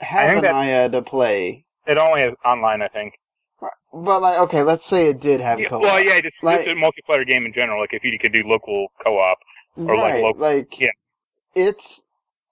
have 0.00 0.38
an 0.38 0.46
eye 0.46 0.88
to 0.88 1.02
play. 1.02 1.66
It 1.86 1.98
only 1.98 2.22
is 2.22 2.34
online, 2.44 2.80
I 2.80 2.88
think. 2.88 3.14
But 3.94 4.20
like, 4.22 4.38
okay, 4.40 4.62
let's 4.62 4.84
say 4.84 5.06
it 5.08 5.20
did 5.20 5.40
have 5.40 5.60
Yeah, 5.60 5.68
co-op. 5.68 5.82
well, 5.82 6.02
yeah, 6.02 6.20
just, 6.20 6.42
Like- 6.42 6.64
just 6.64 6.76
a 6.76 6.80
multiplayer 6.80 7.26
game 7.26 7.46
in 7.46 7.52
general. 7.52 7.80
Like 7.80 7.92
if 7.94 8.02
you 8.04 8.18
could 8.18 8.32
do 8.32 8.42
local 8.44 8.88
co-op, 9.02 9.38
or, 9.76 9.96
like, 9.96 10.22
local- 10.22 10.40
like, 10.40 10.80
yeah. 10.80 10.90
it's 11.54 12.06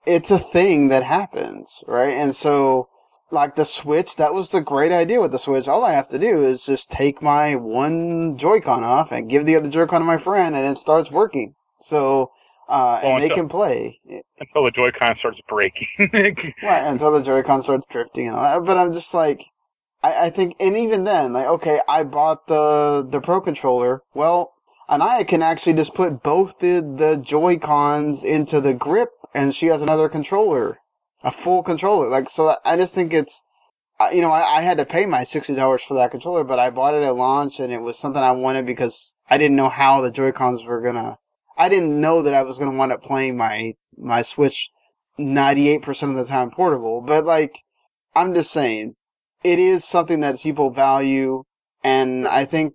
it's 0.06 0.30
a 0.30 0.38
thing 0.38 0.88
that 0.88 1.02
happens, 1.04 1.84
right? 1.86 2.12
And 2.14 2.34
so, 2.34 2.88
like 3.30 3.54
the 3.56 3.64
Switch, 3.64 4.16
that 4.16 4.34
was 4.34 4.48
the 4.50 4.60
great 4.60 4.90
idea 4.92 5.20
with 5.20 5.30
the 5.32 5.38
Switch. 5.38 5.68
All 5.68 5.84
I 5.84 5.92
have 5.92 6.08
to 6.08 6.18
do 6.18 6.42
is 6.42 6.66
just 6.66 6.90
take 6.90 7.22
my 7.22 7.54
one 7.54 8.36
Joy-Con 8.36 8.82
off 8.84 9.12
and 9.12 9.30
give 9.30 9.46
the 9.46 9.54
other 9.56 9.68
Joy-Con 9.70 10.00
to 10.00 10.04
my 10.04 10.18
friend, 10.18 10.56
and 10.56 10.66
it 10.66 10.78
starts 10.78 11.10
working. 11.12 11.54
So, 11.80 12.30
uh, 12.68 13.00
Well, 13.02 13.12
and 13.14 13.20
they 13.22 13.26
until- 13.26 13.36
can 13.36 13.48
play. 13.48 14.00
until 14.40 14.64
the 14.64 14.70
Joy-Con 14.72 15.14
starts 15.14 15.40
breaking. 15.48 15.86
Right, 16.62 16.82
until 16.86 17.12
the 17.12 17.22
Joy-Con 17.22 17.62
starts 17.62 17.86
drifting 17.88 18.26
and 18.28 18.36
all 18.36 18.42
that. 18.60 18.66
But 18.66 18.76
I'm 18.78 18.92
just 18.92 19.14
like, 19.14 19.40
I, 20.02 20.26
I 20.26 20.30
think, 20.30 20.56
and 20.58 20.76
even 20.76 21.04
then, 21.04 21.32
like, 21.32 21.46
okay, 21.46 21.80
I 21.88 22.02
bought 22.02 22.46
the, 22.48 23.06
the 23.08 23.20
Pro 23.20 23.40
Controller. 23.40 24.02
Well, 24.14 24.52
Anaya 24.88 25.24
can 25.24 25.42
actually 25.42 25.74
just 25.74 25.94
put 25.94 26.22
both 26.22 26.58
the, 26.58 26.80
the 26.80 27.16
Joy-Cons 27.16 28.24
into 28.24 28.60
the 28.60 28.74
grip 28.74 29.10
and 29.34 29.54
she 29.54 29.66
has 29.66 29.80
another 29.80 30.08
controller. 30.08 30.78
A 31.22 31.30
full 31.30 31.62
controller. 31.62 32.08
Like, 32.08 32.28
so 32.28 32.56
I 32.64 32.76
just 32.76 32.94
think 32.94 33.14
it's, 33.14 33.44
you 34.12 34.20
know, 34.20 34.32
I, 34.32 34.58
I 34.58 34.62
had 34.62 34.78
to 34.78 34.84
pay 34.84 35.06
my 35.06 35.20
$60 35.20 35.80
for 35.86 35.94
that 35.94 36.10
controller, 36.10 36.42
but 36.42 36.58
I 36.58 36.70
bought 36.70 36.94
it 36.94 37.04
at 37.04 37.14
launch 37.14 37.60
and 37.60 37.72
it 37.72 37.80
was 37.80 37.98
something 37.98 38.22
I 38.22 38.32
wanted 38.32 38.66
because 38.66 39.14
I 39.30 39.38
didn't 39.38 39.56
know 39.56 39.68
how 39.68 40.00
the 40.00 40.10
Joy-Cons 40.10 40.64
were 40.64 40.82
gonna, 40.82 41.18
I 41.56 41.68
didn't 41.68 42.00
know 42.00 42.22
that 42.22 42.34
I 42.34 42.42
was 42.42 42.58
gonna 42.58 42.76
wind 42.76 42.90
up 42.90 43.02
playing 43.02 43.36
my, 43.36 43.74
my 43.96 44.22
Switch 44.22 44.70
98% 45.18 46.10
of 46.10 46.16
the 46.16 46.24
time 46.24 46.50
portable, 46.50 47.00
but 47.00 47.24
like, 47.24 47.58
I'm 48.14 48.34
just 48.34 48.50
saying, 48.50 48.96
it 49.44 49.58
is 49.58 49.84
something 49.84 50.20
that 50.20 50.40
people 50.40 50.70
value, 50.70 51.44
and 51.82 52.26
I 52.28 52.44
think 52.44 52.74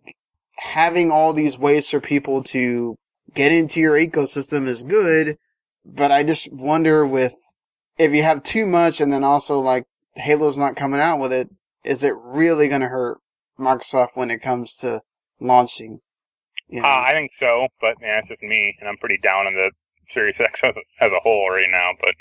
having 0.57 1.11
all 1.11 1.33
these 1.33 1.57
ways 1.57 1.89
for 1.89 1.99
people 1.99 2.43
to 2.43 2.95
get 3.33 3.51
into 3.51 3.79
your 3.79 3.95
ecosystem 3.95 4.67
is 4.67 4.83
good, 4.83 5.37
but 5.85 6.11
I 6.11 6.23
just 6.23 6.51
wonder 6.51 7.05
with, 7.05 7.35
if 7.97 8.13
you 8.13 8.23
have 8.23 8.43
too 8.43 8.65
much 8.65 8.99
and 8.99 9.11
then 9.11 9.23
also 9.23 9.59
like, 9.59 9.83
Halo's 10.15 10.57
not 10.57 10.75
coming 10.75 10.99
out 10.99 11.19
with 11.19 11.31
it, 11.31 11.49
is 11.83 12.03
it 12.03 12.13
really 12.17 12.67
gonna 12.67 12.87
hurt 12.87 13.19
Microsoft 13.59 14.09
when 14.15 14.31
it 14.31 14.41
comes 14.41 14.75
to 14.77 15.01
launching? 15.39 15.99
You 16.67 16.81
know? 16.81 16.87
uh, 16.87 17.03
I 17.07 17.11
think 17.11 17.31
so, 17.31 17.67
but 17.79 17.95
yeah, 18.01 18.17
it's 18.19 18.29
just 18.29 18.41
me, 18.41 18.75
and 18.79 18.89
I'm 18.89 18.97
pretty 18.97 19.19
down 19.21 19.47
on 19.47 19.53
the 19.53 19.71
Series 20.09 20.39
X 20.39 20.61
as 20.63 20.77
a, 20.77 20.81
as 21.03 21.11
a 21.11 21.19
whole 21.19 21.49
right 21.49 21.67
now. 21.69 21.91
But 21.99 22.13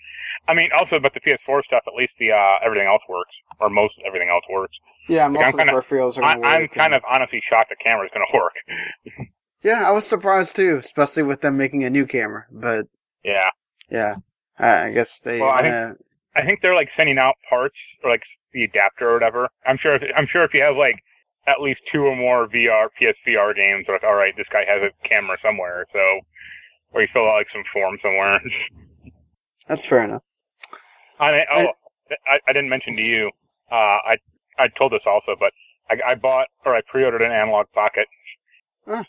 I 0.49 0.55
mean, 0.55 0.71
also, 0.77 0.99
but 0.99 1.15
the 1.15 1.21
PS4 1.21 1.63
stuff, 1.63 1.83
at 1.87 1.95
least 1.95 2.19
the 2.19 2.33
uh, 2.33 2.57
everything 2.65 2.87
else 2.87 3.03
works, 3.09 3.41
or 3.61 3.69
most 3.71 4.01
everything 4.07 4.29
else 4.29 4.45
works. 4.51 4.79
yeah, 5.09 5.29
most 5.29 5.43
I'm 5.43 5.49
of 5.49 5.57
kinda- 5.59 5.73
peripherals 5.73 6.19
are 6.19 6.25
I, 6.25 6.37
work. 6.37 6.45
I'm 6.47 6.69
kind 6.69 6.95
and- 6.95 6.95
of 6.95 7.03
honestly 7.11 7.41
shocked 7.41 7.71
the 7.71 7.77
camera's 7.77 8.11
going 8.13 8.27
to 8.33 8.37
work. 8.39 9.29
Yeah, 9.63 9.85
I 9.87 9.91
was 9.91 10.07
surprised 10.07 10.57
too, 10.57 10.77
especially 10.77 11.23
with 11.25 11.41
them 11.41 11.57
making 11.57 11.85
a 11.85 11.91
new 11.91 12.07
camera. 12.07 12.47
But 12.53 12.87
Yeah, 13.25 13.51
yeah, 13.91 14.17
I 14.59 14.87
I 14.87 14.91
guess 14.93 15.19
they. 15.21 15.41
Well, 15.41 15.51
I 15.51 15.63
think- 15.63 15.99
I 16.37 16.45
think 16.45 16.61
they're 16.61 16.75
like 16.75 16.91
sending 16.91 17.17
out 17.19 17.37
parts 17.49 17.99
or 18.05 18.11
like 18.11 18.25
the 18.53 18.65
adapter 18.65 19.09
or 19.09 19.15
whatever. 19.15 19.49
I'm 19.65 19.79
sure. 19.79 19.95
If, 19.95 20.03
I'm 20.15 20.27
sure 20.27 20.45
if 20.45 20.53
you 20.53 20.61
have 20.63 20.77
like 20.77 21.03
at 21.47 21.63
least 21.63 21.87
two 21.87 22.05
or 22.05 22.15
more 22.15 22.47
VR 22.47 22.89
PSVR 23.01 23.57
games, 23.57 23.87
like 23.89 24.05
all 24.05 24.15
right, 24.15 24.37
this 24.37 24.51
guy 24.51 24.65
has 24.67 24.83
a 24.83 24.91
camera 25.03 25.39
somewhere, 25.39 25.87
so 25.95 26.21
or 26.93 27.01
you 27.03 27.09
fill 27.09 27.29
out 27.29 27.35
like 27.35 27.49
some 27.49 27.65
form 27.65 27.99
somewhere. 27.99 28.41
that's 29.69 29.85
fair 29.85 30.05
enough. 30.05 30.23
I, 31.19 31.33
mean, 31.33 31.45
oh, 31.53 31.69
I, 32.27 32.39
I 32.47 32.53
didn't 32.53 32.69
mention 32.69 32.97
to 32.97 33.03
you. 33.03 33.31
Uh, 33.71 33.75
I 33.75 34.19
I 34.59 34.69
told 34.69 34.93
this 34.93 35.07
also, 35.07 35.35
but 35.39 35.53
I, 35.91 36.13
I 36.13 36.15
bought 36.15 36.49
or 36.65 36.75
I 36.75 36.81
pre-ordered 36.87 37.23
an 37.23 37.33
Analogue 37.33 37.69
Pocket. 37.75 38.07
Huh. 38.87 39.05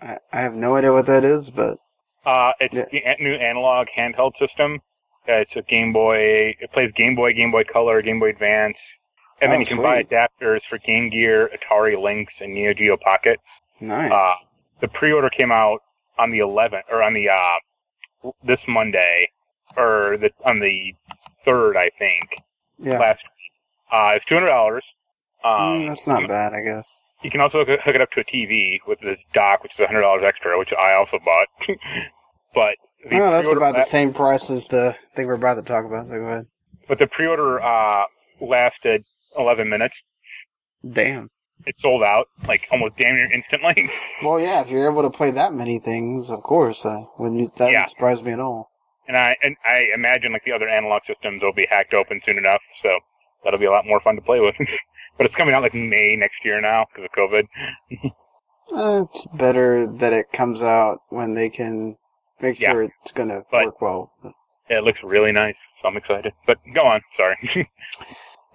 I, 0.00 0.18
I 0.32 0.40
have 0.40 0.54
no 0.54 0.76
idea 0.76 0.92
what 0.92 1.06
that 1.06 1.24
is, 1.24 1.50
but 1.50 1.78
Uh, 2.24 2.52
it's 2.60 2.76
Yeah. 2.76 2.84
the 2.90 3.22
new 3.22 3.34
analog 3.34 3.88
handheld 3.88 4.36
system. 4.36 4.80
Uh, 5.28 5.32
it's 5.34 5.56
a 5.56 5.62
Game 5.62 5.92
Boy. 5.92 6.56
It 6.60 6.72
plays 6.72 6.90
Game 6.92 7.14
Boy, 7.14 7.32
Game 7.34 7.50
Boy 7.50 7.64
Color, 7.64 8.00
Game 8.02 8.18
Boy 8.18 8.30
Advance, 8.30 8.98
and 9.42 9.52
then 9.52 9.58
Oh, 9.58 9.60
you 9.60 9.66
can 9.66 9.76
buy 9.82 10.02
adapters 10.02 10.62
for 10.62 10.78
Game 10.78 11.10
Gear, 11.10 11.50
Atari 11.54 12.00
Lynx, 12.00 12.40
and 12.40 12.54
Neo 12.54 12.72
Geo 12.72 12.96
Pocket. 12.96 13.38
nice. 13.80 14.10
Uh, 14.10 14.34
The 14.80 14.88
pre-order 14.88 15.28
came 15.28 15.52
out 15.52 15.80
on 16.18 16.30
the 16.30 16.38
11th 16.38 16.82
or 16.90 17.02
on 17.02 17.14
the 17.14 17.28
uh 17.28 18.30
this 18.42 18.66
Monday 18.66 19.28
or 19.76 20.16
the 20.18 20.30
on 20.44 20.60
the 20.60 20.94
third, 21.44 21.76
I 21.76 21.90
think, 21.98 22.42
yeah, 22.78 22.98
last 22.98 23.24
week. 23.24 23.92
Uh, 23.92 24.12
it's 24.16 24.24
two 24.24 24.34
hundred 24.34 24.48
dollars. 24.48 24.92
Um, 25.44 25.52
Mm, 25.52 25.86
that's 25.88 26.06
not 26.06 26.28
bad, 26.28 26.52
I 26.52 26.60
guess. 26.60 27.02
You 27.22 27.30
can 27.30 27.40
also 27.40 27.64
hook 27.64 27.80
it 27.86 28.00
up 28.00 28.10
to 28.12 28.20
a 28.20 28.24
TV 28.24 28.78
with 28.86 29.00
this 29.00 29.24
dock, 29.32 29.62
which 29.62 29.78
is 29.78 29.86
hundred 29.86 30.02
dollars 30.02 30.22
extra, 30.24 30.58
which 30.58 30.72
I 30.72 30.94
also 30.94 31.18
bought. 31.24 31.46
but 32.54 32.74
the 33.08 33.20
Oh, 33.20 33.30
that's 33.30 33.50
about 33.50 33.76
the 33.76 33.84
same 33.84 34.12
price 34.12 34.50
as 34.50 34.68
the 34.68 34.96
thing 35.14 35.26
we're 35.26 35.34
about 35.34 35.54
to 35.54 35.62
talk 35.62 35.84
about. 35.84 36.08
So 36.08 36.16
go 36.16 36.24
ahead. 36.24 36.46
But 36.88 36.98
the 36.98 37.06
pre-order 37.06 37.62
uh, 37.62 38.04
lasted 38.40 39.02
eleven 39.36 39.68
minutes. 39.68 40.02
Damn. 40.88 41.30
It 41.66 41.78
sold 41.78 42.02
out 42.02 42.28
like 42.46 42.66
almost 42.72 42.96
damn 42.96 43.14
near 43.16 43.30
instantly. 43.32 43.90
Well, 44.22 44.40
yeah, 44.40 44.60
if 44.62 44.70
you're 44.70 44.90
able 44.90 45.02
to 45.02 45.10
play 45.10 45.30
that 45.32 45.52
many 45.54 45.78
things, 45.78 46.30
of 46.30 46.42
course, 46.42 46.84
uh, 46.84 47.02
wouldn't 47.18 47.54
that 47.56 47.70
Yeah. 47.70 47.80
wouldn't 47.80 47.90
surprise 47.90 48.22
me 48.22 48.32
at 48.32 48.40
all. 48.40 48.70
and 49.06 49.16
I 49.16 49.36
and 49.42 49.56
I 49.64 49.86
imagine 49.94 50.32
like 50.32 50.44
the 50.44 50.52
other 50.52 50.68
analog 50.68 51.04
systems 51.04 51.42
will 51.42 51.52
be 51.52 51.66
hacked 51.66 51.94
open 51.94 52.20
soon 52.22 52.38
enough, 52.38 52.60
so 52.76 52.98
that'll 53.44 53.58
be 53.60 53.66
a 53.66 53.70
lot 53.70 53.86
more 53.86 54.00
fun 54.00 54.16
to 54.16 54.22
play 54.22 54.40
with. 54.40 54.54
but 55.16 55.24
it's 55.24 55.34
coming 55.36 55.54
out 55.54 55.62
like 55.62 55.74
May 55.74 56.16
next 56.16 56.44
year 56.44 56.60
now 56.60 56.86
because 56.92 57.08
of 57.10 57.12
COVID. 57.30 57.46
Uh, 58.70 59.04
it's 59.10 59.26
better 59.28 59.86
that 59.86 60.12
it 60.12 60.30
comes 60.30 60.62
out 60.62 60.98
when 61.08 61.32
they 61.32 61.48
can 61.48 61.96
make 62.38 62.60
Yeah. 62.60 62.72
sure 62.72 62.82
it's 62.82 63.12
gonna 63.12 63.40
work 63.50 63.80
well. 63.80 64.12
Yeah, 64.68 64.76
it 64.78 64.84
looks 64.84 65.02
really 65.02 65.32
nice, 65.32 65.58
so 65.80 65.88
I'm 65.88 65.96
excited. 65.96 66.34
But 66.46 66.58
go 66.74 66.82
on, 66.82 67.00
sorry. 67.14 67.36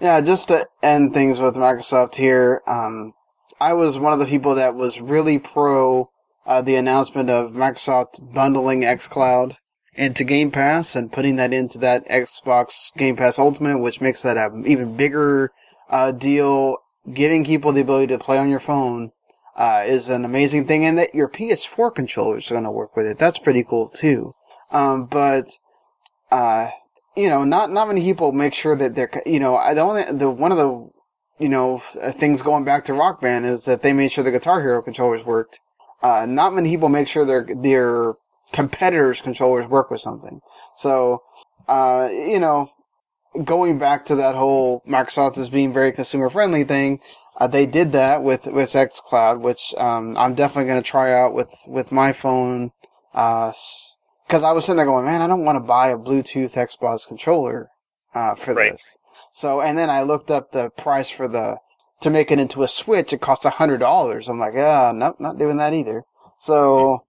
Yeah, 0.04 0.20
just 0.20 0.50
to 0.50 0.68
end 0.82 1.14
things 1.14 1.40
with 1.40 1.56
Microsoft 1.56 2.16
here, 2.16 2.62
um, 2.68 3.14
I 3.62 3.72
was 3.72 3.98
one 3.98 4.12
of 4.12 4.20
the 4.20 4.26
people 4.26 4.56
that 4.56 4.76
was 4.76 5.00
really 5.00 5.40
pro 5.40 6.10
uh, 6.46 6.62
the 6.62 6.76
announcement 6.76 7.30
of 7.30 7.54
Microsoft 7.54 8.34
bundling 8.34 8.82
xCloud 8.82 9.56
into 9.94 10.26
Game 10.26 10.52
Pass 10.52 10.98
and 10.98 11.10
putting 11.10 11.38
that 11.38 11.54
into 11.54 11.78
that 11.78 12.06
Xbox 12.10 12.94
Game 12.98 13.16
Pass 13.16 13.40
Ultimate, 13.40 13.80
which 13.80 14.02
makes 14.02 14.24
that 14.24 14.36
an 14.36 14.68
even 14.68 14.98
bigger 14.98 15.54
uh, 15.90 16.12
deal. 16.12 16.80
Giving 17.14 17.46
people 17.46 17.72
the 17.72 17.80
ability 17.80 18.08
to 18.08 18.20
play 18.20 18.38
on 18.38 18.50
your 18.50 18.60
phone 18.60 19.12
uh, 19.56 19.84
is 19.86 20.10
an 20.10 20.26
amazing 20.26 20.68
thing, 20.68 20.86
and 20.86 20.98
that 20.98 21.16
your 21.16 21.30
PS4 21.30 21.96
controller 21.96 22.40
is 22.40 22.50
going 22.50 22.66
to 22.66 22.72
work 22.72 22.98
with 22.98 23.06
it. 23.06 23.18
That's 23.18 23.40
pretty 23.40 23.64
cool 23.64 23.88
too. 23.88 24.34
Um, 24.70 25.06
but 25.06 25.60
uh, 26.30 26.72
you 27.16 27.30
know, 27.30 27.44
not 27.44 27.72
not 27.72 27.88
many 27.88 28.02
people 28.02 28.32
make 28.32 28.54
sure 28.54 28.76
that 28.76 28.96
they're 28.96 29.10
you 29.26 29.40
know, 29.40 29.56
I 29.56 29.74
don't 29.74 30.18
the 30.18 30.30
one 30.30 30.52
of 30.52 30.58
the 30.58 30.90
you 31.40 31.50
know 31.50 31.78
things 31.78 32.42
going 32.42 32.64
back 32.64 32.86
to 32.86 32.94
Rock 32.94 33.22
Band 33.22 33.46
is 33.46 33.66
that 33.66 33.82
they 33.82 33.94
made 33.94 34.12
sure 34.12 34.24
the 34.24 34.32
Guitar 34.32 34.62
Hero 34.62 34.82
controllers 34.82 35.26
worked. 35.26 35.60
Uh, 36.02 36.26
not 36.28 36.54
many 36.54 36.70
people 36.70 36.90
make 36.90 37.08
sure 37.08 37.26
their 37.26 37.48
their 37.56 38.14
competitors' 38.52 39.22
controllers 39.22 39.68
work 39.68 39.90
with 39.90 40.02
something. 40.02 40.40
So, 40.78 41.24
uh, 41.68 42.10
you 42.12 42.40
know, 42.40 42.72
going 43.44 43.80
back 43.80 44.06
to 44.06 44.16
that 44.16 44.36
whole 44.36 44.82
Microsoft 44.88 45.38
is 45.38 45.50
being 45.50 45.74
very 45.74 45.92
consumer 45.92 46.30
friendly 46.30 46.64
thing, 46.64 47.00
uh, 47.40 47.48
they 47.48 47.66
did 47.66 47.92
that 47.94 48.24
with 48.24 48.46
with 48.48 48.70
XCloud, 48.70 49.42
which 49.42 49.74
um, 49.78 50.16
I'm 50.18 50.36
definitely 50.36 50.70
going 50.70 50.82
to 50.82 50.90
try 50.90 51.14
out 51.14 51.34
with 51.34 51.54
with 51.68 51.92
my 51.92 52.14
phone. 52.14 52.72
Because 54.34 54.44
I 54.44 54.52
was 54.52 54.66
sitting 54.66 54.78
there 54.78 54.88
going, 54.88 55.06
man, 55.06 55.22
I 55.22 55.28
don't 55.28 55.46
want 55.46 55.58
to 55.58 55.60
buy 55.60 55.90
a 55.90 55.96
Bluetooth 55.96 56.56
Xbox 56.56 57.08
controller 57.08 57.70
uh, 58.16 58.34
for 58.34 58.56
Right. 58.56 58.72
this. 58.72 58.98
So, 59.32 59.62
and 59.62 59.78
then 59.78 59.92
I 59.92 60.02
looked 60.02 60.32
up 60.32 60.52
the 60.52 60.72
price 60.72 61.12
for 61.12 61.28
the 61.28 61.60
to 62.02 62.10
make 62.10 62.32
it 62.32 62.40
into 62.40 62.64
a 62.64 62.68
Switch. 62.68 63.14
It 63.14 63.22
costs 63.22 63.46
a 63.46 63.52
hundred 63.52 63.78
dollars. 63.78 64.28
I'm 64.28 64.40
like, 64.40 64.56
ah, 64.56 64.92
nope, 64.92 65.18
not 65.20 65.38
doing 65.38 65.58
that 65.58 65.76
either. 65.76 66.02
So, 66.40 67.06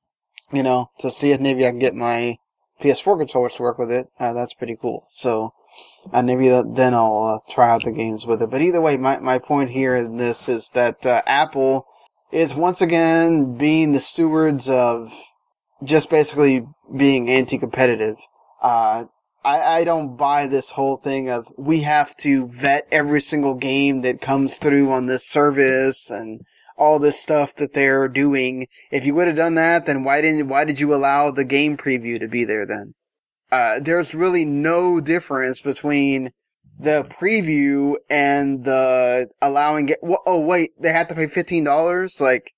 you 0.53 0.63
know, 0.63 0.91
to 0.99 1.11
see 1.11 1.31
if 1.31 1.41
maybe 1.41 1.65
I 1.65 1.71
can 1.71 1.79
get 1.79 1.95
my 1.95 2.37
PS4 2.83 3.17
controllers 3.17 3.55
to 3.55 3.63
work 3.63 3.79
with 3.79 3.91
it, 3.91 4.09
uh, 4.21 4.35
that's 4.35 4.53
pretty 4.53 4.77
cool. 4.77 5.07
So, 5.09 5.55
uh, 6.13 6.21
maybe 6.21 6.51
then 6.51 6.93
I'll 6.93 7.41
uh, 7.43 7.51
try 7.51 7.71
out 7.71 7.85
the 7.85 7.93
games 7.93 8.27
with 8.27 8.43
it. 8.43 8.51
But 8.51 8.61
either 8.61 8.83
way, 8.83 8.99
my, 8.99 9.19
my 9.21 9.39
point 9.39 9.71
here 9.71 9.97
in 9.97 10.19
this 10.19 10.47
is 10.47 10.69
that 10.75 11.07
uh, 11.07 11.23
Apple 11.25 11.87
is 12.31 12.55
once 12.55 12.83
again 12.83 13.57
being 13.57 13.93
the 13.93 14.01
stewards 14.01 14.69
of 14.69 15.11
just 15.83 16.11
basically 16.11 16.67
being 16.97 17.29
anti-competitive. 17.29 18.17
Uh, 18.63 19.05
I, 19.45 19.61
I 19.81 19.85
don't 19.85 20.17
buy 20.17 20.47
this 20.47 20.71
whole 20.71 20.97
thing 20.97 21.29
of 21.29 21.47
we 21.59 21.81
have 21.81 22.17
to 22.19 22.47
vet 22.49 22.87
every 22.91 23.21
single 23.21 23.55
game 23.55 24.01
that 24.03 24.21
comes 24.21 24.57
through 24.57 24.91
on 24.91 25.07
this 25.07 25.27
service 25.27 26.11
and 26.11 26.41
all 26.77 26.99
this 26.99 27.21
stuff 27.21 27.55
that 27.57 27.75
they're 27.75 28.09
doing. 28.09 28.67
If 28.91 29.05
you 29.05 29.15
would 29.15 29.27
have 29.27 29.37
done 29.37 29.55
that, 29.55 29.87
then 29.87 30.03
why 30.03 30.21
didn't 30.21 30.49
why 30.49 30.65
did 30.65 30.81
you 30.81 30.95
allow 30.95 31.31
the 31.31 31.45
game 31.45 31.77
preview 31.77 32.19
to 32.19 32.29
be 32.29 32.45
there 32.45 32.67
then? 32.67 32.95
Uh, 33.53 33.79
there's 33.81 34.15
really 34.15 34.45
no 34.45 35.01
difference 35.01 35.61
between 35.61 36.31
the 36.79 37.05
preview 37.05 37.95
and 38.11 38.65
the 38.65 39.29
allowing 39.41 39.91
it. 39.91 39.99
wh- 40.03 40.25
Oh 40.27 40.41
wait, 40.41 40.71
they 40.81 40.91
have 40.91 41.09
to 41.09 41.15
pay 41.15 41.27
fifteen 41.27 41.65
dollars. 41.65 42.21
Like 42.21 42.53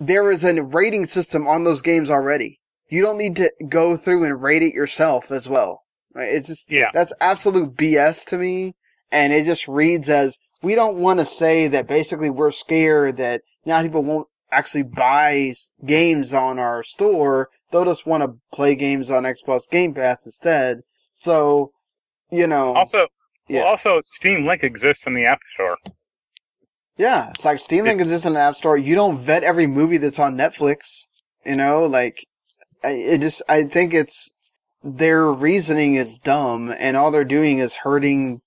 there 0.00 0.30
is 0.30 0.44
a 0.44 0.62
rating 0.62 1.04
system 1.04 1.46
on 1.46 1.64
those 1.64 1.82
games 1.82 2.10
already. 2.10 2.58
You 2.88 3.02
don't 3.02 3.18
need 3.18 3.36
to 3.36 3.52
go 3.68 3.96
through 3.96 4.24
and 4.24 4.42
rate 4.42 4.62
it 4.62 4.74
yourself 4.74 5.30
as 5.30 5.48
well. 5.48 5.82
Right? 6.14 6.32
It's 6.34 6.48
just 6.48 6.70
Yeah. 6.70 6.90
that's 6.92 7.12
absolute 7.20 7.76
BS 7.76 8.24
to 8.26 8.38
me, 8.38 8.74
and 9.12 9.32
it 9.32 9.44
just 9.44 9.68
reads 9.68 10.10
as 10.10 10.38
we 10.62 10.74
don't 10.74 10.96
want 10.98 11.20
to 11.20 11.26
say 11.26 11.68
that 11.68 11.86
basically 11.86 12.30
we're 12.30 12.50
scared 12.50 13.16
that 13.18 13.42
now 13.64 13.80
people 13.82 14.02
won't 14.02 14.26
actually 14.50 14.82
buy 14.82 15.52
games 15.86 16.34
on 16.34 16.58
our 16.58 16.82
store. 16.82 17.48
They'll 17.70 17.84
just 17.84 18.06
want 18.06 18.24
to 18.24 18.34
play 18.52 18.74
games 18.74 19.10
on 19.10 19.22
Xbox 19.22 19.70
Game 19.70 19.94
Pass 19.94 20.26
instead. 20.26 20.80
So, 21.12 21.70
you 22.32 22.46
know, 22.48 22.74
Also, 22.74 23.06
yeah. 23.48 23.60
well, 23.60 23.68
also 23.70 24.00
Steam 24.04 24.44
Link 24.46 24.64
exists 24.64 25.06
in 25.06 25.14
the 25.14 25.24
App 25.24 25.38
Store. 25.46 25.76
Yeah, 26.96 27.30
it's 27.30 27.44
like 27.44 27.58
Steam 27.58 27.84
Link 27.84 28.00
exists 28.00 28.26
in 28.26 28.34
the 28.34 28.40
App 28.40 28.56
Store. 28.56 28.76
You 28.76 28.94
don't 28.94 29.18
vet 29.18 29.42
every 29.42 29.66
movie 29.66 29.96
that's 29.96 30.18
on 30.18 30.36
Netflix. 30.36 31.06
You 31.46 31.56
know, 31.56 31.86
like 31.86 32.26
I, 32.84 32.90
it 32.90 33.20
just. 33.20 33.42
I 33.48 33.64
think 33.64 33.94
it's 33.94 34.34
their 34.82 35.26
reasoning 35.26 35.94
is 35.94 36.18
dumb, 36.18 36.74
and 36.78 36.96
all 36.96 37.10
they're 37.10 37.24
doing 37.24 37.58
is 37.58 37.76
hurting 37.76 38.42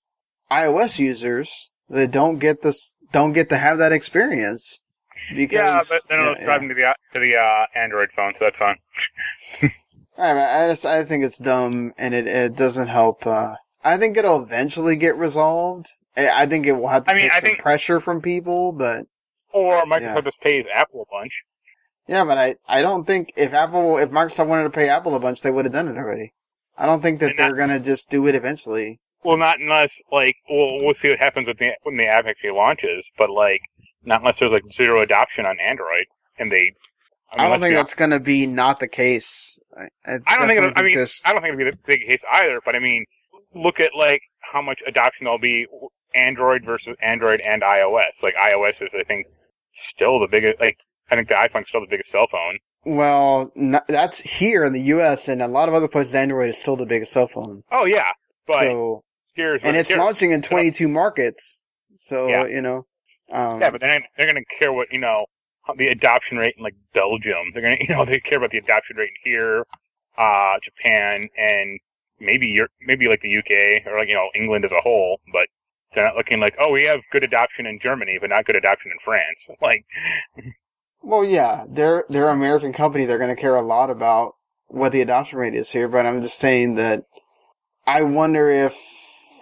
iOS 0.50 0.98
users 0.98 1.70
that 1.88 2.10
don't 2.10 2.38
get 2.38 2.62
this, 2.62 2.96
don't 3.12 3.32
get 3.32 3.48
to 3.50 3.58
have 3.58 3.78
that 3.78 3.92
experience. 3.92 4.80
Because 5.34 5.52
yeah, 5.56 5.80
but 5.88 6.00
then 6.08 6.18
yeah, 6.18 6.30
it'll 6.32 6.44
drive 6.44 6.46
yeah. 6.46 6.58
them 6.58 6.68
to 6.68 6.74
the 6.74 6.94
to 7.14 7.20
the 7.20 7.36
uh, 7.36 7.66
Android 7.74 8.12
phone, 8.12 8.34
so 8.34 8.44
that's 8.44 8.58
fine. 8.58 8.76
I, 10.18 10.64
I 10.64 10.68
just 10.68 10.84
I 10.84 11.04
think 11.04 11.24
it's 11.24 11.38
dumb, 11.38 11.92
and 11.96 12.14
it 12.14 12.26
it 12.26 12.56
doesn't 12.56 12.88
help. 12.88 13.26
Uh, 13.26 13.54
I 13.82 13.96
think 13.96 14.16
it'll 14.16 14.42
eventually 14.42 14.96
get 14.96 15.16
resolved. 15.16 15.88
I 16.16 16.42
I 16.42 16.46
think 16.46 16.66
it 16.66 16.72
will 16.72 16.88
have 16.88 17.04
to 17.04 17.10
I 17.10 17.14
mean, 17.14 17.22
take 17.24 17.32
I 17.32 17.40
some 17.40 17.46
think- 17.50 17.58
pressure 17.60 18.00
from 18.00 18.20
people, 18.20 18.72
but 18.72 19.06
Or 19.52 19.84
Microsoft 19.84 20.00
Yeah. 20.16 20.20
just 20.22 20.40
pays 20.40 20.64
Apple 20.72 21.06
a 21.08 21.14
bunch. 21.14 21.42
Yeah, 22.06 22.24
but 22.24 22.36
I, 22.36 22.56
I 22.68 22.82
don't 22.82 23.06
think 23.06 23.32
if 23.36 23.52
Apple 23.54 23.98
if 23.98 24.10
Microsoft 24.10 24.46
wanted 24.48 24.64
to 24.64 24.70
pay 24.70 24.88
Apple 24.88 25.14
a 25.14 25.20
bunch, 25.20 25.40
they 25.42 25.50
would 25.50 25.64
have 25.64 25.72
done 25.72 25.88
it 25.88 25.96
already. 25.96 26.32
I 26.76 26.86
don't 26.86 27.00
think 27.00 27.20
that 27.20 27.30
And 27.30 27.38
they're 27.38 27.50
that- 27.52 27.56
gonna 27.56 27.80
just 27.80 28.10
do 28.10 28.26
it 28.26 28.34
eventually. 28.34 29.00
Well, 29.22 29.38
not 29.38 29.58
unless 29.58 30.02
like 30.12 30.36
we'll 30.50 30.84
we'll 30.84 30.92
see 30.94 31.08
what 31.08 31.18
happens 31.18 31.46
with 31.46 31.58
the 31.58 31.70
when 31.82 31.96
the 31.96 32.06
app 32.06 32.26
actually 32.26 32.50
launches, 32.50 33.10
but 33.16 33.30
like 33.30 33.60
not 34.02 34.20
unless 34.20 34.38
there's 34.38 34.52
like 34.52 34.70
zero 34.70 35.00
adoption 35.00 35.46
on 35.46 35.58
Android 35.60 36.04
and 36.38 36.52
they. 36.52 36.72
I, 37.32 37.48
don't 37.48 37.58
think 37.58 37.74
that's 37.74 37.94
gonna 37.94 38.20
be 38.20 38.46
not 38.46 38.78
the 38.80 38.86
case. 38.86 39.58
I, 39.76 39.82
I, 39.82 40.18
I 40.26 40.36
don't 40.38 40.46
think. 40.46 40.60
definitely 40.60 40.68
It, 40.68 40.76
I 40.76 40.82
mean, 40.82 41.06
I 41.24 41.32
don't 41.32 41.42
think 41.42 41.54
it'll 41.54 41.64
be 41.64 41.70
the 41.70 41.78
big 41.86 42.00
case 42.06 42.22
either. 42.30 42.60
But 42.64 42.76
I 42.76 42.78
mean, 42.80 43.06
look 43.54 43.80
at 43.80 43.92
like 43.96 44.20
how 44.52 44.60
much 44.62 44.82
adoption 44.86 45.24
there'll 45.24 45.38
be 45.38 45.66
Android 46.14 46.64
versus 46.64 46.96
Android 47.02 47.40
and 47.40 47.62
iOS. 47.62 48.22
Like 48.22 48.34
iOS 48.34 48.82
is, 48.86 48.94
I 48.98 49.02
think, 49.04 49.26
still 49.74 50.20
the 50.20 50.28
biggest. 50.28 50.60
Like 50.60 50.78
I 51.10 51.16
think 51.16 51.28
the 51.28 51.34
iPhone's 51.34 51.68
still 51.68 51.80
the 51.80 51.86
biggest 51.90 52.10
cell 52.10 52.26
phone. 52.30 52.58
Well, 52.86 53.50
n 53.56 53.78
that's 53.88 54.20
here 54.20 54.64
in 54.64 54.72
the 54.72 54.82
U.S. 54.82 55.28
and 55.28 55.40
a 55.42 55.48
lot 55.48 55.68
of 55.68 55.74
other 55.74 55.88
places. 55.88 56.14
Android 56.14 56.50
is 56.50 56.58
still 56.58 56.76
the 56.76 56.86
biggest 56.86 57.12
cell 57.12 57.28
phone. 57.28 57.62
Oh 57.72 57.86
yeah, 57.86 58.10
but 58.46 58.60
so 58.60 59.04
here's 59.34 59.62
and 59.62 59.76
it's 59.76 59.88
here- 59.88 59.98
launching 59.98 60.32
in 60.32 60.42
22 60.42 60.86
markets. 60.88 61.64
So 61.96 62.26
Yeah. 62.28 62.46
you 62.46 62.60
know, 62.60 62.86
um, 63.30 63.60
Yeah, 63.60 63.70
but 63.70 63.80
they're 63.80 64.00
not, 64.00 64.08
they're 64.16 64.26
going 64.30 64.44
to 64.44 64.56
care 64.58 64.72
what 64.72 64.88
you 64.92 64.98
know 64.98 65.26
the 65.76 65.86
adoption 65.88 66.36
rate 66.36 66.54
in 66.58 66.62
like 66.62 66.74
Belgium. 66.92 67.52
They're 67.54 67.62
going 67.62 67.78
to 67.80 67.84
you 67.88 67.94
know 67.96 68.04
they 68.04 68.20
care 68.20 68.36
about 68.38 68.50
the 68.50 68.58
adoption 68.58 68.96
rate 68.96 69.12
here, 69.22 69.64
uh, 70.18 70.54
Japan, 70.62 71.28
and 71.38 71.80
maybe 72.20 72.48
Europe, 72.48 72.72
maybe 72.82 73.08
like 73.08 73.22
the 73.22 73.38
UK 73.38 73.86
or 73.90 73.96
like 73.98 74.08
you 74.08 74.14
know 74.14 74.28
England 74.34 74.64
as 74.66 74.72
a 74.72 74.80
whole. 74.82 75.20
But 75.32 75.46
they're 75.94 76.04
not 76.04 76.16
looking 76.16 76.40
like 76.40 76.54
oh 76.58 76.70
we 76.70 76.84
have 76.84 77.00
good 77.12 77.24
adoption 77.24 77.66
in 77.66 77.78
Germany, 77.80 78.18
but 78.20 78.30
not 78.30 78.44
good 78.44 78.56
adoption 78.56 78.90
in 78.92 78.98
France. 79.02 79.48
Like 79.62 79.84
Well, 81.02 81.24
yeah, 81.24 81.64
they're 81.68 82.04
they're 82.08 82.30
an 82.30 82.36
American 82.36 82.72
company. 82.72 83.04
They're 83.04 83.18
going 83.18 83.34
to 83.34 83.40
care 83.40 83.56
a 83.56 83.62
lot 83.62 83.90
about 83.90 84.34
what 84.68 84.92
the 84.92 85.02
adoption 85.02 85.38
rate 85.38 85.54
is 85.54 85.70
here. 85.70 85.88
But 85.88 86.06
I'm 86.06 86.22
just 86.22 86.38
saying 86.38 86.74
that 86.76 87.04
I 87.86 88.02
wonder 88.02 88.48
if 88.50 88.74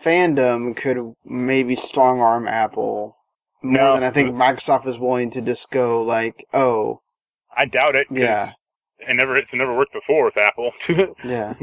fandom 0.03 0.76
could 0.76 1.14
maybe 1.24 1.76
strong 1.76 2.20
arm 2.20 2.48
Apple 2.48 3.16
more 3.62 3.78
No. 3.78 3.94
than 3.94 4.03
I 4.03 4.11
think 4.11 4.34
Microsoft 4.34 4.86
is 4.88 4.98
willing 4.98 5.30
to 5.30 5.40
just 5.40 5.70
go 5.70 6.03
like, 6.03 6.44
oh, 6.53 7.00
I 7.57 7.66
doubt 7.66 7.94
it. 7.94 8.09
Yeah. 8.11 8.53
it 8.98 9.14
never 9.14 9.36
it's 9.36 9.55
never 9.55 9.76
worked 9.76 9.92
before 9.92 10.24
with 10.24 10.36
Apple. 10.36 10.72
yeah. 11.24 11.55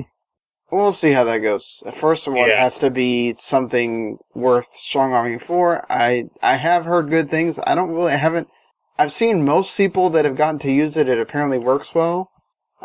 We'll 0.72 0.93
see 0.93 1.11
how 1.11 1.24
that 1.24 1.39
goes. 1.39 1.82
First 1.93 2.28
of 2.28 2.36
all, 2.36 2.45
it 2.45 2.49
Yeah. 2.49 2.61
has 2.63 2.78
to 2.80 2.91
be 2.91 3.34
something 3.34 4.17
worth 4.36 4.65
strong 4.67 5.13
arming 5.13 5.39
for. 5.39 5.84
I 5.91 6.26
I 6.41 6.55
have 6.57 6.86
heard 6.86 7.09
good 7.09 7.30
things. 7.30 7.59
I 7.65 7.74
don't 7.76 7.91
really 7.91 8.13
I 8.13 8.17
haven't. 8.17 8.47
I've 8.97 9.11
seen 9.13 9.45
most 9.45 9.76
people 9.78 10.09
that 10.11 10.26
have 10.26 10.36
gotten 10.36 10.59
to 10.59 10.72
use 10.72 10.95
it. 10.97 11.09
It 11.09 11.20
apparently 11.20 11.57
works 11.57 11.95
well. 11.95 12.30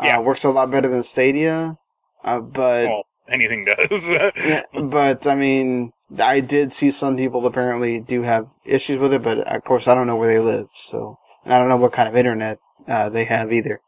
Yeah. 0.01 0.17
Uh, 0.17 0.21
works 0.23 0.43
a 0.43 0.49
lot 0.49 0.71
better 0.71 0.87
than 0.89 1.03
Stadia. 1.03 1.75
Uh, 2.23 2.39
but 2.39 2.87
well, 2.89 3.03
anything 3.29 3.65
does. 3.65 4.09
yeah, 4.09 4.63
but 4.73 5.27
I 5.27 5.35
mean, 5.35 5.91
I 6.17 6.39
did 6.39 6.73
see 6.73 6.89
some 6.91 7.17
people 7.17 7.45
apparently 7.45 7.99
do 7.99 8.23
have 8.23 8.47
issues 8.65 8.97
with 8.99 9.13
it. 9.13 9.21
But 9.21 9.39
of 9.39 9.63
course, 9.63 9.87
I 9.87 9.93
don't 9.93 10.07
know 10.07 10.15
where 10.15 10.27
they 10.33 10.39
live, 10.39 10.67
so 10.73 11.17
and 11.43 11.53
I 11.53 11.59
don't 11.59 11.69
know 11.69 11.77
what 11.77 11.91
kind 11.93 12.09
of 12.09 12.15
internet 12.15 12.57
uh, 12.87 13.09
they 13.09 13.25
have 13.25 13.53
either. 13.53 13.79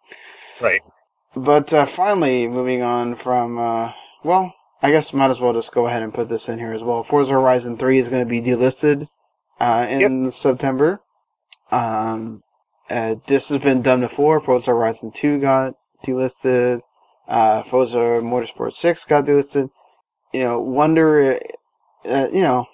right. 0.62 0.82
But 1.38 1.72
uh, 1.72 1.86
finally, 1.86 2.48
moving 2.48 2.82
on 2.82 3.16
from, 3.16 3.60
uh, 3.60 3.92
well, 4.24 4.56
I 4.82 4.92
guess 4.92 5.14
might 5.14 5.30
as 5.30 5.40
well 5.40 5.54
just 5.54 5.74
go 5.74 5.88
ahead 5.88 6.02
and 6.02 6.14
put 6.14 6.30
this 6.30 6.50
in 6.50 6.58
here 6.58 6.74
as 6.74 6.84
well. 6.84 7.04
Forza 7.04 7.34
Horizon 7.34 7.78
3 7.78 7.98
is 7.98 8.10
going 8.10 8.24
to 8.24 8.30
be 8.30 8.42
delisted 8.42 9.08
uh, 9.60 9.86
in 9.90 10.32
September. 10.32 11.02
Um, 11.72 12.42
uh, 12.90 13.16
this 13.28 13.50
has 13.50 13.60
been 13.60 13.82
done 13.82 14.02
before. 14.02 14.42
Forza 14.42 14.72
Horizon 14.72 15.12
2 15.12 15.40
got 15.40 15.76
delisted. 16.04 16.82
Uh, 17.28 17.62
Forza 17.62 17.98
Motorsport 17.98 18.74
6 18.74 19.06
got 19.06 19.26
delisted. 19.26 19.70
You 20.34 20.44
know, 20.44 20.60
wonder, 20.60 21.40
uh, 22.10 22.28
you 22.34 22.42
know, 22.42 22.66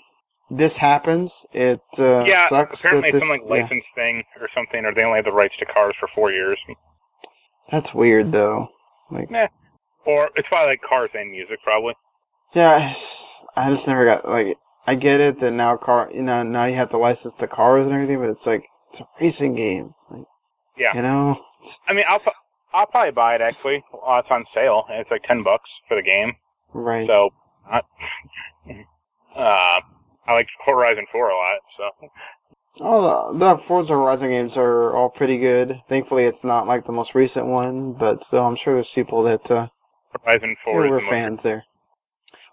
this 0.49 0.77
happens. 0.77 1.45
It 1.51 1.81
uh, 1.99 2.23
yeah, 2.25 2.47
sucks 2.47 2.83
apparently 2.83 3.11
that 3.11 3.17
it's 3.17 3.27
this. 3.27 3.41
some 3.41 3.49
like 3.49 3.57
yeah. 3.57 3.63
license 3.63 3.91
thing 3.93 4.23
or 4.39 4.47
something, 4.47 4.85
or 4.85 4.93
they 4.93 5.03
only 5.03 5.17
have 5.17 5.25
the 5.25 5.31
rights 5.31 5.57
to 5.57 5.65
cars 5.65 5.95
for 5.95 6.07
four 6.07 6.31
years. 6.31 6.63
That's 7.71 7.93
weird 7.93 8.31
though. 8.31 8.69
Like, 9.11 9.29
Yeah. 9.31 9.47
Or 10.05 10.29
it's 10.35 10.49
probably 10.49 10.73
like 10.73 10.81
cars 10.81 11.11
and 11.15 11.31
music, 11.31 11.59
probably. 11.63 11.93
yeah, 12.53 12.91
I 13.55 13.69
just 13.69 13.87
never 13.87 14.05
got 14.05 14.27
like. 14.27 14.57
I 14.85 14.95
get 14.95 15.21
it 15.21 15.39
that 15.39 15.51
now 15.53 15.77
car, 15.77 16.09
you 16.13 16.21
know, 16.23 16.43
now 16.43 16.65
you 16.65 16.75
have 16.75 16.89
to 16.89 16.97
license 16.97 17.35
the 17.35 17.47
cars 17.47 17.85
and 17.85 17.95
everything, 17.95 18.19
but 18.19 18.29
it's 18.29 18.45
like 18.45 18.65
it's 18.89 18.99
a 18.99 19.07
racing 19.21 19.55
game. 19.55 19.93
Like, 20.09 20.25
Yeah. 20.77 20.93
you 20.93 21.01
know, 21.01 21.39
I 21.87 21.93
mean, 21.93 22.03
I'll 22.07 22.21
I'll 22.73 22.85
probably 22.85 23.11
buy 23.11 23.35
it 23.35 23.41
actually. 23.41 23.81
Uh, 23.93 24.15
it's 24.19 24.29
on 24.29 24.43
sale, 24.45 24.83
and 24.89 24.99
it's 24.99 25.09
like 25.09 25.23
ten 25.23 25.41
bucks 25.41 25.81
for 25.87 25.95
the 25.95 26.03
game. 26.03 26.33
right? 26.73 27.07
So, 27.07 27.29
I, 27.71 27.81
uh, 29.35 29.79
I 30.27 30.33
like 30.33 30.49
Horizon 30.65 31.05
Four 31.11 31.29
a 31.29 31.35
lot. 31.37 31.59
So, 31.69 31.89
All 32.79 33.33
the, 33.33 33.39
the 33.39 33.57
Forza 33.57 33.93
Horizon 33.93 34.29
games 34.29 34.57
are 34.57 34.95
all 34.95 35.09
pretty 35.09 35.37
good. 35.37 35.81
Thankfully, 35.87 36.23
it's 36.23 36.43
not 36.43 36.67
like 36.67 36.85
the 36.85 36.91
most 36.91 37.13
recent 37.13 37.45
one, 37.47 37.93
but 37.93 38.23
still, 38.23 38.45
I'm 38.45 38.55
sure 38.55 38.73
there's 38.73 38.91
people 38.91 39.23
that 39.23 39.49
uh, 39.51 39.67
Horizon 40.23 40.55
Four 40.63 40.89
were 40.89 40.99
fans 40.99 41.43
there. 41.43 41.65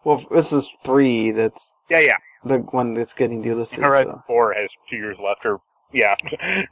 Well, 0.04 0.22
this 0.30 0.52
is 0.52 0.76
three. 0.84 1.30
That's 1.30 1.74
Yeah, 1.88 2.00
yeah. 2.00 2.16
the 2.44 2.58
one 2.58 2.94
that's 2.94 3.14
getting 3.14 3.42
delisted. 3.42 3.82
Horizon 3.82 4.12
so. 4.12 4.22
Four 4.26 4.52
has 4.54 4.70
two 4.88 4.96
years 4.96 5.16
left, 5.22 5.46
or 5.46 5.60
yeah. 5.92 6.16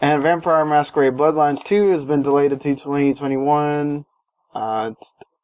And 0.00 0.22
Vampire 0.22 0.64
Masquerade 0.64 1.12
Bloodlines 1.12 1.62
2 1.62 1.90
has 1.90 2.06
been 2.06 2.22
delayed 2.22 2.52
to 2.52 2.56
2021. 2.56 4.06
Uh, 4.54 4.92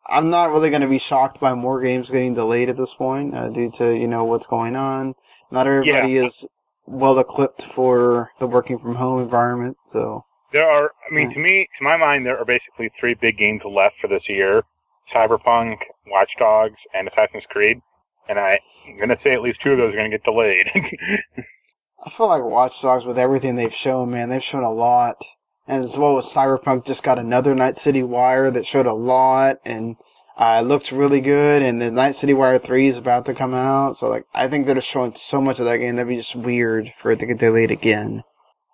I'm 0.09 0.30
not 0.30 0.51
really 0.51 0.70
going 0.70 0.82
to 0.82 0.89
be 0.89 0.99
shocked 0.99 1.41
by 1.41 1.53
more 1.53 1.82
games 1.82 2.11
getting 2.11 2.32
delayed 2.32 2.70
at 2.70 2.76
this 2.78 2.95
point, 2.95 3.34
uh, 3.34 3.51
due 3.51 3.70
to, 3.72 3.95
you 3.95 4.09
know, 4.09 4.24
what's 4.24 4.47
going 4.47 4.74
on. 4.74 5.14
Not 5.51 5.66
everybody 5.66 6.16
is 6.16 6.47
well 6.87 7.18
equipped 7.18 7.64
for 7.64 8.30
the 8.39 8.47
working 8.47 8.78
from 8.78 8.95
home 8.97 9.20
environment, 9.20 9.76
so. 9.84 10.24
There 10.53 10.68
are, 10.68 10.93
I 11.09 11.14
mean, 11.14 11.32
to 11.32 11.39
me, 11.39 11.68
to 11.78 11.84
my 11.84 11.97
mind, 11.97 12.24
there 12.24 12.39
are 12.39 12.45
basically 12.45 12.89
three 12.89 13.14
big 13.14 13.37
games 13.37 13.64
left 13.64 13.99
for 13.99 14.09
this 14.09 14.28
year: 14.28 14.62
Cyberpunk, 15.09 15.78
Watch 16.07 16.37
Dogs, 16.39 16.87
and 16.95 17.09
Assassin's 17.09 17.47
Creed. 17.47 17.80
And 18.28 18.39
I, 18.39 18.61
I'm 18.87 18.97
gonna 18.97 19.16
say 19.16 19.32
at 19.32 19.43
least 19.43 19.61
two 19.61 19.72
of 19.72 19.78
those 19.78 19.93
are 19.93 19.97
gonna 19.97 20.11
get 20.11 20.24
delayed. 20.24 20.70
I 22.05 22.11
feel 22.11 22.28
like 22.28 22.43
Watch 22.43 22.80
Dogs 22.80 23.05
with 23.05 23.18
everything 23.18 23.57
they've 23.57 23.74
shown, 23.74 24.11
man, 24.11 24.28
they've 24.28 24.43
shown 24.43 24.62
a 24.62 24.70
lot. 24.70 25.24
And 25.66 25.82
as 25.82 25.99
well 25.99 26.16
as 26.18 26.26
Cyberpunk 26.26 26.87
just 26.87 27.03
got 27.03 27.18
another 27.18 27.55
Night 27.55 27.76
City 27.76 28.03
Wire 28.03 28.51
that 28.53 28.66
showed 28.66 28.87
a 28.87 28.93
lot 28.93 29.57
and 29.64 29.97
uh, 30.37 30.61
it 30.62 30.68
looked 30.68 30.93
really 30.93 31.20
good 31.20 31.62
and 31.62 31.80
the 31.80 31.91
Night 31.91 32.14
City 32.14 32.34
Wire 32.34 32.59
3 32.59 32.87
is 32.89 32.99
about 32.99 33.26
to 33.26 33.34
come 33.34 33.55
out. 33.55 33.97
So 33.97 34.09
like 34.09 34.24
I 34.34 34.49
think 34.49 34.66
they're 34.66 34.74
just 34.74 34.89
showing 34.89 35.14
so 35.14 35.41
much 35.41 35.59
of 35.59 35.64
that 35.66 35.78
game 35.78 35.97
that'd 35.97 36.09
be 36.09 36.16
just 36.16 36.37
weird 36.37 36.93
for 36.97 37.11
it 37.11 37.20
to 37.20 37.26
get 37.26 37.39
delayed 37.39 37.70
again. 37.70 38.22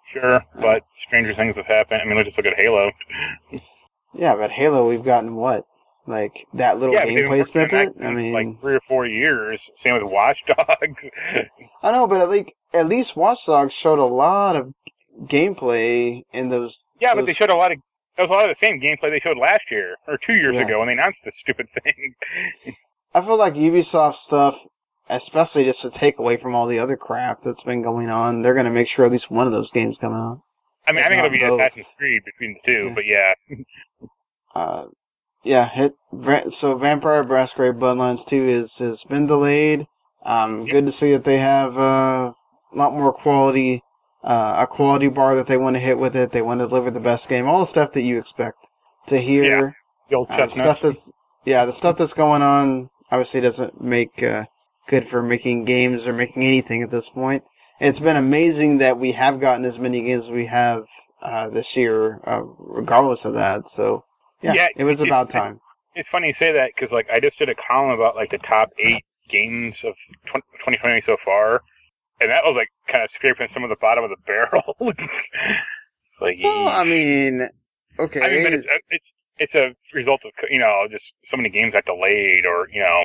sure, 0.06 0.42
but 0.60 0.82
stranger 0.98 1.34
things 1.34 1.56
have 1.56 1.66
happened. 1.66 2.02
I 2.02 2.04
mean, 2.04 2.16
let's 2.16 2.28
just 2.28 2.38
look 2.38 2.46
at 2.46 2.58
Halo. 2.58 2.90
Yeah, 4.14 4.34
but 4.34 4.50
Halo 4.50 4.88
we've 4.88 5.04
gotten 5.04 5.36
what? 5.36 5.64
Like 6.06 6.46
that 6.54 6.78
little 6.78 6.94
yeah, 6.94 7.06
gameplay 7.06 7.46
snippet? 7.46 7.94
I 8.02 8.10
mean 8.10 8.32
like 8.32 8.60
three 8.60 8.74
or 8.74 8.80
four 8.80 9.06
years. 9.06 9.70
Same 9.76 9.94
with 9.94 10.02
Watch 10.02 10.42
Dogs. 10.46 11.08
I 11.82 11.92
know, 11.92 12.08
but 12.08 12.20
at 12.20 12.28
least 12.28 12.50
at 12.74 12.88
least 12.88 13.16
Watch 13.16 13.46
Dogs 13.46 13.72
showed 13.72 14.00
a 14.00 14.04
lot 14.04 14.56
of 14.56 14.74
gameplay 15.26 16.22
in 16.32 16.48
those 16.48 16.90
yeah, 17.00 17.14
but 17.14 17.26
they 17.26 17.32
showed 17.32 17.50
a 17.50 17.54
lot 17.54 17.72
of. 17.72 17.78
That 18.16 18.22
was 18.22 18.30
a 18.30 18.34
lot 18.34 18.44
of 18.44 18.50
the 18.50 18.54
same 18.54 18.78
gameplay 18.78 19.10
they 19.10 19.20
showed 19.20 19.38
last 19.38 19.70
year 19.70 19.96
or 20.06 20.18
two 20.18 20.34
years 20.34 20.56
Yeah. 20.56 20.62
ago 20.66 20.78
when 20.78 20.88
they 20.88 20.92
announced 20.92 21.24
this 21.24 21.38
stupid 21.38 21.68
thing. 21.82 22.14
I 23.14 23.20
feel 23.20 23.36
like 23.38 23.54
Ubisoft 23.54 24.14
stuff, 24.14 24.66
especially 25.08 25.64
just 25.64 25.82
to 25.82 25.90
take 25.90 26.18
away 26.18 26.36
from 26.36 26.54
all 26.54 26.66
the 26.66 26.78
other 26.78 26.96
crap 26.96 27.40
that's 27.40 27.62
been 27.64 27.82
going 27.82 28.08
on, 28.10 28.42
they're 28.42 28.54
going 28.54 28.66
to 28.66 28.70
make 28.70 28.88
sure 28.88 29.04
at 29.06 29.12
least 29.12 29.30
one 29.30 29.46
of 29.46 29.52
those 29.52 29.70
games 29.70 29.98
come 29.98 30.12
out. 30.12 30.40
I 30.86 30.92
mean, 30.92 31.04
I 31.04 31.08
think 31.08 31.18
it'll 31.18 31.30
be 31.30 31.38
both. 31.38 31.60
Assassin's 31.60 31.94
Creed 31.96 32.22
between 32.24 32.54
the 32.54 32.60
two, 32.64 32.86
Yeah. 32.88 32.94
but 32.94 33.04
yeah, 33.06 33.34
Uh, 34.54 34.86
yeah, 35.44 35.68
hit, 35.70 35.94
so 36.52 36.76
Vampire 36.76 37.24
Masquerade 37.24 37.76
Bloodlines 37.76 38.26
2 38.26 38.36
is, 38.36 38.78
has 38.78 39.02
been 39.04 39.26
delayed. 39.26 39.86
Um, 40.24 40.66
good 40.66 40.84
to 40.86 40.92
see 40.92 41.12
that 41.12 41.24
they 41.24 41.38
have, 41.38 41.78
uh, 41.78 42.32
a 42.72 42.76
lot 42.76 42.92
more 42.92 43.12
quality, 43.14 43.82
uh, 44.24 44.54
a 44.58 44.66
quality 44.66 45.08
bar 45.08 45.34
that 45.36 45.46
they 45.46 45.56
want 45.56 45.74
to 45.76 45.80
hit 45.80 45.98
with 45.98 46.14
it. 46.16 46.32
They 46.32 46.42
want 46.42 46.60
to 46.60 46.68
deliver 46.68 46.90
the 46.90 47.00
best 47.00 47.28
game. 47.28 47.46
All 47.46 47.60
the 47.60 47.66
stuff 47.66 47.92
that 47.92 48.02
you 48.02 48.18
expect 48.18 48.70
to 49.08 49.18
hear. 49.18 49.74
the 50.08 50.16
old 50.16 50.30
Uh, 50.30 50.46
stuff 50.46 50.80
that's 50.80 51.12
yeah, 51.44 51.64
the 51.64 51.72
stuff 51.72 51.96
that's 51.98 52.12
going 52.12 52.42
on 52.42 52.88
obviously 53.10 53.40
doesn't 53.40 53.80
make 53.80 54.22
uh, 54.22 54.44
good 54.86 55.04
for 55.04 55.22
making 55.22 55.64
games 55.64 56.06
or 56.06 56.12
making 56.12 56.44
anything 56.44 56.82
at 56.82 56.90
this 56.90 57.10
point. 57.10 57.42
It's 57.80 57.98
been 58.00 58.16
amazing 58.16 58.78
that 58.78 58.98
we 58.98 59.12
have 59.12 59.40
gotten 59.40 59.64
as 59.64 59.78
many 59.78 60.02
games 60.02 60.24
as 60.26 60.30
we 60.30 60.46
have 60.46 60.84
uh, 61.20 61.48
this 61.48 61.76
year, 61.76 62.20
uh, 62.26 62.42
regardless 62.58 63.24
of 63.24 63.34
that. 63.34 63.68
So 63.68 64.04
yeah, 64.40 64.52
Yeah, 64.54 64.68
it 64.76 64.84
was 64.84 65.00
it's- 65.00 65.08
about 65.10 65.28
it's- 65.28 65.42
time. 65.42 65.60
It's 65.94 66.08
funny 66.08 66.28
you 66.28 66.32
say 66.32 66.52
that 66.52 66.70
because 66.74 66.90
like 66.90 67.10
I 67.10 67.20
just 67.20 67.38
did 67.38 67.50
a 67.50 67.54
column 67.54 67.90
about 67.90 68.16
like 68.16 68.30
the 68.30 68.38
top 68.38 68.70
eight 68.78 69.04
games 69.28 69.84
of 69.84 69.94
20, 70.26 70.42
2020 70.58 71.00
so 71.02 71.16
far, 71.22 71.60
and 72.22 72.30
that 72.30 72.44
was 72.44 72.56
like 72.56 72.68
kind 72.86 73.04
of 73.04 73.10
scraping 73.10 73.48
some 73.48 73.64
of 73.64 73.70
the 73.70 73.76
bottom 73.76 74.04
of 74.04 74.10
the 74.10 74.16
barrel. 74.26 74.74
it's 74.80 76.20
like, 76.20 76.38
Well, 76.42 76.68
I 76.68 76.84
mean, 76.84 77.48
okay, 77.98 78.20
I 78.20 78.42
mean, 78.42 78.52
it's 78.52 78.66
it's 78.90 79.12
it's 79.38 79.54
a 79.54 79.74
result 79.92 80.22
of 80.24 80.32
you 80.50 80.58
know 80.58 80.86
just 80.90 81.14
so 81.24 81.36
many 81.36 81.50
games 81.50 81.72
got 81.72 81.84
delayed 81.84 82.46
or 82.46 82.68
you 82.72 82.80
know 82.80 83.02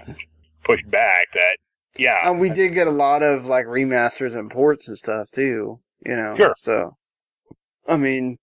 pushed 0.63 0.89
back 0.89 1.31
that 1.33 1.57
yeah. 1.97 2.29
and 2.29 2.39
we 2.39 2.49
did 2.49 2.73
get 2.73 2.87
a 2.87 2.91
lot 2.91 3.23
of 3.23 3.45
like 3.45 3.65
remasters 3.65 4.37
and 4.37 4.51
ports 4.51 4.87
and 4.87 4.97
stuff 4.97 5.31
too. 5.31 5.79
You 6.05 6.15
know, 6.15 6.35
Sure. 6.35 6.53
So, 6.57 6.95
I 7.87 7.97
mean, 7.97 8.37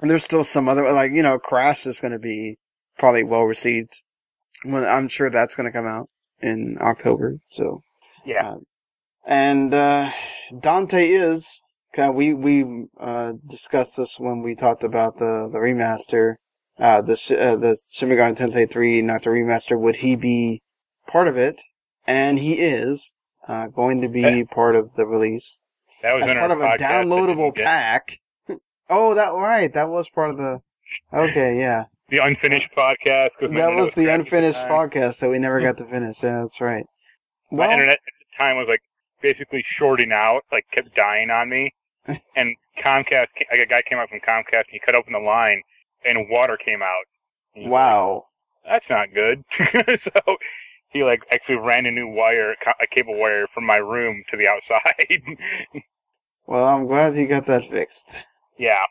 and 0.00 0.10
there's 0.10 0.24
still 0.24 0.44
some 0.44 0.68
other 0.68 0.90
like 0.92 1.12
you 1.12 1.22
know, 1.22 1.38
Crash 1.38 1.86
is 1.86 2.00
going 2.00 2.12
to 2.12 2.18
be 2.18 2.56
probably 2.98 3.22
well 3.22 3.44
received. 3.44 4.02
When 4.64 4.84
I'm 4.84 5.08
sure 5.08 5.30
that's 5.30 5.54
going 5.54 5.70
to 5.70 5.72
come 5.72 5.86
out 5.86 6.08
in 6.40 6.76
October. 6.80 7.38
So, 7.46 7.82
yeah. 8.24 8.50
Um, 8.50 8.64
and 9.28 9.72
uh 9.72 10.10
Dante 10.58 11.06
is 11.06 11.62
kind 11.92 12.10
of, 12.10 12.16
we 12.16 12.34
we 12.34 12.86
uh 12.98 13.34
discussed 13.46 13.98
this 13.98 14.18
when 14.18 14.42
we 14.42 14.54
talked 14.54 14.82
about 14.82 15.18
the 15.18 15.48
the 15.52 15.58
remaster, 15.58 16.36
uh 16.80 17.02
the 17.02 17.12
uh, 17.38 17.56
the 17.56 17.76
Shin 17.92 18.08
Megami 18.08 18.36
Tensei 18.36 18.68
3 18.68 19.02
not 19.02 19.22
the 19.22 19.30
remaster. 19.30 19.78
Would 19.78 19.96
he 19.96 20.16
be 20.16 20.62
part 21.06 21.28
of 21.28 21.36
it? 21.36 21.62
And 22.06 22.38
he 22.38 22.54
is 22.54 23.14
uh 23.46 23.68
going 23.68 24.00
to 24.00 24.08
be 24.08 24.44
part 24.44 24.74
of 24.74 24.94
the 24.94 25.06
release 25.06 25.60
that 26.02 26.14
was 26.14 26.26
part 26.26 26.50
of 26.50 26.60
a 26.60 26.76
downloadable 26.76 27.54
pack. 27.54 28.20
oh, 28.90 29.14
that 29.14 29.30
right, 29.30 29.72
that 29.74 29.88
was 29.88 30.08
part 30.08 30.30
of 30.30 30.36
the. 30.36 30.60
Okay, 31.12 31.58
yeah. 31.58 31.84
The 32.08 32.18
unfinished 32.18 32.70
podcast 32.76 33.30
because 33.38 33.54
That 33.54 33.74
was 33.74 33.90
the 33.90 34.12
unfinished 34.12 34.62
podcast 34.62 35.18
that 35.18 35.28
we 35.28 35.38
never 35.38 35.60
got 35.60 35.76
to 35.78 35.84
finish. 35.84 36.22
Yeah, 36.22 36.40
that's 36.40 36.60
right. 36.60 36.84
my 37.50 37.70
internet 37.70 37.96
at 37.96 38.00
the 38.00 38.38
time 38.38 38.56
was 38.56 38.68
like 38.68 38.80
basically 39.20 39.62
shorting 39.64 40.12
out, 40.12 40.42
like 40.52 40.66
kept 40.70 40.94
dying 40.94 41.30
on 41.30 41.48
me. 41.48 41.72
and 42.36 42.56
Comcast, 42.78 43.28
like 43.50 43.60
a 43.60 43.66
guy 43.66 43.82
came 43.82 43.98
out 43.98 44.08
from 44.08 44.20
Comcast, 44.20 44.52
and 44.52 44.72
he 44.72 44.78
cut 44.78 44.94
open 44.94 45.12
the 45.12 45.18
line, 45.18 45.62
and 46.04 46.28
water 46.30 46.56
came 46.56 46.82
out. 46.82 47.04
Wow. 47.56 48.26
like, 48.64 48.72
that's 48.72 48.90
not 48.90 49.12
good. 49.14 49.44
so 49.98 50.10
he 50.90 51.04
like 51.04 51.22
actually 51.30 51.56
ran 51.56 51.86
a 51.86 51.90
new 51.90 52.08
wire, 52.08 52.54
a 52.80 52.86
cable 52.86 53.18
wire 53.18 53.46
from 53.52 53.64
my 53.64 53.76
room 53.76 54.24
to 54.28 54.36
the 54.36 54.48
outside. 54.48 55.22
Well, 56.46 56.64
I'm 56.64 56.86
glad 56.86 57.14
you 57.14 57.26
got 57.26 57.44
that 57.44 57.66
fixed. 57.66 58.24
yeah, 58.56 58.86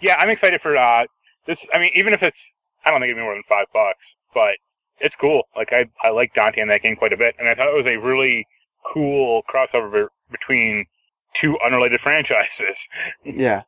yeah, 0.00 0.14
I'm 0.16 0.30
excited 0.30 0.60
for 0.60 0.76
uh 0.76 1.06
this. 1.44 1.68
I 1.74 1.80
mean, 1.80 1.90
even 1.96 2.12
if 2.12 2.22
it's, 2.22 2.54
I 2.84 2.90
don't 2.92 3.00
think 3.00 3.08
it'd 3.10 3.16
be 3.16 3.22
more 3.22 3.34
than 3.34 3.42
five 3.48 3.66
bucks, 3.74 4.14
but 4.32 4.54
it's 5.00 5.16
cool. 5.16 5.42
Like 5.56 5.72
I, 5.72 5.86
I 6.04 6.10
like 6.10 6.34
Dante 6.34 6.60
in 6.60 6.68
that 6.68 6.82
game 6.82 6.94
quite 6.94 7.12
a 7.12 7.16
bit, 7.16 7.34
and 7.40 7.48
I 7.48 7.56
thought 7.56 7.66
it 7.66 7.74
was 7.74 7.88
a 7.88 7.96
really 7.96 8.46
cool 8.92 9.42
crossover 9.52 10.08
between 10.30 10.86
two 11.34 11.58
unrelated 11.64 12.00
franchises. 12.06 12.78
Yeah. 13.24 13.62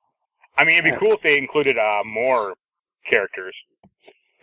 I 0.56 0.64
mean, 0.64 0.76
it'd 0.78 0.92
be 0.92 0.98
cool 0.98 1.12
if 1.14 1.22
they 1.22 1.38
included 1.38 1.78
uh, 1.78 2.02
more 2.04 2.54
characters. 3.06 3.56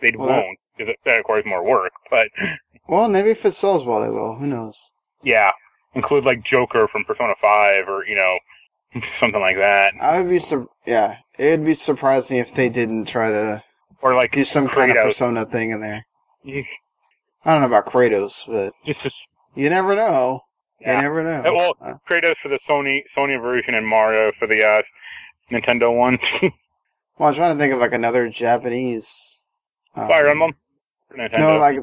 They 0.00 0.12
Well, 0.16 0.28
won't 0.28 0.58
because 0.76 0.94
that 1.04 1.16
requires 1.16 1.44
more 1.44 1.64
work. 1.64 1.92
But 2.10 2.28
Well, 2.88 3.08
maybe 3.08 3.30
if 3.30 3.44
it 3.44 3.52
sells 3.52 3.84
well, 3.84 4.00
they 4.00 4.08
will. 4.08 4.34
Who 4.36 4.46
knows? 4.46 4.92
yeah, 5.22 5.52
include 5.94 6.24
like 6.24 6.42
Joker 6.42 6.88
from 6.88 7.04
Persona 7.04 7.34
Five 7.40 7.88
or 7.88 8.04
you 8.06 8.16
know 8.16 8.38
something 9.06 9.40
like 9.40 9.56
that, 9.56 9.94
I 10.00 10.20
would 10.20 10.30
be 10.30 10.38
sur- 10.38 10.66
yeah. 10.86 11.18
It'd 11.38 11.64
be 11.64 11.74
surprising 11.74 12.38
if 12.38 12.52
they 12.54 12.68
didn't 12.68 13.04
try 13.04 13.30
to 13.30 13.62
or 14.02 14.14
like 14.14 14.32
do 14.32 14.44
some 14.44 14.66
kind 14.66 14.90
of 14.90 14.96
persona 14.96 15.44
thing 15.46 15.70
in 15.70 15.80
there. 15.80 16.06
I 17.44 17.52
don't 17.52 17.60
know 17.60 17.66
about 17.66 17.86
Kratos, 17.86 18.46
but 18.48 18.72
just 18.84 19.02
just 19.02 19.34
you 19.54 19.70
never 19.70 19.94
know. 19.94 20.40
Yeah. 20.80 20.96
You 20.96 21.02
never 21.02 21.22
know. 21.22 21.42
Well, 21.54 21.76
Uh, 21.80 21.94
Kratos 22.08 22.36
for 22.36 22.48
the 22.48 22.58
Sony 22.58 23.00
Sony 23.14 23.40
version 23.40 23.74
and 23.74 23.86
Mario 23.86 24.32
for 24.32 24.46
the 24.46 24.64
uh, 24.64 24.82
Nintendo 25.50 25.94
one. 25.94 26.18
well, 27.18 27.28
I'm 27.28 27.34
trying 27.34 27.52
to 27.52 27.58
think 27.58 27.72
of 27.72 27.78
like 27.80 27.92
another 27.92 28.28
Japanese. 28.28 29.48
um, 29.94 30.08
Fire 30.08 30.28
Emblem 30.28 30.54
for 31.08 31.16
Nintendo. 31.18 31.38
No, 31.38 31.58
like 31.58 31.78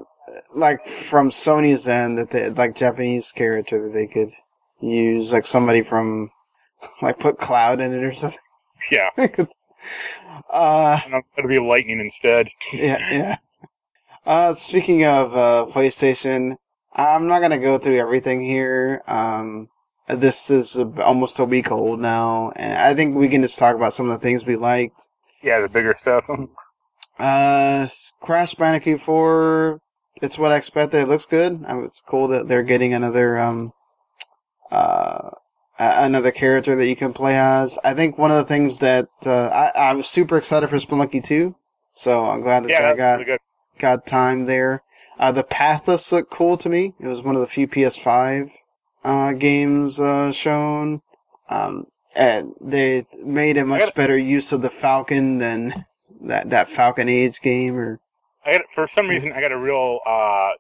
like 0.56 0.88
from 0.88 1.30
Sony's 1.30 1.88
end 1.88 2.18
that 2.18 2.32
they 2.32 2.50
like 2.50 2.76
Japanese 2.76 3.32
character 3.32 3.82
that 3.84 3.94
they 3.94 4.08
could 4.08 4.30
use, 4.82 5.32
like 5.32 5.46
somebody 5.46 5.82
from 5.84 6.32
like 7.02 7.20
put 7.20 7.38
Cloud 7.38 7.80
in 7.80 7.94
it 7.94 8.04
or 8.04 8.14
something. 8.14 8.40
Yeah, 8.92 9.10
uh, 10.50 11.00
gonna 11.36 11.48
be 11.48 11.60
lightning 11.60 12.00
instead. 12.00 12.50
yeah, 12.74 12.98
yeah. 13.12 13.38
Uh, 14.26 14.54
speaking 14.54 15.06
of 15.06 15.36
uh, 15.36 15.66
PlayStation, 15.72 16.58
I'm 16.98 17.28
not 17.28 17.42
gonna 17.42 17.60
go 17.60 17.78
through 17.78 17.98
everything 17.98 18.42
here. 18.42 19.04
Um, 19.08 19.70
this 20.08 20.50
is 20.50 20.78
almost 20.78 21.40
a 21.40 21.46
week 21.46 21.72
old 21.72 22.00
now, 22.00 22.52
and 22.56 22.78
I 22.78 22.96
think 22.96 23.16
we 23.16 23.28
can 23.28 23.42
just 23.42 23.60
talk 23.60 23.76
about 23.76 23.94
some 23.94 24.10
of 24.10 24.20
the 24.20 24.24
things 24.24 24.46
we 24.46 24.56
liked. 24.56 25.10
Yeah, 25.42 25.60
the 25.60 25.70
bigger 25.70 25.96
stuff. 25.98 26.26
Uh, 27.20 27.88
Crash 28.22 28.54
Bandicoot 28.54 29.02
4, 29.02 29.80
it's 30.22 30.38
what 30.38 30.52
I 30.52 30.58
expected. 30.58 31.02
It 31.02 31.08
looks 31.08 31.26
good. 31.26 31.66
It's 31.68 32.02
cool 32.02 32.28
that 32.28 32.48
they're 32.48 32.64
getting 32.64 32.94
another, 32.94 33.40
um, 33.40 33.74
uh, 34.70 35.32
another 35.80 36.32
character 36.32 36.76
that 36.76 36.88
you 36.88 36.96
can 36.96 37.14
play 37.14 37.36
as. 37.36 37.80
I 37.84 37.96
think 37.96 38.18
one 38.18 38.30
of 38.30 38.38
the 38.38 38.46
things 38.46 38.80
that, 38.80 39.10
uh, 39.26 39.48
I, 39.48 39.72
I 39.76 39.94
was 39.94 40.08
super 40.08 40.38
excited 40.38 40.70
for 40.70 40.78
Spelunky 40.78 41.24
2. 41.24 41.56
So 41.94 42.26
I'm 42.26 42.42
glad 42.42 42.64
that 42.66 42.70
yeah, 42.70 42.82
that 42.82 42.98
got, 42.98 43.20
really 43.26 43.40
got 43.80 44.06
time 44.06 44.46
there. 44.46 44.84
Uh, 45.20 45.32
the 45.32 45.44
Pathless 45.44 46.12
looked 46.12 46.32
cool 46.32 46.58
to 46.58 46.70
me. 46.70 46.94
It 47.00 47.08
was 47.08 47.22
one 47.22 47.36
of 47.36 47.42
the 47.42 47.48
few 47.48 47.68
PS5, 47.68 48.52
uh, 49.04 49.34
games, 49.34 50.00
uh, 50.00 50.32
shown. 50.32 51.02
Um, 51.50 51.88
and 52.16 52.54
they 52.60 53.06
made 53.24 53.58
a 53.58 53.66
much 53.66 53.94
better 53.96 54.18
use 54.18 54.52
of 54.52 54.62
the 54.62 54.70
Falcon 54.70 55.38
than 55.38 55.74
that, 56.22 56.50
that 56.50 56.70
Falcon 56.70 57.10
Age 57.10 57.42
game 57.42 57.78
or, 57.78 58.00
I 58.46 58.54
got 58.54 58.62
for 58.74 58.88
some 58.88 59.08
reason 59.08 59.34
I 59.34 59.42
got 59.42 59.52
a 59.52 59.58
real 59.58 60.00
uh 60.06 60.52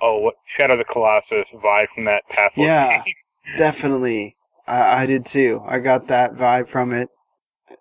oh 0.00 0.18
what 0.20 0.34
Shadow 0.46 0.72
of 0.72 0.78
the 0.78 0.84
Colossus 0.84 1.52
vibe 1.52 1.88
from 1.94 2.04
that 2.06 2.22
Pathless 2.30 2.56
Yeah. 2.66 3.02
game. 3.04 3.14
Definitely. 3.58 4.36
I, 4.66 5.02
I 5.02 5.06
did 5.06 5.26
too. 5.26 5.62
I 5.66 5.78
got 5.78 6.08
that 6.08 6.34
vibe 6.34 6.66
from 6.68 6.92
it. 6.92 7.08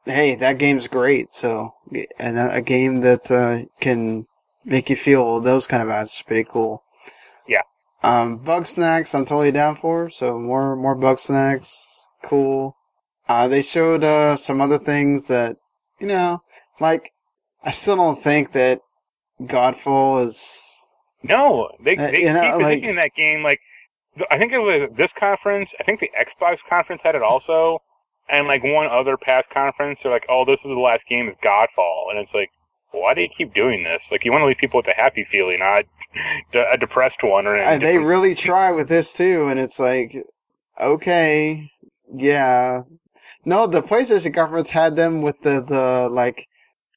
Hey, 0.06 0.36
that 0.36 0.58
game's 0.60 0.88
great. 0.88 1.34
So, 1.34 1.74
and 2.20 2.38
a, 2.38 2.56
a 2.56 2.62
game 2.62 3.02
that 3.02 3.32
uh, 3.32 3.66
can 3.80 4.28
make 4.66 4.89
you 4.89 4.95
feel 4.95 5.39
those 5.39 5.68
kind 5.68 5.82
of 5.84 5.89
vibes 5.89 6.18
is 6.18 6.24
pretty 6.26 6.47
cool. 6.49 6.84
Yeah. 7.47 7.61
Um, 8.03 8.39
Bugsnax, 8.39 9.13
I'm 9.16 9.26
totally 9.26 9.51
down 9.51 9.76
for. 9.76 10.09
So 10.09 10.38
more, 10.39 10.76
more 10.76 10.95
Bugsnax. 10.95 12.07
Cool. 12.24 12.76
Uh, 13.28 13.47
they 13.47 13.61
showed, 13.61 14.03
uh, 14.03 14.36
some 14.36 14.61
other 14.61 14.78
things 14.78 15.28
that, 15.28 15.57
you 15.99 16.07
know, 16.07 16.41
like, 16.80 17.11
I 17.63 17.72
still 17.72 17.95
don't 17.95 18.22
think 18.22 18.51
that 18.51 18.82
Godfall 19.41 20.24
is, 20.26 20.72
No, 21.24 21.72
they 21.84 21.95
Uh, 21.97 22.11
they 22.11 22.22
you 22.22 22.34
know, 22.34 22.41
keep 22.41 22.53
like- 22.53 22.61
positioning 22.61 22.95
that 22.97 23.13
game 23.16 23.41
like 23.43 23.59
I 24.32 24.38
think 24.38 24.53
it 24.53 24.59
was 24.59 24.89
this 24.95 25.11
conference. 25.11 25.74
I 25.78 25.84
think 25.84 25.99
the 25.99 26.09
Xbox 26.18 26.63
conference 26.63 27.01
had 27.03 27.16
it 27.16 27.22
also, 27.22 27.80
and 28.30 28.47
like 28.47 28.63
one 28.63 28.88
other 28.88 29.18
past 29.18 29.49
conference. 29.49 30.03
They're 30.03 30.11
like, 30.11 30.26
"Oh, 30.30 30.45
this 30.45 30.61
is 30.61 30.68
the 30.70 30.80
last 30.80 31.05
game 31.07 31.28
is 31.28 31.36
Godfall," 31.36 32.09
and 32.11 32.18
it's 32.20 32.34
like, 32.34 32.49
why 32.96 33.14
do 33.14 33.22
you 33.22 33.30
keep 33.30 33.54
doing 33.54 33.84
this? 33.84 34.12
Like, 34.12 34.26
you 34.26 34.32
want 34.32 34.41
to 34.41 34.48
leave 34.48 34.58
people 34.58 34.80
with 34.80 34.88
a 34.88 34.93
happy 34.93 35.24
feeling, 35.24 35.60
not 35.60 35.86
a 36.54 36.78
depressed 36.78 37.24
one 37.24 37.48
or 37.48 37.56
they 37.82 37.98
really 37.98 38.36
try 38.36 38.72
with 38.72 38.89
this 38.89 39.14
too, 39.14 39.48
and 39.48 39.60
it's 39.60 39.80
like, 39.80 40.16
okay, 40.80 41.72
yeah. 42.14 42.82
No, 43.43 43.68
the 43.68 43.84
PlayStation 43.84 44.34
conference 44.34 44.72
had 44.72 44.96
them 44.96 45.22
with 45.22 45.39
the, 45.41 45.62
the, 45.62 46.10
like, 46.10 46.48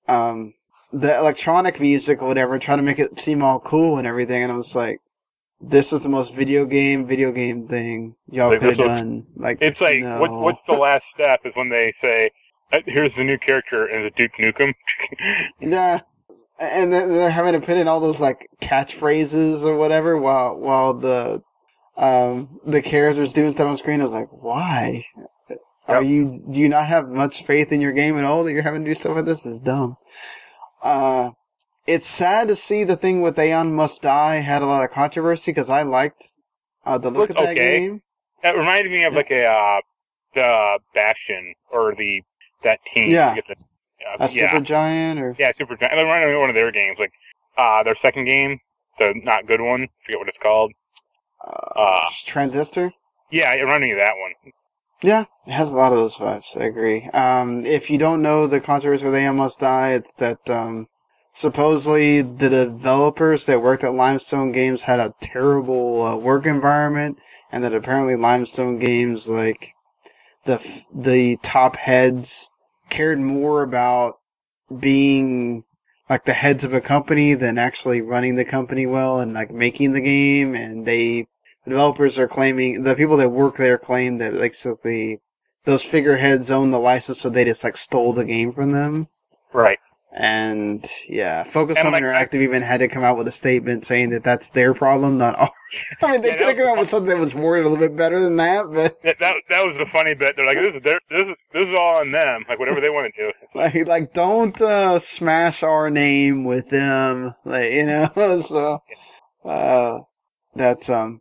um, 0.09 0.55
the 0.93 1.15
electronic 1.17 1.81
music 1.81 2.23
or 2.23 2.29
whatever, 2.29 2.59
trying 2.59 2.79
to 2.79 2.85
make 2.85 2.99
it 2.99 3.19
seem 3.19 3.43
all 3.43 3.61
cool 3.61 3.99
and 3.99 4.07
everything, 4.07 4.43
and 4.43 4.53
I 4.53 4.57
was 4.57 4.75
like, 4.75 5.01
this 5.61 5.93
is 5.93 6.01
the 6.01 6.09
most 6.09 6.33
video 6.35 6.65
game, 6.65 7.07
video 7.07 7.33
game 7.33 7.67
thing 7.67 8.15
y'all 8.31 8.51
Like, 8.51 8.61
could 8.61 8.69
have 8.69 8.79
done. 8.79 9.27
Like, 9.37 9.59
It's 9.61 9.81
like, 9.81 10.01
no. 10.01 10.21
what, 10.21 10.31
what's 10.31 10.63
the 10.63 10.73
last 10.73 11.09
step? 11.09 11.41
Is 11.45 11.57
when 11.57 11.69
they 11.69 11.93
say, 11.93 12.31
"Here's 12.71 13.17
the 13.17 13.25
new 13.25 13.39
character," 13.39 13.87
and 13.87 14.05
the 14.05 14.11
Duke 14.11 14.33
Nukem. 14.39 14.75
Yeah. 15.61 16.01
And 16.61 16.93
then 16.93 17.11
they're 17.11 17.31
having 17.31 17.55
to 17.55 17.61
put 17.61 17.77
in 17.77 17.89
all 17.89 17.99
those 18.01 18.21
like 18.21 18.49
catchphrases 18.61 19.65
or 19.65 19.77
whatever 19.77 20.17
while 20.17 20.57
while 20.57 20.95
the 20.95 21.43
um 21.97 22.61
the 22.65 22.81
characters 22.81 23.33
doing 23.33 23.53
stuff 23.53 23.67
on 23.67 23.77
screen. 23.77 24.01
I 24.01 24.05
was 24.05 24.13
like, 24.13 24.29
why? 24.31 25.05
Are 25.89 26.03
Yep. 26.03 26.11
you 26.11 26.43
do 26.51 26.61
you 26.61 26.69
not 26.69 26.87
have 26.87 27.09
much 27.09 27.43
faith 27.45 27.73
in 27.73 27.81
your 27.81 27.93
game 27.93 28.17
at 28.17 28.25
all 28.25 28.45
that 28.45 28.53
you're 28.53 28.63
having 28.63 28.85
to 28.85 28.91
do 28.91 28.95
stuff 28.95 29.17
like 29.17 29.25
this? 29.25 29.47
Is 29.47 29.59
dumb. 29.59 29.97
Uh 30.83 31.31
it's 31.89 32.07
sad 32.07 32.49
to 32.49 32.55
see 32.57 32.85
the 32.85 32.97
thing 32.97 33.23
with 33.23 33.39
Aeon 33.39 33.75
Must 33.75 34.03
Die 34.03 34.35
had 34.37 34.61
a 34.61 34.67
lot 34.67 34.85
of 34.85 34.91
controversy 34.91 35.51
because 35.53 35.71
I 35.71 35.83
liked 35.83 36.23
uh, 36.85 36.99
the 36.99 37.11
look 37.11 37.31
of 37.31 37.37
that 37.37 37.57
okay. 37.57 37.81
game. 37.81 38.03
It 38.45 38.55
reminded 38.55 38.93
me 38.93 39.05
of 39.05 39.15
like 39.15 39.31
a 39.31 39.47
uh, 39.47 39.81
the 40.35 40.79
Bastion 40.95 41.55
or 41.73 41.95
the 41.95 42.23
that 42.63 42.81
team. 42.87 43.11
Yeah. 43.11 43.31
I 43.31 43.35
the- 43.49 43.55
uh, 43.55 44.17
A 44.27 44.31
yeah, 44.33 44.51
super 44.51 44.61
giant 44.65 45.21
or 45.21 45.35
yeah, 45.39 45.51
Super 45.53 45.77
Giant. 45.77 45.95
Me 45.97 46.03
of 46.33 46.41
one 46.41 46.49
of 46.51 46.55
their 46.55 46.71
games, 46.71 46.99
like 46.99 47.13
uh, 47.57 47.83
their 47.83 47.97
second 47.97 48.25
game, 48.27 48.61
the 48.99 49.13
not 49.25 49.47
good 49.47 49.61
one. 49.61 49.89
forget 50.05 50.19
what 50.19 50.29
it's 50.29 50.39
called. 50.39 50.73
uh, 51.45 51.51
Uh. 51.81 52.05
transistor. 52.25 52.93
Yeah, 53.31 53.55
me 53.57 53.91
of 53.93 53.99
that 53.99 54.15
one. 54.17 54.53
Yeah, 55.03 55.25
it 55.47 55.53
has 55.53 55.73
a 55.73 55.77
lot 55.77 55.93
of 55.93 55.99
those 55.99 56.17
vibes. 56.17 56.57
I 56.61 56.65
agree. 56.65 57.05
Um, 57.11 57.65
if 57.67 57.91
you 57.91 57.99
don't 57.99 58.23
know 58.23 58.47
the 58.47 58.61
controversy 58.61 59.05
with 59.05 59.15
Aeon 59.15 59.37
Must 59.37 59.61
Die, 59.61 59.91
it's 59.93 60.11
that 60.19 60.49
um, 60.51 60.87
supposedly 61.33 62.21
the 62.23 62.49
developers 62.49 63.47
that 63.47 63.63
worked 63.63 63.85
at 63.85 63.93
Limestone 63.95 64.51
Games 64.53 64.83
had 64.83 64.99
a 64.99 65.15
terrible 65.21 66.03
uh, 66.03 66.17
work 66.17 66.47
environment, 66.47 67.19
and 67.53 67.63
that 67.63 67.75
apparently 67.75 68.17
Limestone 68.17 68.79
Games, 68.79 69.29
like 69.29 69.75
the 70.49 70.83
the 70.93 71.37
top 71.43 71.77
heads, 71.77 72.51
cared 72.89 73.21
more 73.21 73.63
about 73.63 74.19
being 74.77 75.65
like 76.09 76.25
the 76.25 76.33
heads 76.33 76.65
of 76.65 76.73
a 76.73 76.81
company 76.81 77.35
than 77.35 77.59
actually 77.59 78.01
running 78.01 78.37
the 78.37 78.45
company 78.45 78.87
well 78.87 79.21
and 79.21 79.35
like 79.35 79.51
making 79.53 79.93
the 79.93 80.01
game, 80.01 80.55
and 80.55 80.87
they 80.87 81.27
the 81.65 81.71
developers 81.71 82.19
are 82.19 82.27
claiming 82.27 82.83
the 82.83 82.97
people 82.97 83.19
that 83.19 83.29
work 83.29 83.59
there 83.59 83.79
claim 83.79 84.19
that 84.19 84.33
basically 84.33 85.21
those 85.65 85.83
figureheads 85.83 86.51
own 86.51 86.71
the 86.71 86.79
license, 86.79 87.21
so 87.21 87.29
they 87.29 87.45
just 87.45 87.63
like 87.63 87.77
stole 87.77 88.15
the 88.15 88.25
game 88.25 88.51
from 88.53 88.73
them. 88.73 89.09
Right. 89.53 89.79
And 90.11 90.87
yeah, 91.07 91.45
Focus 91.45 91.77
And, 91.77 91.85
Home 91.85 91.93
like, 91.93 92.03
Interactive 92.03 92.41
even 92.41 92.63
had 92.63 92.81
to 92.81 92.89
come 92.89 93.05
out 93.05 93.19
with 93.19 93.29
a 93.29 93.33
statement 93.33 93.85
saying 93.85 94.09
that 94.11 94.25
that's 94.25 94.49
their 94.49 94.73
problem, 94.73 95.19
not 95.19 95.39
ours. 95.39 95.51
I 96.03 96.13
mean, 96.13 96.23
they 96.23 96.31
Yeah, 96.31 96.37
could 96.39 96.47
have 96.49 96.57
come 96.57 96.67
out 96.67 96.79
with 96.79 96.89
something 96.89 97.11
that 97.11 97.19
was 97.19 97.35
worded 97.35 97.67
a 97.67 97.69
little 97.69 97.87
bit 97.87 97.95
better 97.97 98.19
than 98.19 98.37
that, 98.37 98.65
but 98.73 99.03
That, 99.03 99.17
that 99.21 99.35
that 99.51 99.67
was 99.67 99.77
the 99.77 99.85
funny 99.85 100.15
bit. 100.15 100.35
They're 100.35 100.47
like, 100.47 100.57
this 100.57 100.75
is 100.77 100.81
their, 100.81 100.99
this 101.11 101.29
is 101.29 101.35
this 101.53 101.69
is 101.69 101.75
all 101.75 101.97
on 102.01 102.11
them. 102.11 102.45
Like 102.49 102.59
whatever 102.59 102.81
they 102.81 102.89
want 102.89 103.13
to 103.15 103.23
do. 103.23 103.33
Like, 103.55 103.75
like, 103.75 103.87
like 103.87 104.13
don't 104.15 104.59
uh, 104.63 104.99
smash 104.99 105.63
our 105.63 105.91
name 105.91 106.45
with 106.45 106.71
them, 106.71 107.35
like 107.45 107.71
you 107.73 107.85
know. 107.87 108.09
so, 108.41 108.83
uh, 109.45 109.99
that's 110.55 110.89
um, 110.89 111.21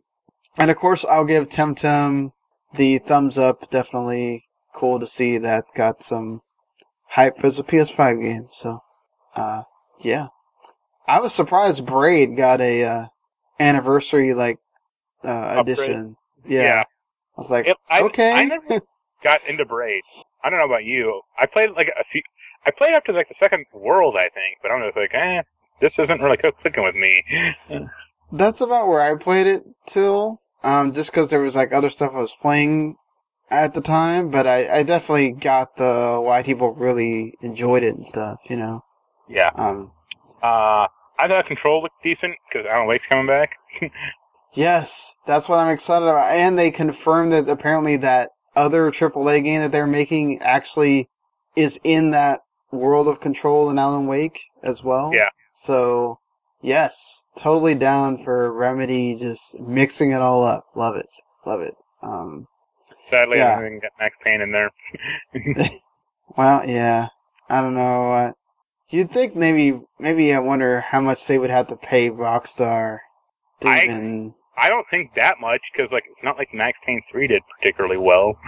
and 0.56 0.70
of 0.70 0.76
course 0.78 1.04
I'll 1.04 1.26
give 1.26 1.50
Temtem 1.50 2.32
the 2.74 2.98
thumbs 2.98 3.36
up. 3.36 3.68
Definitely 3.70 4.44
cool 4.74 4.98
to 4.98 5.06
see 5.06 5.36
that 5.38 5.64
got 5.74 6.02
some 6.02 6.40
hype 7.10 7.44
as 7.44 7.58
a 7.58 7.64
PS5 7.64 8.20
game. 8.22 8.48
So, 8.52 8.78
uh, 9.34 9.62
yeah, 10.00 10.28
I 11.06 11.20
was 11.20 11.34
surprised 11.34 11.86
Braid 11.86 12.36
got 12.36 12.60
a 12.60 12.84
uh, 12.84 13.06
anniversary 13.58 14.34
like 14.34 14.58
uh, 15.24 15.56
edition. 15.60 16.16
Yeah. 16.46 16.62
yeah. 16.62 16.80
I 16.82 17.40
was 17.40 17.50
like, 17.50 17.66
It- 17.66 17.76
I, 17.88 18.02
okay. 18.02 18.32
I 18.32 18.44
never 18.44 18.80
got 19.22 19.46
into 19.48 19.64
Braid. 19.64 20.02
I 20.44 20.50
don't 20.50 20.58
know 20.58 20.66
about 20.66 20.84
you. 20.84 21.20
I 21.38 21.46
played 21.46 21.70
like 21.70 21.88
a 21.98 22.04
few. 22.04 22.22
I 22.66 22.70
played 22.70 22.94
up 22.94 23.04
to 23.06 23.12
like 23.12 23.28
the 23.28 23.34
second 23.34 23.64
World, 23.72 24.16
I 24.16 24.28
think, 24.28 24.58
but 24.62 24.70
I'm 24.70 24.82
just 24.86 24.96
like, 24.96 25.14
eh, 25.14 25.42
this 25.80 25.98
isn't 25.98 26.20
really 26.20 26.36
clicking 26.62 26.84
with 26.84 26.94
me. 26.94 27.24
That's 28.32 28.60
about 28.60 28.88
where 28.88 29.00
I 29.00 29.16
played 29.16 29.46
it 29.46 29.62
till. 29.86 30.40
Um, 30.64 30.92
just 30.92 31.10
because 31.12 31.30
there 31.30 31.40
was 31.40 31.54
like 31.56 31.72
other 31.72 31.88
stuff 31.88 32.12
I 32.14 32.18
was 32.18 32.34
playing 32.34 32.96
at 33.50 33.74
the 33.74 33.80
time, 33.80 34.30
but 34.30 34.46
I, 34.46 34.78
I 34.78 34.82
definitely 34.82 35.32
got 35.32 35.76
the 35.76 36.20
why 36.22 36.42
people 36.42 36.74
really 36.74 37.34
enjoyed 37.40 37.82
it 37.82 37.96
and 37.96 38.06
stuff. 38.06 38.38
You 38.48 38.56
know. 38.56 38.84
yeah. 39.28 39.50
Um. 39.54 39.92
Uh, 40.42 40.86
I 41.18 41.26
thought 41.26 41.46
Control 41.46 41.82
looked 41.82 42.02
decent 42.02 42.36
because 42.48 42.66
Alan 42.66 42.86
Wake's 42.86 43.06
coming 43.06 43.26
back. 43.26 43.56
Yes, 44.54 45.16
that's 45.26 45.48
what 45.48 45.58
I'm 45.58 45.70
excited 45.70 46.06
about, 46.06 46.32
and 46.32 46.58
they 46.58 46.70
confirmed 46.70 47.32
that 47.32 47.48
apparently 47.48 47.96
that 47.98 48.30
other 48.56 48.90
AAA 48.90 49.44
game 49.44 49.60
that 49.60 49.72
they're 49.72 49.86
making 49.86 50.40
actually 50.40 51.08
is 51.54 51.78
in 51.84 52.10
that 52.12 52.40
world 52.72 53.08
of 53.08 53.20
Control 53.20 53.68
and 53.68 53.78
Alan 53.78 54.06
Wake 54.06 54.40
as 54.62 54.82
well. 54.82 55.12
Yeah. 55.12 55.28
So, 55.52 56.18
yes, 56.62 57.26
totally 57.36 57.74
down 57.74 58.18
for 58.18 58.52
Remedy 58.52 59.16
just 59.16 59.58
mixing 59.60 60.12
it 60.12 60.22
all 60.22 60.42
up. 60.42 60.64
Love 60.74 60.96
it. 60.96 61.08
Love 61.46 61.60
it. 61.60 61.74
Um. 62.02 62.46
Sadly, 63.08 63.38
Yeah. 63.38 63.56
I 63.58 63.62
didn't 63.62 63.80
get 63.80 63.92
Max 63.98 64.16
Payne 64.22 64.40
in 64.40 64.52
there. 64.52 64.70
Well, 66.36 66.68
yeah. 66.68 67.08
I 67.48 67.62
don't 67.62 67.74
know. 67.74 68.12
Uh, 68.12 68.32
you'd 68.90 69.10
think 69.10 69.34
maybe, 69.34 69.80
maybe 69.98 70.32
I 70.32 70.38
wonder 70.38 70.80
how 70.82 71.00
much 71.00 71.26
they 71.26 71.38
would 71.38 71.50
have 71.50 71.66
to 71.68 71.76
pay 71.76 72.10
Rockstar 72.10 72.98
I- 73.64 73.84
even. 73.84 74.34
I 74.56 74.68
don't 74.68 74.86
think 74.90 75.14
that 75.14 75.36
much 75.40 75.62
because 75.72 75.92
like 75.92 76.04
it's 76.10 76.22
not 76.22 76.36
like 76.36 76.52
Max 76.52 76.78
Payne 76.84 77.00
three 77.10 77.28
did 77.28 77.42
particularly 77.58 77.96
well. 77.96 78.36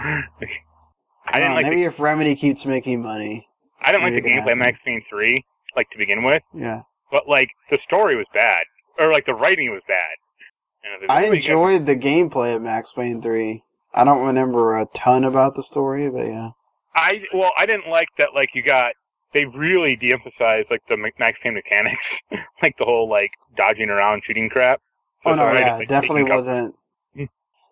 I 1.27 1.39
didn't 1.39 1.53
like 1.55 1.63
maybe 1.65 1.77
the, 1.77 1.83
if 1.85 1.99
Remedy 2.01 2.35
keeps 2.35 2.65
making 2.65 3.01
money. 3.01 3.47
I 3.81 3.91
didn't 3.93 4.03
like 4.03 4.13
the 4.15 4.21
gameplay. 4.29 4.57
Max 4.57 4.79
Payne 4.85 5.01
three 5.09 5.43
like 5.75 5.89
to 5.91 5.97
begin 5.97 6.23
with, 6.23 6.43
Yeah, 6.53 6.81
but 7.11 7.29
like 7.29 7.49
the 7.69 7.77
story 7.77 8.17
was 8.17 8.27
bad 8.33 8.63
or 8.99 9.11
like 9.11 9.25
the 9.25 9.33
writing 9.33 9.71
was 9.71 9.81
bad. 9.87 11.07
I 11.09 11.23
really 11.23 11.29
good- 11.29 11.35
enjoyed 11.45 11.85
the 11.85 11.95
gameplay 11.95 12.55
of 12.57 12.61
Max 12.61 12.91
Payne 12.91 13.21
three. 13.21 13.63
I 13.93 14.03
don't 14.03 14.25
remember 14.25 14.77
a 14.77 14.85
ton 14.93 15.23
about 15.23 15.55
the 15.55 15.63
story, 15.63 16.09
but 16.09 16.25
yeah. 16.27 16.49
I 16.95 17.23
well, 17.33 17.51
I 17.57 17.65
didn't 17.65 17.89
like 17.89 18.09
that. 18.17 18.29
Like 18.33 18.49
you 18.53 18.63
got, 18.63 18.93
they 19.33 19.45
really 19.45 19.95
de-emphasized 19.95 20.71
like 20.71 20.81
the 20.89 20.97
Max 21.19 21.39
Payne 21.39 21.53
mechanics, 21.53 22.21
like 22.61 22.77
the 22.77 22.85
whole 22.85 23.09
like 23.09 23.31
dodging 23.55 23.89
around, 23.89 24.23
shooting 24.23 24.49
crap. 24.49 24.79
So 25.21 25.31
oh 25.31 25.35
no, 25.35 25.51
yeah, 25.53 25.67
just, 25.67 25.79
like, 25.79 25.87
definitely 25.87 26.23
wasn't. 26.23 26.75
Hmm. 27.15 27.25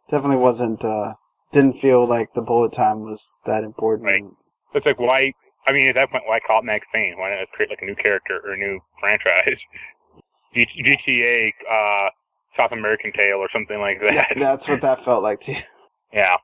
Definitely 0.10 0.38
wasn't. 0.38 0.84
uh 0.84 1.14
Didn't 1.52 1.74
feel 1.74 2.06
like 2.06 2.34
the 2.34 2.42
bullet 2.42 2.74
time 2.74 3.02
was 3.02 3.40
that 3.46 3.64
important. 3.64 4.06
Right. 4.06 4.24
It's 4.74 4.86
like 4.86 5.00
why? 5.00 5.34
I 5.68 5.72
mean, 5.74 5.88
at 5.88 5.96
that 5.96 6.12
point, 6.12 6.24
why 6.26 6.40
call 6.40 6.60
it 6.60 6.66
Max 6.66 6.88
Payne? 6.94 7.16
Why 7.18 7.32
not 7.32 7.40
just 7.40 7.54
create 7.54 7.70
like 7.70 7.82
a 7.82 7.86
new 7.86 7.96
character 7.96 8.42
or 8.44 8.54
a 8.54 8.58
new 8.58 8.80
franchise? 9.00 9.66
G- 10.54 10.66
GTA, 10.66 11.52
uh, 11.70 12.10
South 12.52 12.72
American 12.72 13.12
Tale 13.12 13.38
or 13.38 13.50
something 13.50 13.80
like 13.80 14.00
that. 14.02 14.14
Yeah, 14.14 14.34
that's 14.36 14.68
what 14.68 14.82
that 14.82 15.04
felt 15.04 15.24
like 15.24 15.42
too. 15.42 15.56
Yeah. 16.14 16.38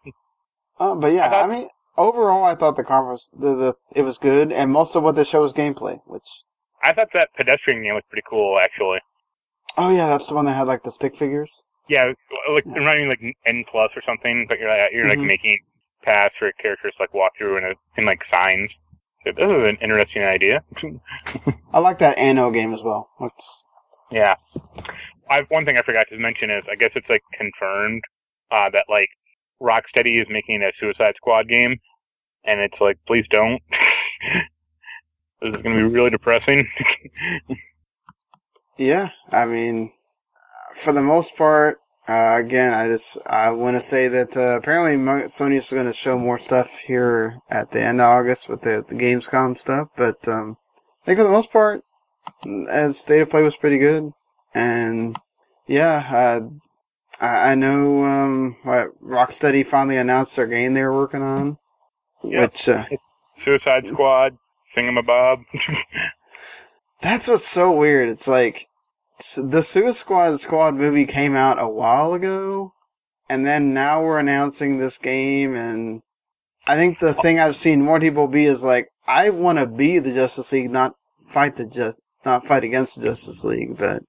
Uh, 0.80 0.95
but 0.95 1.11
yeah, 1.13 1.28
I 1.28 1.30
thought- 1.30 1.45
I 1.45 1.47
mean, 1.47 1.68
overall, 1.97 2.43
I 2.43 2.55
thought 2.55 2.76
the 2.76 2.84
conference, 2.84 3.30
the, 3.38 3.55
the 3.55 3.76
it 3.95 4.01
was 4.03 4.18
good, 4.18 4.51
and 4.51 4.72
most 4.72 4.95
of 4.95 5.03
what 5.03 5.16
they 5.16 5.24
show 5.24 5.41
was 5.41 5.53
gameplay. 5.53 5.99
Which, 6.05 6.28
I 6.84 6.93
thought 6.93 7.11
that 7.13 7.30
pedestrian 7.36 7.82
game 7.84 7.93
was 7.95 8.03
pretty 8.09 8.26
cool, 8.30 8.59
actually. 8.59 8.99
oh 9.78 9.89
yeah, 9.89 10.07
that's 10.07 10.28
the 10.28 10.36
one 10.36 10.45
that 10.45 10.53
had 10.53 10.68
like 10.68 10.84
the 10.84 10.91
stick 10.91 11.16
figures. 11.16 11.63
Yeah, 11.88 12.11
like 12.51 12.63
Yeah. 12.66 12.84
running 12.84 13.07
like 13.09 13.22
N 13.45 13.63
plus 13.68 13.95
or 13.95 14.01
something, 14.01 14.45
but 14.49 14.59
you're 14.59 14.70
like, 14.70 14.91
you're 14.91 15.07
like 15.07 15.20
Mhm. 15.20 15.28
making 15.28 15.59
paths 16.03 16.36
for 16.36 16.51
characters 16.53 16.95
to 16.95 17.03
like 17.03 17.13
walk 17.13 17.38
through 17.38 17.57
in 17.57 17.63
a, 17.63 17.74
in 17.97 18.05
like 18.05 18.24
signs. 18.24 18.80
So 19.24 19.32
this 19.32 19.49
is 19.49 19.63
an 19.63 19.78
interesting 19.82 20.24
idea. 20.24 20.63
I 21.74 21.80
like 21.80 21.97
that 21.99 22.18
Anno 22.18 22.51
game 22.51 22.74
as 22.74 22.84
well. 22.84 23.09
It's, 23.22 23.68
yeah. 24.11 24.36
I 25.30 25.41
one 25.49 25.66
thing 25.66 25.78
I 25.78 25.82
forgot 25.82 26.07
to 26.09 26.18
mention 26.18 26.49
is 26.51 26.68
I 26.70 26.76
guess 26.76 26.95
it's 26.95 27.09
like 27.09 27.24
confirmed 27.34 28.03
uh, 28.51 28.70
that 28.72 28.86
like 28.89 29.09
Rocksteady 29.62 30.20
is 30.20 30.28
making 30.30 30.62
a 30.62 30.72
Suicide 30.72 31.18
Squad 31.18 31.47
game, 31.47 31.80
and 32.43 32.60
it's 32.60 32.82
like 32.82 32.97
please 33.08 33.28
don't. 33.28 33.62
this 35.41 35.56
is 35.56 35.64
going 35.64 35.78
to 35.78 35.88
be 35.88 35.93
really 35.93 36.10
depressing. 36.10 36.68
yeah, 38.78 39.10
I 39.32 39.45
mean, 39.45 39.93
for 40.76 40.91
the 40.91 41.01
most 41.01 41.36
part, 41.36 41.80
uh, 42.08 42.36
again, 42.38 42.74
I 42.74 42.88
just 42.88 43.18
I 43.26 43.49
want 43.51 43.78
to 43.78 43.82
say 43.82 44.08
that 44.08 44.38
uh, 44.38 44.58
apparently 44.58 44.95
Sony 45.28 45.58
is 45.58 45.70
going 45.70 45.88
to 45.88 45.93
show 45.93 46.20
more 46.20 46.38
stuff 46.38 46.78
here 46.78 47.39
at 47.49 47.72
the 47.72 47.82
end 47.82 47.99
of 47.99 48.06
August 48.06 48.47
with 48.47 48.62
the, 48.62 48.86
the 48.88 48.95
Gamescom 48.95 49.58
stuff, 49.58 49.88
but 49.97 50.28
um, 50.28 50.58
I 51.01 51.06
think 51.06 51.18
for 51.18 51.24
the 51.24 51.30
most 51.30 51.51
part, 51.51 51.84
uh, 52.72 52.91
state 52.91 53.22
of 53.22 53.30
play 53.30 53.41
was 53.41 53.58
pretty 53.58 53.80
good, 53.80 54.12
and 54.53 55.18
yeah, 55.68 56.08
uh, 56.12 56.47
I, 57.22 57.51
I 57.51 57.55
know 57.55 58.03
um, 58.05 58.57
what 58.63 58.88
Rocksteady 59.03 59.66
finally 59.66 59.97
announced 59.97 60.36
their 60.36 60.47
game 60.47 60.74
they 60.74 60.84
were 60.84 60.93
working 60.93 61.22
on, 61.22 61.57
Yep. 62.24 62.41
which 62.41 62.70
uh, 62.70 62.86
Suicide 63.36 63.88
Squad, 63.88 64.38
Thingamabob. 64.76 65.43
That's 67.01 67.28
what's 67.28 67.47
so 67.47 67.72
weird. 67.72 68.09
It's 68.09 68.28
like 68.28 68.68
the 69.38 69.61
Suicide 69.61 69.95
Squad 69.99 70.39
Squad 70.39 70.76
movie 70.76 71.05
came 71.05 71.36
out 71.36 71.61
a 71.61 71.70
while 71.70 72.13
ago, 72.13 72.74
and 73.30 73.45
then 73.45 73.74
now 73.74 74.03
we're 74.03 74.20
announcing 74.20 74.78
this 74.78 74.97
game. 74.97 75.55
And 75.55 76.01
I 76.68 76.76
think 76.76 76.99
the 76.99 77.13
thing 77.13 77.39
I've 77.39 77.55
seen 77.55 77.82
more 77.82 77.99
people 77.99 78.28
be 78.28 78.45
is 78.45 78.63
like, 78.63 78.88
I 79.07 79.30
want 79.30 79.59
to 79.59 79.68
be 79.68 79.99
the 79.99 80.13
Justice 80.13 80.51
League, 80.51 80.72
not 80.72 80.95
fight 81.28 81.55
the 81.57 81.66
just, 81.66 81.99
not 82.26 82.47
fight 82.47 82.63
against 82.63 82.99
the 82.99 83.05
Justice 83.05 83.43
League. 83.43 83.78
But 83.78 84.01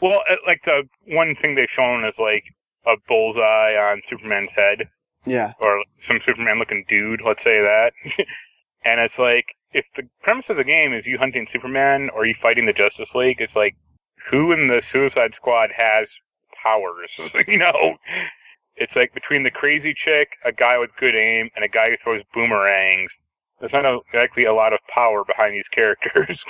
Well, 0.00 0.22
uh, 0.28 0.36
like 0.46 0.64
the 0.64 0.88
one 1.06 1.34
thing 1.34 1.54
they've 1.54 1.70
shown 1.70 2.04
is 2.04 2.18
like 2.18 2.44
a 2.86 2.96
bullseye 3.08 3.74
on 3.76 4.02
Superman's 4.04 4.52
head, 4.52 4.88
yeah, 5.26 5.52
or 5.60 5.84
some 5.98 6.20
Superman 6.20 6.58
looking 6.58 6.84
dude, 6.88 7.22
let's 7.24 7.42
say 7.42 7.60
that. 7.60 7.92
and 8.84 9.00
it's 9.00 9.18
like, 9.18 9.46
if 9.72 9.86
the 9.96 10.08
premise 10.22 10.50
of 10.50 10.56
the 10.56 10.64
game 10.64 10.92
is 10.92 11.06
you 11.06 11.18
hunting 11.18 11.46
Superman 11.46 12.10
or 12.14 12.26
you 12.26 12.34
fighting 12.34 12.66
the 12.66 12.72
Justice 12.72 13.14
League, 13.14 13.40
it's 13.40 13.56
like, 13.56 13.74
who 14.30 14.52
in 14.52 14.68
the 14.68 14.80
Suicide 14.80 15.34
Squad 15.34 15.70
has 15.72 16.18
powers? 16.62 17.34
you 17.48 17.58
know? 17.58 17.96
It's 18.76 18.96
like 18.96 19.12
between 19.12 19.42
the 19.42 19.50
crazy 19.50 19.94
chick, 19.94 20.36
a 20.44 20.52
guy 20.52 20.78
with 20.78 20.96
good 20.96 21.14
aim, 21.14 21.50
and 21.54 21.64
a 21.64 21.68
guy 21.68 21.90
who 21.90 21.96
throws 21.96 22.22
boomerangs. 22.32 23.18
There's 23.60 23.72
not 23.72 24.02
exactly 24.08 24.44
a 24.44 24.54
lot 24.54 24.72
of 24.72 24.80
power 24.88 25.24
behind 25.24 25.54
these 25.54 25.68
characters. 25.68 26.44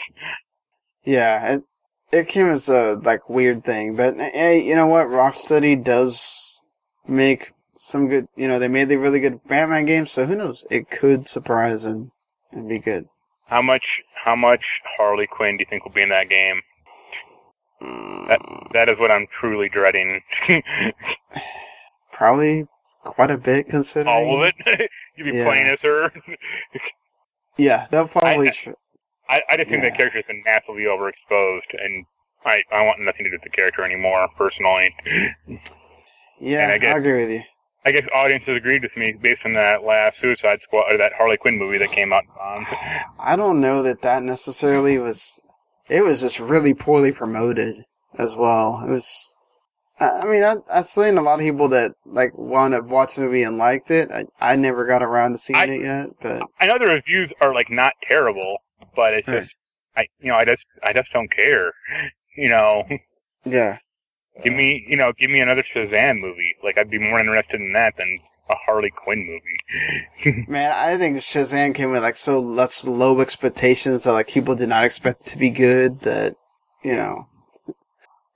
yeah, 1.04 1.58
it 2.12 2.28
came 2.28 2.48
as 2.48 2.68
a 2.68 3.00
like 3.02 3.28
weird 3.28 3.64
thing. 3.64 3.96
But 3.96 4.16
hey, 4.16 4.62
you 4.62 4.74
know 4.76 4.86
what? 4.86 5.06
Rocksteady 5.08 5.82
does 5.82 6.64
make 7.06 7.52
some 7.78 8.08
good. 8.08 8.26
You 8.36 8.48
know, 8.48 8.58
they 8.58 8.68
made 8.68 8.88
the 8.88 8.96
really 8.96 9.20
good 9.20 9.40
Batman 9.48 9.84
games, 9.86 10.10
so 10.12 10.26
who 10.26 10.36
knows? 10.36 10.66
It 10.70 10.90
could 10.90 11.26
surprise 11.28 11.84
and 11.84 12.10
and 12.52 12.68
be 12.68 12.78
good. 12.78 13.06
how 13.46 13.62
much? 13.62 14.02
How 14.24 14.36
much 14.36 14.80
Harley 14.96 15.26
Quinn 15.26 15.56
do 15.56 15.62
you 15.62 15.66
think 15.68 15.84
will 15.84 15.92
be 15.92 16.02
in 16.02 16.10
that 16.10 16.28
game? 16.28 16.60
That 18.28 18.40
that 18.74 18.88
is 18.88 18.98
what 19.00 19.10
I'm 19.10 19.26
truly 19.28 19.68
dreading. 19.68 20.20
Probably 22.12 22.66
quite 23.04 23.30
a 23.30 23.38
bit 23.38 23.68
considering 23.68 24.08
All 24.14 24.44
of 24.44 24.52
it. 24.66 24.90
You'd 25.16 25.30
be 25.32 25.36
Yeah. 25.38 25.44
playing 25.44 25.66
as 25.68 25.82
her. 25.82 26.12
Yeah, 27.58 27.86
they'll 27.90 28.08
probably. 28.08 28.48
I- 28.48 28.52
tr- 28.52 28.70
I, 29.28 29.40
I 29.50 29.56
just 29.56 29.70
think 29.70 29.82
Yeah. 29.82 29.90
that 29.90 29.96
character's 29.96 30.24
been 30.26 30.42
massively 30.44 30.82
overexposed, 30.82 31.72
and 31.78 32.04
I 32.44 32.62
I 32.72 32.82
want 32.84 33.00
nothing 33.00 33.24
to 33.24 33.30
do 33.30 33.34
with 33.36 33.42
the 33.42 33.50
character 33.50 33.82
anymore. 33.84 34.28
Personally, 34.36 34.94
yeah, 36.40 36.68
and 36.72 36.84
I 36.84 36.86
I, 36.88 36.96
agree 36.98 37.22
with 37.24 37.30
you. 37.30 37.42
I 37.84 37.92
guess 37.92 38.06
audiences 38.14 38.56
agreed 38.56 38.82
with 38.82 38.96
me 38.96 39.12
based 39.20 39.44
on 39.44 39.52
that 39.54 39.84
last 39.84 40.18
Suicide 40.18 40.62
Squad 40.62 40.92
or 40.92 40.96
that 40.98 41.12
Harley 41.14 41.36
Quinn 41.36 41.58
movie 41.58 41.78
that 41.78 41.90
came 41.90 42.12
out. 42.12 42.24
Um, 42.40 42.66
I 43.18 43.34
don't 43.36 43.60
know 43.60 43.82
that 43.82 44.02
that 44.02 44.22
necessarily 44.22 44.98
was. 44.98 45.40
It 45.88 46.04
was 46.04 46.20
just 46.20 46.38
really 46.40 46.74
poorly 46.74 47.12
promoted 47.12 47.74
as 48.18 48.36
well. 48.36 48.82
It 48.86 48.90
was. 48.90 49.36
I 50.00 50.10
I 50.20 50.24
mean, 50.24 50.42
I 50.44 50.56
I've 50.72 50.86
seen 50.86 51.18
a 51.18 51.22
lot 51.22 51.34
of 51.34 51.44
people 51.44 51.68
that 51.68 51.92
like 52.06 52.36
wound 52.36 52.74
up 52.74 52.84
watching 52.86 53.22
the 53.22 53.28
movie 53.28 53.42
and 53.42 53.58
liked 53.58 53.90
it. 53.90 54.10
I 54.12 54.24
I 54.40 54.56
never 54.56 54.86
got 54.86 55.02
around 55.02 55.32
to 55.32 55.38
seeing 55.38 55.58
I- 55.58 55.66
it 55.66 55.82
yet, 55.82 56.06
but 56.20 56.42
I 56.60 56.66
know 56.66 56.78
the 56.78 56.86
reviews 56.86 57.32
are 57.40 57.52
like 57.54 57.68
not 57.70 57.94
terrible, 58.02 58.58
but 58.94 59.14
it's 59.14 59.28
Right. 59.28 59.40
just 59.40 59.56
I 59.96 60.06
you 60.20 60.28
know 60.30 60.36
I 60.36 60.44
just 60.44 60.66
I 60.82 60.92
just 60.92 61.12
don't 61.12 61.30
care. 61.30 61.72
You 62.34 62.48
know, 62.48 62.88
yeah, 63.44 63.76
give 64.42 64.54
me 64.54 64.82
you 64.88 64.96
know 64.96 65.12
give 65.12 65.30
me 65.30 65.40
another 65.40 65.62
Shazam 65.62 66.18
movie. 66.18 66.54
Like 66.64 66.78
I'd 66.78 66.88
be 66.88 66.98
more 66.98 67.20
interested 67.20 67.60
in 67.60 67.74
that 67.74 67.94
than 67.98 68.16
a 68.48 68.54
Harley 68.54 68.90
Quinn 68.90 69.26
movie. 69.26 70.44
man, 70.48 70.72
I 70.72 70.96
think 70.96 71.18
Shazam 71.18 71.74
came 71.74 71.90
with 71.90 72.02
like 72.02 72.16
so 72.16 72.56
such 72.56 72.86
low 72.86 73.20
expectations 73.20 74.04
that 74.04 74.12
like 74.12 74.28
people 74.28 74.54
did 74.54 74.70
not 74.70 74.84
expect 74.86 75.26
it 75.26 75.30
to 75.32 75.38
be 75.38 75.50
good. 75.50 76.00
That 76.00 76.36
you 76.82 76.96
know, 76.96 77.26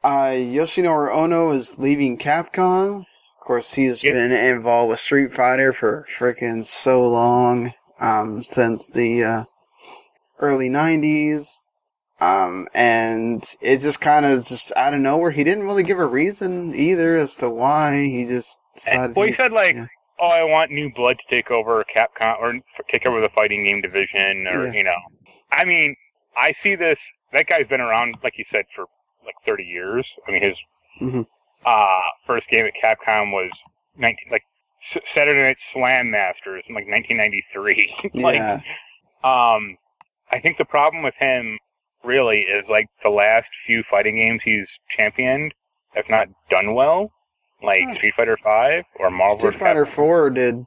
uh, 0.04 0.32
Yoshinori 0.32 1.10
Ono 1.10 1.50
is 1.52 1.78
leaving 1.78 2.18
Capcom. 2.18 2.98
Of 3.00 3.46
course, 3.46 3.74
he's 3.74 4.04
Yeah. 4.04 4.12
been 4.12 4.30
involved 4.32 4.90
with 4.90 5.00
Street 5.00 5.32
Fighter 5.32 5.72
for 5.72 6.04
freaking 6.18 6.66
so 6.66 7.08
long, 7.08 7.72
um, 7.98 8.42
since 8.44 8.86
the 8.86 9.24
uh, 9.24 9.44
early 10.38 10.68
'90s. 10.68 11.64
Um, 12.18 12.66
and 12.74 13.44
it 13.60 13.80
just 13.80 14.00
kind 14.00 14.24
of 14.24 14.46
just 14.46 14.72
out 14.74 14.94
of 14.94 15.00
nowhere. 15.00 15.30
He 15.32 15.44
didn't 15.44 15.64
really 15.64 15.82
give 15.82 15.98
a 15.98 16.06
reason 16.06 16.74
either 16.74 17.18
as 17.18 17.36
to 17.36 17.50
why. 17.50 18.04
He 18.04 18.24
just 18.24 18.58
decided. 18.74 19.14
well, 19.14 19.26
he 19.26 19.34
said, 19.34 19.52
like, 19.52 19.74
yeah. 19.74 19.84
oh, 20.18 20.28
I 20.28 20.42
want 20.44 20.70
new 20.70 20.90
blood 20.94 21.18
to 21.18 21.24
take 21.28 21.50
over 21.50 21.84
Capcom 21.94 22.38
or 22.40 22.54
take 22.90 23.04
over 23.04 23.20
the 23.20 23.28
fighting 23.28 23.64
game 23.64 23.82
division, 23.82 24.46
or 24.46 24.64
Yeah. 24.66 24.72
you 24.72 24.82
know, 24.84 24.96
I 25.52 25.66
mean, 25.66 25.94
I 26.38 26.52
see 26.52 26.74
this. 26.74 27.12
That 27.34 27.48
guy's 27.48 27.66
been 27.66 27.82
around, 27.82 28.16
like 28.24 28.38
you 28.38 28.44
said, 28.44 28.64
for 28.74 28.86
like 29.26 29.34
30 29.44 29.64
years. 29.64 30.18
I 30.26 30.30
mean, 30.30 30.42
his 30.42 30.62
Mhm. 31.02 31.26
uh, 31.66 32.00
first 32.24 32.48
game 32.48 32.64
at 32.64 32.72
Capcom 32.82 33.30
was 33.30 33.52
19, 33.98 34.30
like 34.30 34.42
S- 34.80 34.96
Saturday 35.04 35.42
Night 35.42 35.60
Slam 35.60 36.10
Masters 36.10 36.64
in 36.66 36.74
like 36.74 36.86
1993. 36.88 37.94
like, 38.14 38.36
yeah. 38.36 38.60
um, 39.22 39.76
I 40.32 40.40
think 40.40 40.56
the 40.58 40.64
problem 40.64 41.02
with 41.02 41.16
him 41.16 41.58
really 42.04 42.40
is 42.40 42.68
like 42.70 42.86
the 43.02 43.08
last 43.10 43.54
few 43.54 43.82
fighting 43.82 44.16
games 44.16 44.42
he's 44.42 44.78
championed 44.88 45.54
have 45.94 46.08
not 46.08 46.28
done 46.50 46.74
well, 46.74 47.10
like 47.62 47.80
Yes. 47.82 47.98
Street 47.98 48.14
Fighter 48.14 48.36
Five 48.36 48.84
or 48.96 49.10
Marvel 49.10 49.38
Street. 49.38 49.54
Fighter 49.54 49.84
Capcom. 49.84 49.88
Four 49.88 50.30
did 50.30 50.66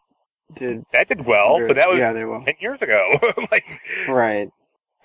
did 0.55 0.83
That 0.91 1.07
did 1.07 1.25
well, 1.25 1.57
very- 1.57 1.67
but 1.67 1.75
that 1.75 1.89
was 1.89 1.99
yeah, 1.99 2.11
ten 2.11 2.55
years 2.59 2.81
ago. 2.81 3.19
like, 3.51 3.65
Right. 4.07 4.49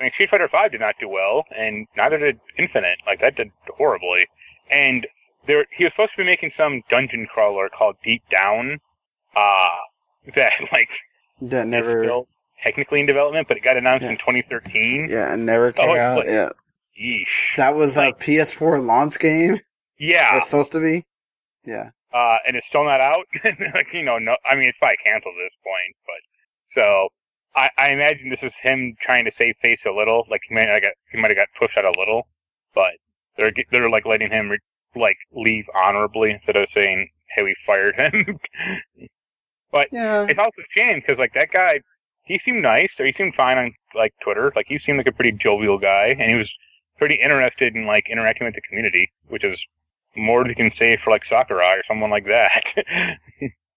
I 0.00 0.02
mean, 0.02 0.12
Street 0.12 0.30
Fighter 0.30 0.48
Five 0.48 0.72
did 0.72 0.80
not 0.80 0.96
do 0.98 1.08
well, 1.08 1.44
and 1.56 1.86
neither 1.96 2.18
did 2.18 2.40
Infinite. 2.58 2.98
Like 3.06 3.20
that 3.20 3.36
did 3.36 3.50
horribly. 3.76 4.26
And 4.70 5.06
there 5.46 5.66
he 5.70 5.84
was 5.84 5.92
supposed 5.92 6.12
to 6.12 6.16
be 6.18 6.24
making 6.24 6.50
some 6.50 6.82
dungeon 6.88 7.26
crawler 7.26 7.68
called 7.68 7.96
Deep 8.02 8.22
Down, 8.30 8.80
uh, 9.36 9.68
that 10.34 10.52
like 10.72 10.90
that 11.42 11.66
never. 11.68 11.90
still 11.90 12.26
technically 12.64 13.00
in 13.00 13.06
development, 13.06 13.46
but 13.46 13.56
it 13.58 13.62
got 13.62 13.76
announced 13.76 14.04
Yeah. 14.04 14.12
in 14.12 14.16
2013. 14.18 15.08
Yeah, 15.10 15.32
and 15.32 15.44
never 15.46 15.70
came 15.70 15.90
out. 15.96 16.16
like- 16.18 16.26
yeah, 16.26 16.48
Yeesh. 17.00 17.56
that 17.56 17.74
was 17.74 17.96
like- 17.96 18.14
a 18.14 18.18
PS4 18.18 18.78
launch 18.84 19.18
game. 19.18 19.58
yeah, 19.98 20.34
Was 20.34 20.46
supposed 20.48 20.72
to 20.72 20.80
be. 20.80 21.04
Yeah. 21.64 21.90
uh, 22.12 22.38
and 22.46 22.56
it's 22.56 22.66
still 22.66 22.84
not 22.84 23.00
out. 23.00 23.26
like 23.44 23.92
you 23.92 24.02
know, 24.02 24.18
no, 24.18 24.36
I 24.44 24.54
mean 24.54 24.68
it's 24.68 24.78
probably 24.78 24.96
canceled 25.04 25.34
at 25.38 25.44
this 25.44 25.56
point, 25.62 25.96
but 26.06 26.20
so 26.66 27.08
I, 27.56 27.70
I 27.78 27.88
imagine 27.90 28.28
this 28.30 28.42
is 28.42 28.56
him 28.58 28.94
trying 29.00 29.24
to 29.26 29.30
save 29.30 29.56
face 29.62 29.84
a 29.86 29.90
little. 29.92 30.24
Like 30.30 30.40
he 30.48 30.54
might 30.54 30.68
have 30.68 30.82
got 30.82 30.92
he 31.12 31.18
might 31.20 31.30
have 31.30 31.36
got 31.36 31.48
pushed 31.58 31.76
out 31.78 31.84
a 31.84 31.98
little, 31.98 32.26
but 32.74 32.92
they're 33.36 33.52
they're 33.70 33.90
like 33.90 34.06
letting 34.06 34.30
him 34.30 34.48
re- 34.50 34.58
like 34.96 35.16
leave 35.32 35.64
honorably 35.74 36.30
instead 36.32 36.56
of 36.56 36.68
saying, 36.68 37.08
"Hey, 37.34 37.42
we 37.42 37.54
fired 37.66 37.94
him." 37.96 38.38
but 39.72 39.88
Yeah. 39.92 40.26
it's 40.28 40.38
also 40.38 40.60
a 40.60 40.64
shame 40.70 40.96
because 41.00 41.18
like 41.18 41.32
that 41.34 41.50
guy, 41.50 41.80
he 42.24 42.38
seemed 42.38 42.62
nice, 42.62 42.98
or 43.00 43.04
he 43.06 43.12
seemed 43.12 43.34
fine 43.34 43.58
on 43.58 43.72
like 43.94 44.12
Twitter. 44.22 44.52
Like 44.56 44.66
he 44.68 44.78
seemed 44.78 44.98
like 44.98 45.06
a 45.06 45.12
pretty 45.12 45.32
jovial 45.32 45.78
guy, 45.78 46.08
and 46.18 46.30
he 46.30 46.36
was 46.36 46.56
pretty 46.98 47.16
interested 47.16 47.74
in 47.74 47.86
like 47.86 48.08
interacting 48.10 48.46
with 48.46 48.54
the 48.54 48.60
community, 48.62 49.10
which 49.28 49.44
is 49.44 49.64
more 50.16 50.42
than 50.42 50.50
you 50.50 50.54
can 50.56 50.70
say 50.70 50.96
for 50.96 51.10
like 51.10 51.24
Sakurai 51.24 51.76
or 51.78 51.82
someone 51.84 52.10
like 52.10 52.26
that. 52.26 52.74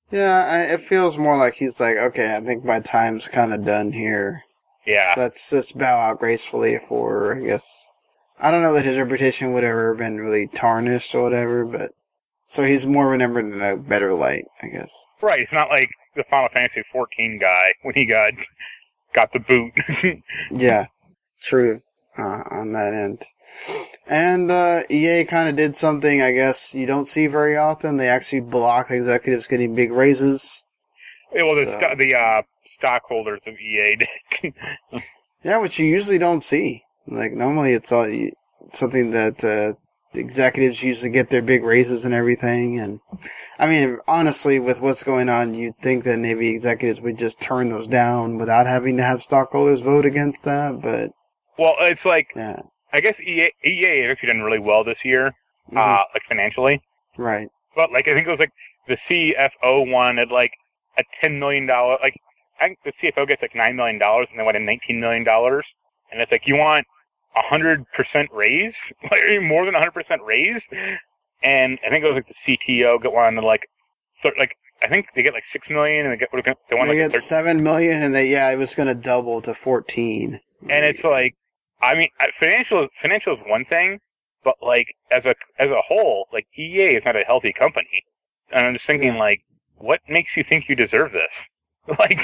Yeah, 0.09 0.45
I, 0.45 0.59
it 0.73 0.79
feels 0.79 1.17
more 1.17 1.35
like 1.35 1.55
he's 1.55 1.81
like, 1.81 1.97
okay, 1.97 2.33
I 2.33 2.39
think 2.39 2.63
my 2.63 2.79
time's 2.79 3.27
kind 3.27 3.53
of 3.53 3.65
done 3.65 3.91
here. 3.91 4.41
yeah, 4.85 5.13
Let's 5.17 5.49
just 5.49 5.77
bow 5.77 5.99
out 5.99 6.19
gracefully 6.19 6.79
for, 6.79 7.35
I 7.35 7.45
guess. 7.45 7.91
I 8.39 8.49
don't 8.49 8.61
know 8.61 8.73
that 8.75 8.85
his 8.85 8.97
reputation 8.97 9.51
would 9.51 9.65
ever 9.65 9.93
been 9.95 10.17
really 10.17 10.47
tarnished 10.47 11.13
or 11.13 11.23
whatever, 11.23 11.65
but 11.65 11.91
so 12.45 12.63
he's 12.63 12.85
more 12.85 13.09
remembered 13.09 13.51
in 13.51 13.61
a 13.61 13.75
better 13.75 14.13
light, 14.13 14.45
I 14.61 14.67
guess. 14.67 15.07
right. 15.21 15.41
It's 15.41 15.51
not 15.51 15.69
like 15.69 15.89
the 16.17 16.23
Final 16.25 16.49
Fantasy 16.49 16.83
14 16.91 17.39
guy 17.39 17.73
when 17.83 17.95
he 17.95 18.05
got 18.05 18.33
got 19.13 19.31
the 19.33 19.39
boot. 19.39 19.71
Yeah, 20.51 20.87
true 21.41 21.81
uh, 22.17 22.43
on 22.51 22.73
that 22.73 22.93
end. 22.93 23.23
And 24.07 24.49
uh, 24.51 24.81
EA 24.89 25.23
kind 25.25 25.49
of 25.49 25.55
did 25.55 25.75
something 25.75 26.21
I 26.21 26.31
guess 26.31 26.73
you 26.73 26.85
don't 26.85 27.05
see 27.05 27.27
very 27.27 27.55
often. 27.57 27.97
They 27.97 28.07
actually 28.09 28.41
blocked 28.41 28.91
executives 28.91 29.47
getting 29.47 29.75
big 29.75 29.91
raises. 29.91 30.65
it 31.33 31.43
was 31.43 31.65
the 31.65 31.71
So- 31.71 31.95
the 31.97 32.15
uh, 32.15 32.41
stockholders 32.65 33.41
of 33.47 33.53
EA. 33.59 33.97
Yeah, 35.43 35.57
which 35.59 35.77
you 35.79 35.85
usually 35.85 36.17
don't 36.17 36.43
see. 36.43 36.83
Like 37.05 37.31
normally, 37.31 37.71
it's 37.73 37.91
all 37.91 38.11
something 38.73 39.11
that 39.11 39.43
uh, 39.43 39.73
executives 40.13 40.83
usually 40.83 41.11
get 41.11 41.29
their 41.29 41.41
big 41.41 41.63
raises 41.63 42.05
and 42.05 42.13
everything. 42.13 42.79
And 42.79 42.99
I 43.59 43.67
mean, 43.67 43.97
honestly, 44.07 44.59
with 44.59 44.79
what's 44.81 45.03
going 45.03 45.29
on, 45.29 45.53
you'd 45.53 45.77
think 45.77 46.03
that 46.05 46.19
maybe 46.19 46.49
executives 46.49 47.01
would 47.01 47.17
just 47.17 47.41
turn 47.41 47.69
those 47.69 47.87
down 47.87 48.37
without 48.37 48.67
having 48.67 48.97
to 48.97 49.03
have 49.03 49.23
stockholders 49.23 49.81
vote 49.81 50.05
against 50.05 50.43
that. 50.43 50.81
But 50.81 51.11
well, 51.57 51.75
it's 51.79 52.05
like 52.05 52.27
yeah, 52.35 52.61
I 52.93 53.01
guess 53.01 53.19
EA 53.21 53.51
EA 53.65 54.05
actually 54.05 54.27
done 54.27 54.41
really 54.41 54.59
well 54.59 54.83
this 54.83 55.03
year, 55.05 55.33
Mhm. 55.71 55.77
uh, 55.77 56.03
like 56.13 56.23
financially. 56.23 56.81
right. 57.17 57.47
But 57.75 57.91
like 57.91 58.07
I 58.07 58.13
think 58.13 58.27
it 58.27 58.31
was 58.31 58.39
like 58.39 58.53
the 58.87 58.95
CFO 58.95 59.91
wanted 59.91 60.31
like 60.31 60.51
a 60.97 61.03
ten 61.19 61.39
million 61.39 61.67
dollar 61.67 61.97
like 62.01 62.15
I 62.59 62.67
think 62.67 62.79
the 62.83 62.91
CFO 62.91 63.27
gets 63.27 63.41
like 63.43 63.53
nine 63.55 63.75
million 63.75 63.99
dollars 63.99 64.31
and 64.31 64.39
they 64.39 64.57
in 64.57 64.65
nineteen 64.65 64.99
million 64.99 65.23
dollars 65.23 65.75
and 66.11 66.21
it's 66.21 66.31
like 66.31 66.47
you 66.47 66.55
want 66.55 66.87
a 67.37 67.41
hundred 67.41 67.85
percent 67.93 68.29
raise 68.33 68.91
like 69.11 69.21
more 69.41 69.65
than 69.65 69.75
a 69.75 69.79
hundred 69.79 69.91
percent 69.93 70.21
raise 70.25 70.67
and 71.43 71.79
I 71.85 71.89
think 71.89 72.03
it 72.03 72.07
was 72.07 72.15
like 72.15 72.27
the 72.27 72.33
CTO 72.33 73.01
got 73.01 73.13
wanted 73.13 73.43
like 73.43 73.67
thir- 74.21 74.33
like 74.39 74.55
I 74.83 74.87
think 74.87 75.07
they 75.15 75.23
get 75.23 75.33
like 75.33 75.45
six 75.45 75.69
million 75.69 76.05
and 76.05 76.13
they 76.13 76.17
get 76.17 76.29
they 76.31 76.75
want 76.75 76.89
They 76.89 76.95
like 76.95 76.95
get 76.95 77.09
a 77.09 77.13
thir- 77.13 77.19
seven 77.19 77.63
million, 77.63 78.01
and 78.03 78.13
they 78.13 78.29
yeah, 78.29 78.49
it 78.51 78.57
was 78.57 78.75
going 78.75 78.87
to 78.87 78.95
double 78.95 79.41
to 79.41 79.53
fourteen. 79.53 80.39
and 80.69 80.85
it's 80.85 81.03
like 81.03 81.35
I 81.81 81.93
mean 81.95 82.09
financial 82.33 82.87
financial 83.01 83.33
is 83.33 83.39
one 83.45 83.65
thing 83.65 83.99
but 84.43 84.55
like 84.61 84.87
as 85.11 85.25
a 85.25 85.35
as 85.59 85.71
a 85.71 85.81
whole 85.81 86.27
like 86.33 86.47
EA 86.57 86.95
is 86.95 87.05
not 87.05 87.15
a 87.15 87.23
healthy 87.23 87.53
company 87.53 88.03
and 88.51 88.65
I'm 88.65 88.73
just 88.73 88.85
thinking 88.87 89.13
Yeah. 89.13 89.19
like 89.19 89.41
what 89.75 89.99
makes 90.09 90.35
you 90.37 90.43
think 90.43 90.69
you 90.69 90.75
deserve 90.75 91.11
this 91.11 91.47
like 91.99 92.19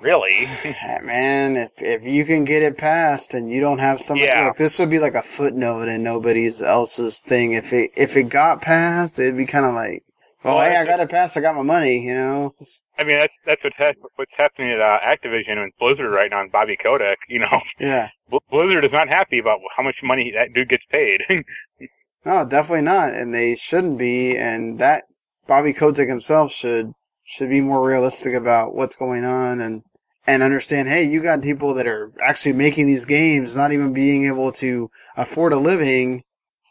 really 0.00 0.46
Ah, 0.64 0.98
man, 1.02 1.56
if 1.56 1.70
if 1.78 2.02
you 2.04 2.24
can 2.24 2.44
get 2.44 2.62
it 2.62 2.78
passed 2.78 3.34
and 3.34 3.50
you 3.50 3.60
don't 3.60 3.78
have 3.78 4.00
somebody, 4.00 4.26
Yeah. 4.28 4.46
look, 4.46 4.56
this 4.56 4.78
would 4.78 4.90
be 4.90 4.98
like 4.98 5.14
a 5.14 5.22
footnote 5.22 5.88
in 5.88 6.02
nobody's 6.02 6.62
else's 6.62 7.18
thing. 7.18 7.52
If 7.52 7.72
it 7.72 7.90
if 7.96 8.16
it 8.16 8.24
got 8.24 8.62
passed, 8.62 9.18
it'd 9.18 9.36
be 9.36 9.46
kind 9.46 9.66
of 9.66 9.74
like, 9.74 10.02
well, 10.44 10.56
Well, 10.56 10.70
hey, 10.70 10.76
I 10.76 10.84
got 10.84 11.00
it 11.00 11.10
passed, 11.10 11.36
I 11.36 11.40
got 11.40 11.56
my 11.56 11.62
money, 11.62 11.98
you 12.06 12.14
know. 12.14 12.54
I 12.98 13.04
mean 13.04 13.18
that's 13.18 13.38
that's 13.44 13.64
what 13.64 13.72
hap- 13.76 13.96
what's 14.16 14.36
happening 14.36 14.70
at 14.72 14.80
uh, 14.80 14.98
Activision 15.00 15.58
and 15.58 15.72
Blizzard 15.78 16.10
right 16.12 16.30
now 16.30 16.40
and 16.40 16.52
Bobby 16.52 16.76
Kotick 16.76 17.18
you 17.28 17.38
know 17.40 17.60
Yeah, 17.80 18.10
Bl- 18.30 18.38
Blizzard 18.50 18.84
is 18.84 18.92
not 18.92 19.08
happy 19.08 19.38
about 19.38 19.58
how 19.76 19.82
much 19.82 20.02
money 20.02 20.30
that 20.32 20.52
dude 20.52 20.68
gets 20.68 20.86
paid 20.86 21.22
no, 22.24 22.44
definitely 22.44 22.82
not, 22.82 23.14
and 23.14 23.32
they 23.34 23.54
shouldn't 23.56 23.96
be. 23.98 24.36
And 24.36 24.78
that 24.80 25.04
Bobby 25.46 25.72
Kotick 25.72 26.08
himself 26.08 26.52
should 26.52 26.92
should 27.24 27.48
be 27.50 27.60
more 27.60 27.86
realistic 27.86 28.34
about 28.34 28.74
what's 28.74 28.96
going 28.96 29.24
on 29.24 29.60
and 29.60 29.82
and 30.28 30.42
understand. 30.42 30.88
Hey, 30.88 31.04
you 31.04 31.22
got 31.22 31.42
people 31.42 31.72
that 31.74 31.86
are 31.86 32.12
actually 32.22 32.52
making 32.52 32.86
these 32.86 33.06
games, 33.06 33.56
not 33.56 33.72
even 33.72 33.94
being 33.94 34.26
able 34.26 34.52
to 34.52 34.90
afford 35.16 35.54
a 35.54 35.58
living. 35.58 36.22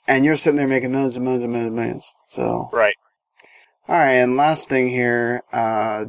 And 0.07 0.23
you're 0.23 0.37
sitting 0.37 0.57
there 0.57 0.67
making 0.67 0.91
millions 0.91 1.15
and 1.15 1.25
millions 1.25 1.43
and 1.43 1.51
millions 1.51 1.67
and 1.67 1.75
millions. 1.75 2.13
So, 2.27 2.69
right 2.71 2.93
All 3.89 3.97
right, 3.97 4.13
and 4.13 4.37
last 4.37 4.69
thing 4.69 4.89
here, 4.89 5.41
uh, 5.51 6.05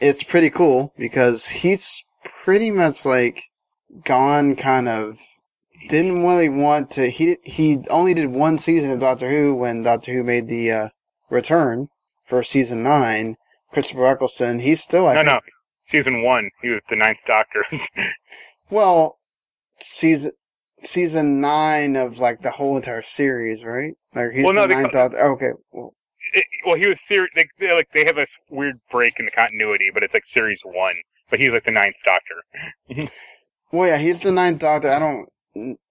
it's 0.00 0.24
pretty 0.24 0.50
cool 0.50 0.92
because 0.98 1.48
he's 1.48 2.02
pretty 2.24 2.70
much 2.72 3.06
like 3.06 3.44
gone 4.04 4.56
kind 4.56 4.88
of 4.88 5.18
didn't 5.88 6.22
really 6.24 6.48
want 6.48 6.90
to 6.90 7.08
he 7.08 7.38
he 7.44 7.78
only 7.88 8.12
did 8.12 8.26
one 8.26 8.58
season 8.58 8.90
of 8.90 8.98
Doctor 8.98 9.30
Who 9.30 9.54
when 9.54 9.82
Doctor 9.82 10.12
Who 10.12 10.24
made 10.24 10.48
the 10.48 10.70
uh, 10.70 10.88
return 11.30 11.88
for 12.24 12.42
season 12.42 12.82
9 12.82 13.36
Christopher 13.72 14.06
Eccleston 14.06 14.58
he's 14.58 14.82
still 14.82 15.06
I 15.06 15.14
no 15.14 15.20
think 15.20 15.26
no 15.26 15.40
season 15.88 16.22
one 16.22 16.50
he 16.62 16.68
was 16.68 16.80
the 16.88 16.96
ninth 16.96 17.20
Doctor 17.26 17.64
well 18.70 19.18
season 19.80 20.32
season 20.84 21.40
9 21.40 21.96
of 21.96 22.18
like 22.20 22.42
the 22.42 22.52
whole 22.52 22.76
entire 22.76 23.02
series 23.02 23.64
right 23.64 23.94
like 24.14 24.30
he's 24.32 24.44
Well, 24.44 24.54
no, 24.54 24.66
the 24.66 24.74
ninth 24.74 24.92
call- 24.92 25.08
Doctor 25.08 25.32
okay 25.32 25.50
well, 25.72 25.94
it, 26.34 26.44
well, 26.66 26.76
he 26.76 26.86
was 26.86 27.00
ser- 27.00 27.28
they, 27.34 27.48
they 27.58 27.72
like 27.72 27.88
they 27.92 28.04
have 28.04 28.16
this 28.16 28.36
weird 28.50 28.78
break 28.90 29.18
in 29.18 29.24
the 29.24 29.30
continuity, 29.30 29.90
but 29.94 30.02
it's 30.02 30.12
like 30.12 30.26
series 30.26 30.60
one. 30.62 30.94
But 31.30 31.40
he's 31.40 31.54
like 31.54 31.64
the 31.64 31.70
ninth 31.70 31.96
Doctor. 32.04 32.34
Well, 33.72 33.88
yeah, 33.88 33.98
he's 33.98 34.22
the 34.22 34.32
ninth 34.32 34.60
Doctor. 34.60 34.88
I 34.90 34.98
don't. 34.98 35.28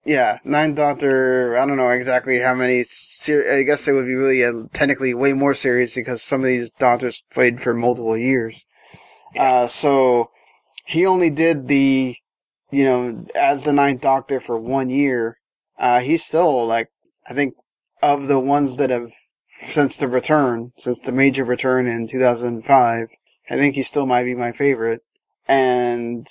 Yeah, 0.04 0.38
ninth 0.44 0.76
Doctor. 0.76 1.56
I 1.56 1.64
don't 1.66 1.76
know 1.76 1.88
exactly 1.90 2.40
how 2.40 2.54
many. 2.54 2.82
Ser- 2.84 3.52
I 3.52 3.62
guess 3.62 3.86
it 3.86 3.92
would 3.92 4.06
be 4.06 4.14
really 4.16 4.44
uh 4.44 4.64
technically 4.72 5.14
way 5.14 5.32
more 5.32 5.54
serious 5.54 5.94
because 5.94 6.22
some 6.22 6.40
of 6.40 6.46
these 6.46 6.70
Doctors 6.70 7.22
played 7.32 7.60
for 7.60 7.74
multiple 7.74 8.16
years. 8.16 8.64
Uh, 9.36 9.66
so 9.66 10.30
he 10.86 11.06
only 11.06 11.30
did 11.30 11.68
the, 11.68 12.16
you 12.70 12.84
know, 12.84 13.26
as 13.34 13.62
the 13.62 13.72
ninth 13.72 14.00
Doctor 14.00 14.40
for 14.40 14.58
one 14.58 14.90
year. 14.90 15.38
Uh, 15.78 16.00
he's 16.00 16.24
still 16.24 16.66
like, 16.66 16.88
I 17.28 17.34
think, 17.34 17.54
of 18.02 18.26
the 18.26 18.38
ones 18.38 18.76
that 18.76 18.90
have 18.90 19.12
since 19.60 19.96
the 19.96 20.08
return, 20.08 20.72
since 20.76 21.00
the 21.00 21.12
major 21.12 21.44
return 21.44 21.86
in 21.86 22.06
2005. 22.06 23.08
I 23.50 23.56
think 23.56 23.74
he 23.74 23.82
still 23.82 24.06
might 24.06 24.24
be 24.24 24.34
my 24.34 24.52
favorite. 24.52 25.02
And 25.46 26.26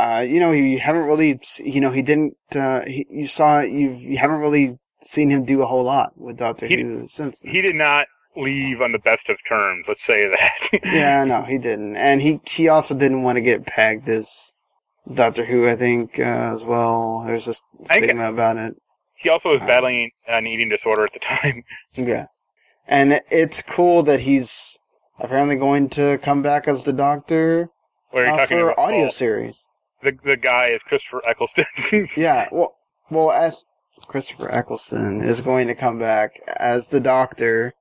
uh, 0.00 0.24
you 0.26 0.38
know, 0.38 0.52
you 0.52 0.78
haven't 0.78 1.02
really, 1.02 1.40
you 1.58 1.80
know, 1.80 1.90
he 1.90 2.02
didn't, 2.02 2.36
uh, 2.54 2.82
he, 2.86 3.06
you 3.10 3.26
saw, 3.26 3.60
you've, 3.60 4.00
you 4.00 4.16
haven't 4.16 4.38
really 4.38 4.78
seen 5.00 5.30
him 5.30 5.44
do 5.44 5.62
a 5.62 5.66
whole 5.66 5.84
lot 5.84 6.12
with 6.16 6.36
Doctor 6.36 6.66
He- 6.66 6.82
Who 6.82 7.08
since 7.08 7.40
then. 7.40 7.52
He 7.52 7.62
did 7.62 7.74
not 7.74 8.06
leave 8.38 8.80
on 8.80 8.92
the 8.92 8.98
best 8.98 9.28
of 9.28 9.38
terms. 9.46 9.86
Let's 9.88 10.02
say 10.04 10.28
that. 10.28 10.80
yeah, 10.84 11.24
no, 11.24 11.42
he 11.42 11.58
didn't. 11.58 11.96
And 11.96 12.22
he, 12.22 12.40
he 12.46 12.68
also 12.68 12.94
didn't 12.94 13.22
want 13.22 13.36
to 13.36 13.42
get 13.42 13.66
pegged 13.66 14.08
as 14.08 14.54
Doctor 15.12 15.44
Who, 15.44 15.68
I 15.68 15.76
think, 15.76 16.18
uh, 16.18 16.22
as 16.52 16.64
well. 16.64 17.24
There's 17.26 17.48
a 17.48 17.54
think- 17.86 18.04
stigma 18.04 18.30
about 18.30 18.56
it. 18.56 18.74
he 19.16 19.28
also 19.28 19.50
was 19.50 19.60
battling 19.60 20.10
an 20.26 20.46
eating 20.46 20.68
disorder 20.68 21.04
at 21.04 21.12
the 21.12 21.20
time. 21.20 21.64
Yeah. 21.94 22.26
And 22.86 23.20
it's 23.30 23.60
cool 23.60 24.02
that 24.04 24.20
he's 24.20 24.80
apparently 25.18 25.56
going 25.56 25.90
to 25.90 26.18
come 26.22 26.40
back 26.40 26.66
as 26.66 26.84
the 26.84 26.92
Doctor 26.92 27.68
Where 28.12 28.24
you're 28.24 28.32
uh, 28.34 28.36
talking 28.38 28.58
for 28.58 28.70
about 28.70 28.78
audio 28.78 29.00
well, 29.02 29.10
series. 29.10 29.68
the 30.02 30.16
the 30.24 30.36
guy 30.38 30.68
is 30.68 30.82
Christopher 30.82 31.20
Eccleston. 31.28 31.66
Yeah, 32.16 32.48
well, 32.50 32.76
well, 33.10 33.30
as 33.30 33.64
Christopher 34.06 34.50
Eccleston 34.50 35.20
is 35.22 35.42
going 35.42 35.66
to 35.66 35.74
come 35.74 35.98
back 35.98 36.40
as 36.56 36.88
the 36.88 37.00
Doctor 37.00 37.74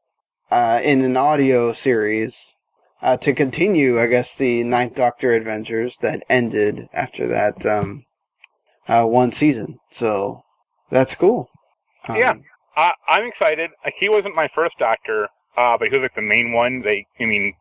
uh, 0.51 0.79
in 0.83 1.01
an 1.01 1.17
audio 1.17 1.73
series 1.73 2.57
uh, 3.01 3.17
to 3.17 3.33
continue, 3.33 3.99
I 3.99 4.07
guess, 4.07 4.35
the 4.35 4.63
Ninth 4.63 4.95
Doctor 4.95 5.33
adventures 5.33 5.97
that 6.01 6.23
ended 6.29 6.87
after 6.93 7.27
that 7.27 7.65
um, 7.65 8.05
uh, 8.87 9.05
one 9.05 9.31
season. 9.31 9.79
So 9.89 10.41
that's 10.89 11.15
cool. 11.15 11.49
Um, 12.07 12.17
Yeah. 12.17 12.33
I, 12.75 12.93
I'm 13.07 13.25
excited. 13.25 13.71
He 13.97 14.07
wasn't 14.07 14.35
my 14.35 14.47
first 14.47 14.77
Doctor, 14.77 15.29
uh, 15.57 15.77
but 15.77 15.87
he 15.87 15.95
was 15.95 16.03
like 16.03 16.15
the 16.15 16.21
main 16.21 16.51
one. 16.51 16.81
They, 16.81 17.07
I 17.19 17.25
mean, 17.25 17.53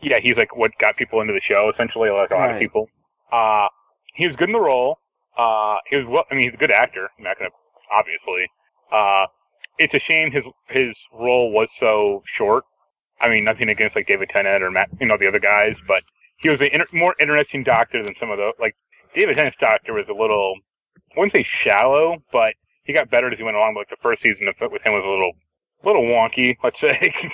yeah, 0.00 0.20
he's 0.20 0.38
like 0.38 0.56
what 0.56 0.70
got 0.78 0.96
people 0.96 1.20
into 1.20 1.32
the 1.32 1.40
show 1.40 1.68
essentially, 1.68 2.08
like 2.10 2.30
a 2.30 2.34
lot 2.34 2.50
of 2.52 2.58
people. 2.60 2.88
Uh, 3.32 3.66
he 4.14 4.26
was 4.26 4.36
good 4.36 4.48
in 4.48 4.52
the 4.52 4.60
role. 4.60 4.98
Uh, 5.36 5.78
he 5.88 5.96
was 5.96 6.06
well. 6.06 6.24
I 6.30 6.34
mean, 6.34 6.44
he's 6.44 6.54
a 6.54 6.58
good 6.58 6.70
actor. 6.70 7.08
I'm 7.18 7.24
not 7.24 7.38
gonna 7.38 7.50
obviously. 7.92 8.46
Uh, 8.92 9.26
it's 9.80 9.94
a 9.94 9.98
shame 9.98 10.30
his 10.30 10.48
his 10.68 11.04
role 11.12 11.50
was 11.50 11.74
so 11.76 12.22
short. 12.26 12.64
I 13.20 13.28
mean, 13.28 13.44
nothing 13.44 13.68
against 13.68 13.96
like 13.96 14.06
David 14.06 14.28
Tennant 14.28 14.62
or 14.62 14.70
Matt, 14.70 14.90
you 15.00 15.06
know, 15.06 15.16
the 15.18 15.26
other 15.26 15.40
guys, 15.40 15.80
but 15.86 16.02
he 16.38 16.48
was 16.48 16.60
a 16.62 16.72
inter- 16.72 16.86
more 16.92 17.14
interesting 17.18 17.64
Doctor 17.64 18.02
than 18.02 18.14
some 18.16 18.30
of 18.30 18.38
the 18.38 18.52
like 18.60 18.74
David 19.14 19.34
Tennant's 19.36 19.56
Doctor 19.56 19.92
was 19.92 20.08
a 20.08 20.14
little, 20.14 20.54
I 21.16 21.18
wouldn't 21.18 21.32
say 21.32 21.42
shallow, 21.42 22.22
but 22.32 22.54
he 22.84 22.92
got 22.92 23.10
better 23.10 23.30
as 23.30 23.38
he 23.38 23.44
went 23.44 23.56
along. 23.56 23.74
But 23.74 23.80
like 23.80 23.90
the 23.90 23.96
first 24.02 24.22
season 24.22 24.48
of 24.48 24.54
with 24.70 24.82
him 24.82 24.92
was 24.92 25.04
a 25.04 25.10
little, 25.10 25.32
little 25.84 26.02
wonky, 26.02 26.56
let's 26.62 26.80
say. 26.80 27.12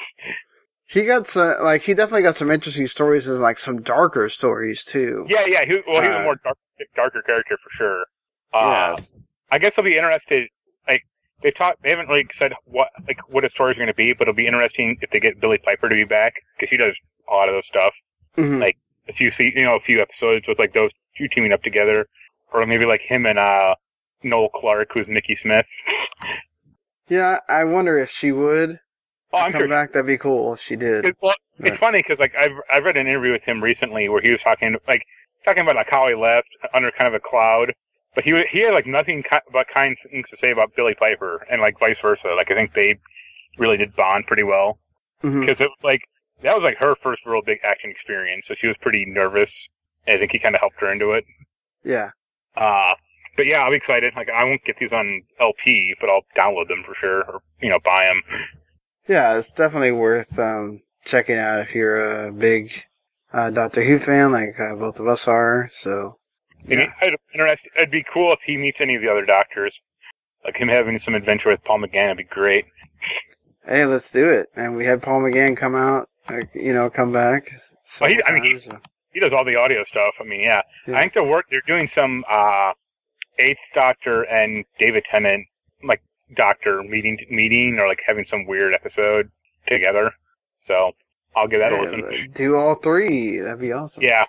He 0.89 1.05
got 1.05 1.27
some, 1.27 1.53
like, 1.65 1.83
he 1.83 1.95
definitely 1.95 2.23
got 2.23 2.37
some 2.37 2.49
interesting 2.49 2.87
stories 2.87 3.27
and, 3.27 3.41
like, 3.41 3.59
some 3.59 3.83
darker 3.83 4.29
stories, 4.29 4.85
too. 4.85 5.27
yeah, 5.29 5.45
yeah. 5.45 5.65
He, 5.65 5.81
well, 5.85 6.01
he 6.01 6.07
was 6.07 6.17
Uh, 6.17 6.21
a 6.21 6.23
more 6.23 6.37
dark, 6.45 6.59
darker 6.95 7.23
character 7.23 7.59
for 7.61 7.71
sure. 7.71 8.05
Uh, 8.55 8.95
yes. 8.97 9.13
I 9.51 9.59
guess 9.59 9.77
I'll 9.79 9.85
be 9.85 9.97
interested. 9.97 10.49
They've 11.43 11.55
talked, 11.55 11.83
they 11.83 11.91
haven't 11.91 12.09
like 12.09 12.33
said 12.33 12.53
what 12.65 12.89
like 13.07 13.19
what 13.29 13.43
his 13.45 13.53
stories 13.53 13.77
are 13.77 13.81
going 13.81 13.89
to 13.89 13.95
be, 13.95 14.13
but 14.15 14.23
it'll 14.23 14.35
be 14.35 14.47
interesting 14.47 14.97
if 15.03 15.11
they 15.11 15.21
get 15.21 15.41
Billie 15.41 15.59
Piper 15.59 15.89
to 15.89 15.95
be 15.95 16.05
back 16.05 16.35
because 16.57 16.69
she 16.71 16.77
does 16.77 16.97
a 17.31 17.35
lot 17.35 17.49
of 17.49 17.55
those 17.55 17.67
stuff. 17.67 17.95
Mhm. 18.37 18.61
like, 18.61 18.77
A 19.09 19.13
few 19.13 19.31
se- 19.31 19.53
you 19.55 19.63
know, 19.65 19.77
a 19.77 19.81
few 19.81 20.01
episodes 20.03 20.49
with 20.49 20.59
like 20.59 20.73
those 20.73 20.91
two 21.17 21.29
teaming 21.29 21.53
up 21.53 21.63
together, 21.63 22.09
or 22.53 22.65
maybe 22.67 22.85
like 22.87 23.03
him 23.03 23.27
and 23.27 23.39
uh 23.39 23.75
Noel 24.23 24.49
Clarke, 24.49 24.93
who's 24.93 25.09
Mickey 25.09 25.35
Smith. 25.35 25.67
Yeah, 27.09 27.39
I 27.49 27.65
wonder 27.65 27.97
if 27.99 28.11
she 28.11 28.33
would 28.33 28.81
Oh, 29.33 29.39
I'm 29.39 29.53
come 29.53 29.61
sure. 29.63 29.69
back. 29.69 29.93
That'd 29.93 30.07
be 30.07 30.19
cool 30.19 30.55
if 30.55 30.61
she 30.61 30.77
did. 30.77 31.15
well, 31.21 31.35
Right. 31.59 31.69
it's 31.69 31.79
funny 31.79 32.01
because 32.01 32.19
like 32.21 32.35
I've 32.37 32.53
I've 32.71 32.85
read 32.85 32.97
an 32.97 33.07
interview 33.07 33.33
with 33.33 33.45
him 33.45 33.63
recently 33.63 34.09
where 34.09 34.21
he 34.21 34.31
was 34.31 34.43
talking 34.43 34.77
like 34.89 35.05
talking 35.45 35.63
about 35.63 35.77
like 35.77 35.89
how 35.91 36.09
he 36.09 36.15
left 36.15 36.49
under 36.75 36.91
kind 36.91 37.07
of 37.09 37.15
a 37.15 37.21
cloud, 37.21 37.73
but 38.17 38.25
he 38.25 38.45
he 38.51 38.61
had 38.61 38.75
like 38.75 38.87
nothing 38.87 39.23
ki- 39.23 39.47
but 39.53 39.69
kind 39.69 39.97
things 40.11 40.31
to 40.31 40.37
say 40.37 40.51
about 40.51 40.75
Billie 40.75 40.97
Piper 40.97 41.47
and 41.49 41.61
like 41.61 41.79
vice 41.79 42.01
versa. 42.01 42.35
Like 42.35 42.51
I 42.51 42.55
think 42.55 42.75
they 42.75 42.99
really 43.59 43.77
did 43.77 43.95
bond 43.95 44.27
pretty 44.27 44.43
well 44.43 44.79
because 45.41 45.61
it 45.61 45.71
like 45.85 46.01
that 46.43 46.55
was 46.55 46.65
like 46.65 46.79
her 46.79 46.97
first 46.97 47.25
real 47.27 47.43
big 47.43 47.59
acting 47.63 47.91
experience, 47.91 48.49
so 48.49 48.55
she 48.55 48.67
was 48.67 48.77
pretty 48.77 49.05
nervous. 49.07 49.69
And 50.07 50.17
I 50.17 50.19
think 50.19 50.33
he 50.33 50.39
kind 50.39 50.55
of 50.55 50.61
helped 50.61 50.81
her 50.81 50.91
into 50.91 51.13
it. 51.13 51.25
Yeah. 51.85 52.11
Uh, 52.57 52.95
but 53.37 53.47
yeah, 53.47 53.59
I'll 53.59 53.71
be 53.71 53.77
excited. 53.77 54.15
Like 54.17 54.31
I 54.31 54.45
won't 54.45 54.65
get 54.65 54.79
these 54.79 54.93
on 54.93 55.23
LP, 55.39 55.95
but 56.01 56.09
I'll 56.09 56.25
download 56.37 56.69
them 56.69 56.83
for 56.87 56.95
sure, 56.95 57.23
or 57.23 57.43
you 57.61 57.69
know, 57.69 57.79
buy 57.85 58.07
them. 58.07 58.23
Yeah, 59.07 59.37
it's 59.37 59.53
definitely 59.53 59.93
worth 59.93 60.39
um, 60.39 60.83
checking 61.05 61.37
out 61.39 61.61
if 61.61 61.75
you're 61.75 62.27
a 62.27 62.33
big 62.33 62.73
uh, 63.33 63.51
Doctor 63.51 63.85
Who 63.85 63.99
fan, 63.99 64.33
like 64.33 64.59
uh, 64.59 64.75
both 64.75 64.99
of 64.99 65.07
us 65.07 65.29
are. 65.29 65.69
So, 65.73 66.19
yeah. 66.69 66.93
It'd, 67.03 67.19
interest, 67.35 67.69
it'd 67.77 67.91
be 67.91 68.03
cool 68.03 68.33
if 68.33 68.41
he 68.43 68.57
meets 68.57 68.81
any 68.81 68.95
of 68.95 69.03
the 69.03 69.09
other 69.11 69.25
doctors. 69.25 69.81
Like 70.45 70.57
him 70.57 70.69
having 70.69 70.99
some 70.99 71.15
adventure 71.15 71.51
with 71.51 71.63
Paul 71.65 71.81
McGann 71.81 72.09
would 72.09 72.19
be 72.19 72.25
great. 72.25 72.67
hey, 73.67 73.85
let's 73.85 74.11
do 74.11 74.29
it. 74.31 74.47
And 74.55 74.77
we 74.77 74.85
had 74.85 75.03
Paul 75.03 75.21
McGann 75.23 75.57
come 75.57 75.75
out, 75.75 76.09
like, 76.31 76.51
you 76.55 76.73
know, 76.73 76.89
come 76.91 77.13
back. 77.13 77.51
Well, 78.01 78.11
he- 78.11 78.23
I 78.25 78.33
mean, 78.33 78.45
he's-. 78.45 78.69
He 79.13 79.21
does 79.21 79.33
all 79.33 79.45
the 79.47 79.57
audio 79.57 79.83
stuff. 79.83 80.17
I 80.21 80.25
mean, 80.25 80.41
yeah. 80.41 80.61
Yeah. 80.87 80.97
I 80.97 81.01
think 81.01 81.15
they're 81.15 81.25
work. 81.25 81.47
They're 81.51 81.63
doing 81.67 81.87
some 81.87 82.23
uh, 82.31 82.73
Eighth 83.39 83.63
Doctor 83.75 84.25
and 84.25 84.63
David 84.79 85.05
Tennant 85.05 85.47
like 85.83 86.03
Doctor 86.35 86.83
meeting 86.83 87.19
meeting 87.31 87.79
or 87.79 87.89
like 87.89 88.03
having 88.07 88.27
some 88.27 88.45
weird 88.47 88.75
episode 88.75 89.31
together. 89.67 90.13
So 90.59 90.93
I'll 91.35 91.49
give 91.49 91.61
that 91.61 91.73
a 91.73 91.77
Yeah, 91.77 91.81
listen. 91.81 92.03
but 92.03 92.35
do 92.35 92.57
all 92.57 92.75
three. 92.75 93.39
That'd 93.39 93.59
be 93.59 93.73
awesome. 93.73 94.03
Yeah. 94.03 94.27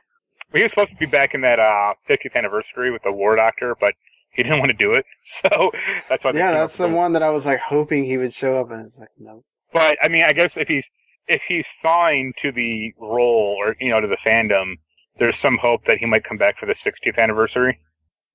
Well, 0.52 0.60
he 0.60 0.64
was 0.64 0.72
supposed 0.72 0.92
to 0.92 0.98
be 0.98 1.06
back 1.06 1.34
in 1.34 1.42
that 1.42 1.60
uh, 1.60 1.94
50th 2.08 2.36
anniversary 2.36 2.92
with 2.92 3.04
the 3.04 3.12
War 3.12 3.36
Doctor, 3.36 3.76
but 3.80 3.96
he 4.32 4.44
didn't 4.44 4.60
want 4.60 4.70
to 4.70 4.78
do 4.78 4.94
it. 4.94 5.06
So 5.24 5.72
that's 6.08 6.24
why. 6.24 6.32
Yeah, 6.32 6.54
that's 6.54 6.78
the 6.78 6.88
one 6.88 7.14
that 7.14 7.22
I 7.22 7.30
was 7.30 7.46
like 7.46 7.60
hoping 7.60 8.06
he 8.06 8.18
would 8.18 8.34
show 8.34 8.60
up, 8.60 8.72
and 8.72 8.86
it's 8.86 8.98
like 8.98 9.10
no. 9.18 9.44
But 9.74 9.98
I 10.02 10.08
mean, 10.08 10.24
I 10.24 10.32
guess 10.32 10.56
if 10.56 10.70
he's 10.70 10.90
if 11.28 11.44
he's 11.44 11.68
signed 11.82 12.36
to 12.38 12.52
the 12.54 12.94
role 12.98 13.58
or 13.60 13.76
you 13.82 13.90
know 13.90 14.00
to 14.00 14.08
the 14.08 14.16
fandom, 14.16 14.76
there's 15.18 15.38
some 15.38 15.58
hope 15.58 15.84
that 15.84 15.98
he 15.98 16.06
might 16.06 16.24
come 16.24 16.38
back 16.38 16.58
for 16.58 16.66
the 16.66 16.74
60th 16.74 17.18
anniversary. 17.18 17.80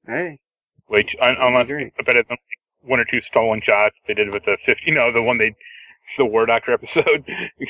Hey, 0.07 0.39
Which 0.87 1.17
un- 1.21 1.37
unless. 1.41 1.73
I 1.73 1.91
bet 2.05 2.17
it's 2.17 2.31
one 2.83 3.01
or 3.01 3.05
two 3.05 3.21
stolen 3.21 3.61
shots 3.63 4.03
they 4.07 4.15
did 4.15 4.33
with 4.35 4.45
the 4.45 4.59
50, 4.61 4.83
you 4.85 4.95
know, 4.95 5.13
the 5.13 5.23
one 5.23 5.39
they 5.39 5.55
the 6.19 6.25
War 6.27 6.47
Doctor 6.47 6.73
episode. 6.73 7.25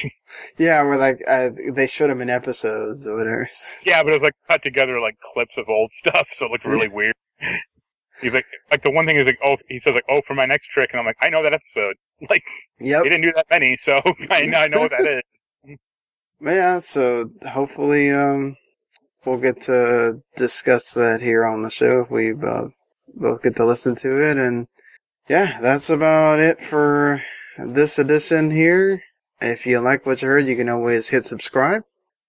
yeah, 0.59 0.83
where 0.83 0.99
like 0.99 1.21
uh, 1.27 1.51
they 1.75 1.87
showed 1.87 2.11
him 2.11 2.21
in 2.21 2.31
episodes 2.31 3.07
or 3.07 3.17
whatever. 3.17 3.49
yeah, 3.87 4.03
but 4.03 4.11
it 4.11 4.15
was 4.15 4.23
like 4.23 4.35
cut 4.49 4.63
together 4.63 5.01
like 5.01 5.17
clips 5.33 5.59
of 5.59 5.69
old 5.69 5.93
stuff, 5.93 6.29
so 6.33 6.47
it 6.47 6.53
looked 6.53 6.65
really 6.65 6.89
weird. 6.89 7.15
He's 8.21 8.35
like, 8.35 8.47
like 8.71 8.83
the 8.83 8.91
one 8.91 9.07
thing 9.07 9.17
is 9.17 9.27
like, 9.27 9.39
oh, 9.45 9.57
he 9.69 9.79
says 9.79 9.95
like, 9.95 10.05
oh, 10.09 10.21
for 10.23 10.35
my 10.35 10.47
next 10.47 10.69
trick, 10.69 10.91
and 10.93 11.01
I'm 11.01 11.07
like, 11.07 11.17
I 11.21 11.29
know 11.29 11.43
that 11.43 11.53
episode. 11.53 11.97
Like, 12.31 12.45
Yep. 12.79 13.03
he 13.03 13.09
didn't 13.09 13.23
do 13.23 13.33
that 13.35 13.47
many, 13.51 13.77
so 13.77 14.01
I 14.31 14.43
know, 14.43 14.59
I 14.59 14.69
know 14.69 14.79
what 14.79 14.93
that 14.93 15.23
is. 15.67 15.77
Yeah, 16.41 16.79
so 16.79 17.25
hopefully 17.49 18.13
um 18.13 18.57
we'll 19.25 19.39
get 19.39 19.61
to 19.63 20.21
discuss 20.37 20.95
that 20.95 21.21
here 21.21 21.45
on 21.45 21.63
the 21.63 21.71
show 21.71 22.03
if 22.03 22.11
we 22.13 22.33
uh, 22.33 22.69
both 23.15 23.43
get 23.43 23.57
to 23.57 23.65
listen 23.65 23.97
to 23.97 24.21
it 24.23 24.37
and 24.37 24.69
yeah, 25.29 25.61
that's 25.61 25.89
about 25.91 26.39
it 26.41 26.63
for 26.63 27.23
this 27.59 27.99
edition 27.99 28.51
here. 28.51 29.03
If 29.41 29.67
you 29.67 29.81
like 29.81 30.07
what 30.07 30.23
you 30.23 30.29
heard, 30.29 30.47
you 30.47 30.57
can 30.57 30.69
always 30.69 31.09
hit 31.09 31.27
subscribe 31.27 31.83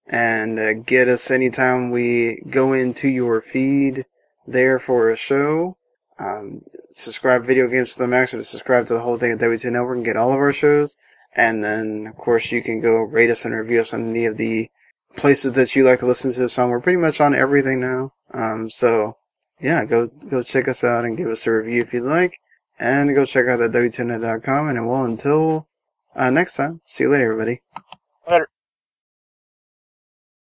and 0.07 0.59
uh, 0.59 0.73
get 0.73 1.07
us 1.07 1.31
anytime 1.31 1.91
we 1.91 2.41
go 2.49 2.73
into 2.73 3.07
your 3.07 3.39
feed 3.41 4.05
there 4.47 4.79
for 4.79 5.09
a 5.09 5.15
show. 5.15 5.77
Um, 6.19 6.61
subscribe 6.91 7.45
Video 7.45 7.67
Games 7.67 7.93
to 7.93 7.99
the 7.99 8.07
Max 8.07 8.33
or 8.33 8.43
subscribe 8.43 8.87
to 8.87 8.93
the 8.93 9.01
whole 9.01 9.17
thing 9.17 9.31
at 9.31 9.39
W2 9.39 9.71
Network 9.71 9.97
and 9.97 10.05
get 10.05 10.17
all 10.17 10.31
of 10.31 10.39
our 10.39 10.53
shows. 10.53 10.97
And 11.35 11.63
then, 11.63 12.07
of 12.07 12.15
course, 12.15 12.51
you 12.51 12.61
can 12.61 12.79
go 12.79 12.97
rate 12.97 13.29
us 13.29 13.45
and 13.45 13.55
review 13.55 13.81
us 13.81 13.93
on 13.93 14.09
any 14.09 14.25
of 14.25 14.37
the 14.37 14.69
places 15.15 15.53
that 15.53 15.75
you 15.75 15.83
like 15.83 15.99
to 15.99 16.05
listen 16.05 16.31
to 16.33 16.45
us 16.45 16.57
on. 16.57 16.69
We're 16.69 16.79
pretty 16.79 16.97
much 16.97 17.21
on 17.21 17.33
everything 17.33 17.79
now. 17.79 18.13
Um, 18.33 18.69
so 18.69 19.17
yeah, 19.59 19.85
go, 19.85 20.07
go 20.07 20.43
check 20.43 20.67
us 20.67 20.83
out 20.83 21.05
and 21.05 21.17
give 21.17 21.27
us 21.27 21.47
a 21.47 21.51
review 21.51 21.81
if 21.81 21.93
you'd 21.93 22.03
like. 22.03 22.39
And 22.79 23.13
go 23.13 23.25
check 23.25 23.47
out 23.47 23.59
that 23.59 23.71
W2net.com. 23.71 24.69
And 24.69 24.87
well, 24.87 25.05
until, 25.05 25.67
uh, 26.15 26.29
next 26.29 26.55
time, 26.55 26.81
see 26.85 27.03
you 27.05 27.11
later, 27.11 27.31
everybody. 27.31 27.61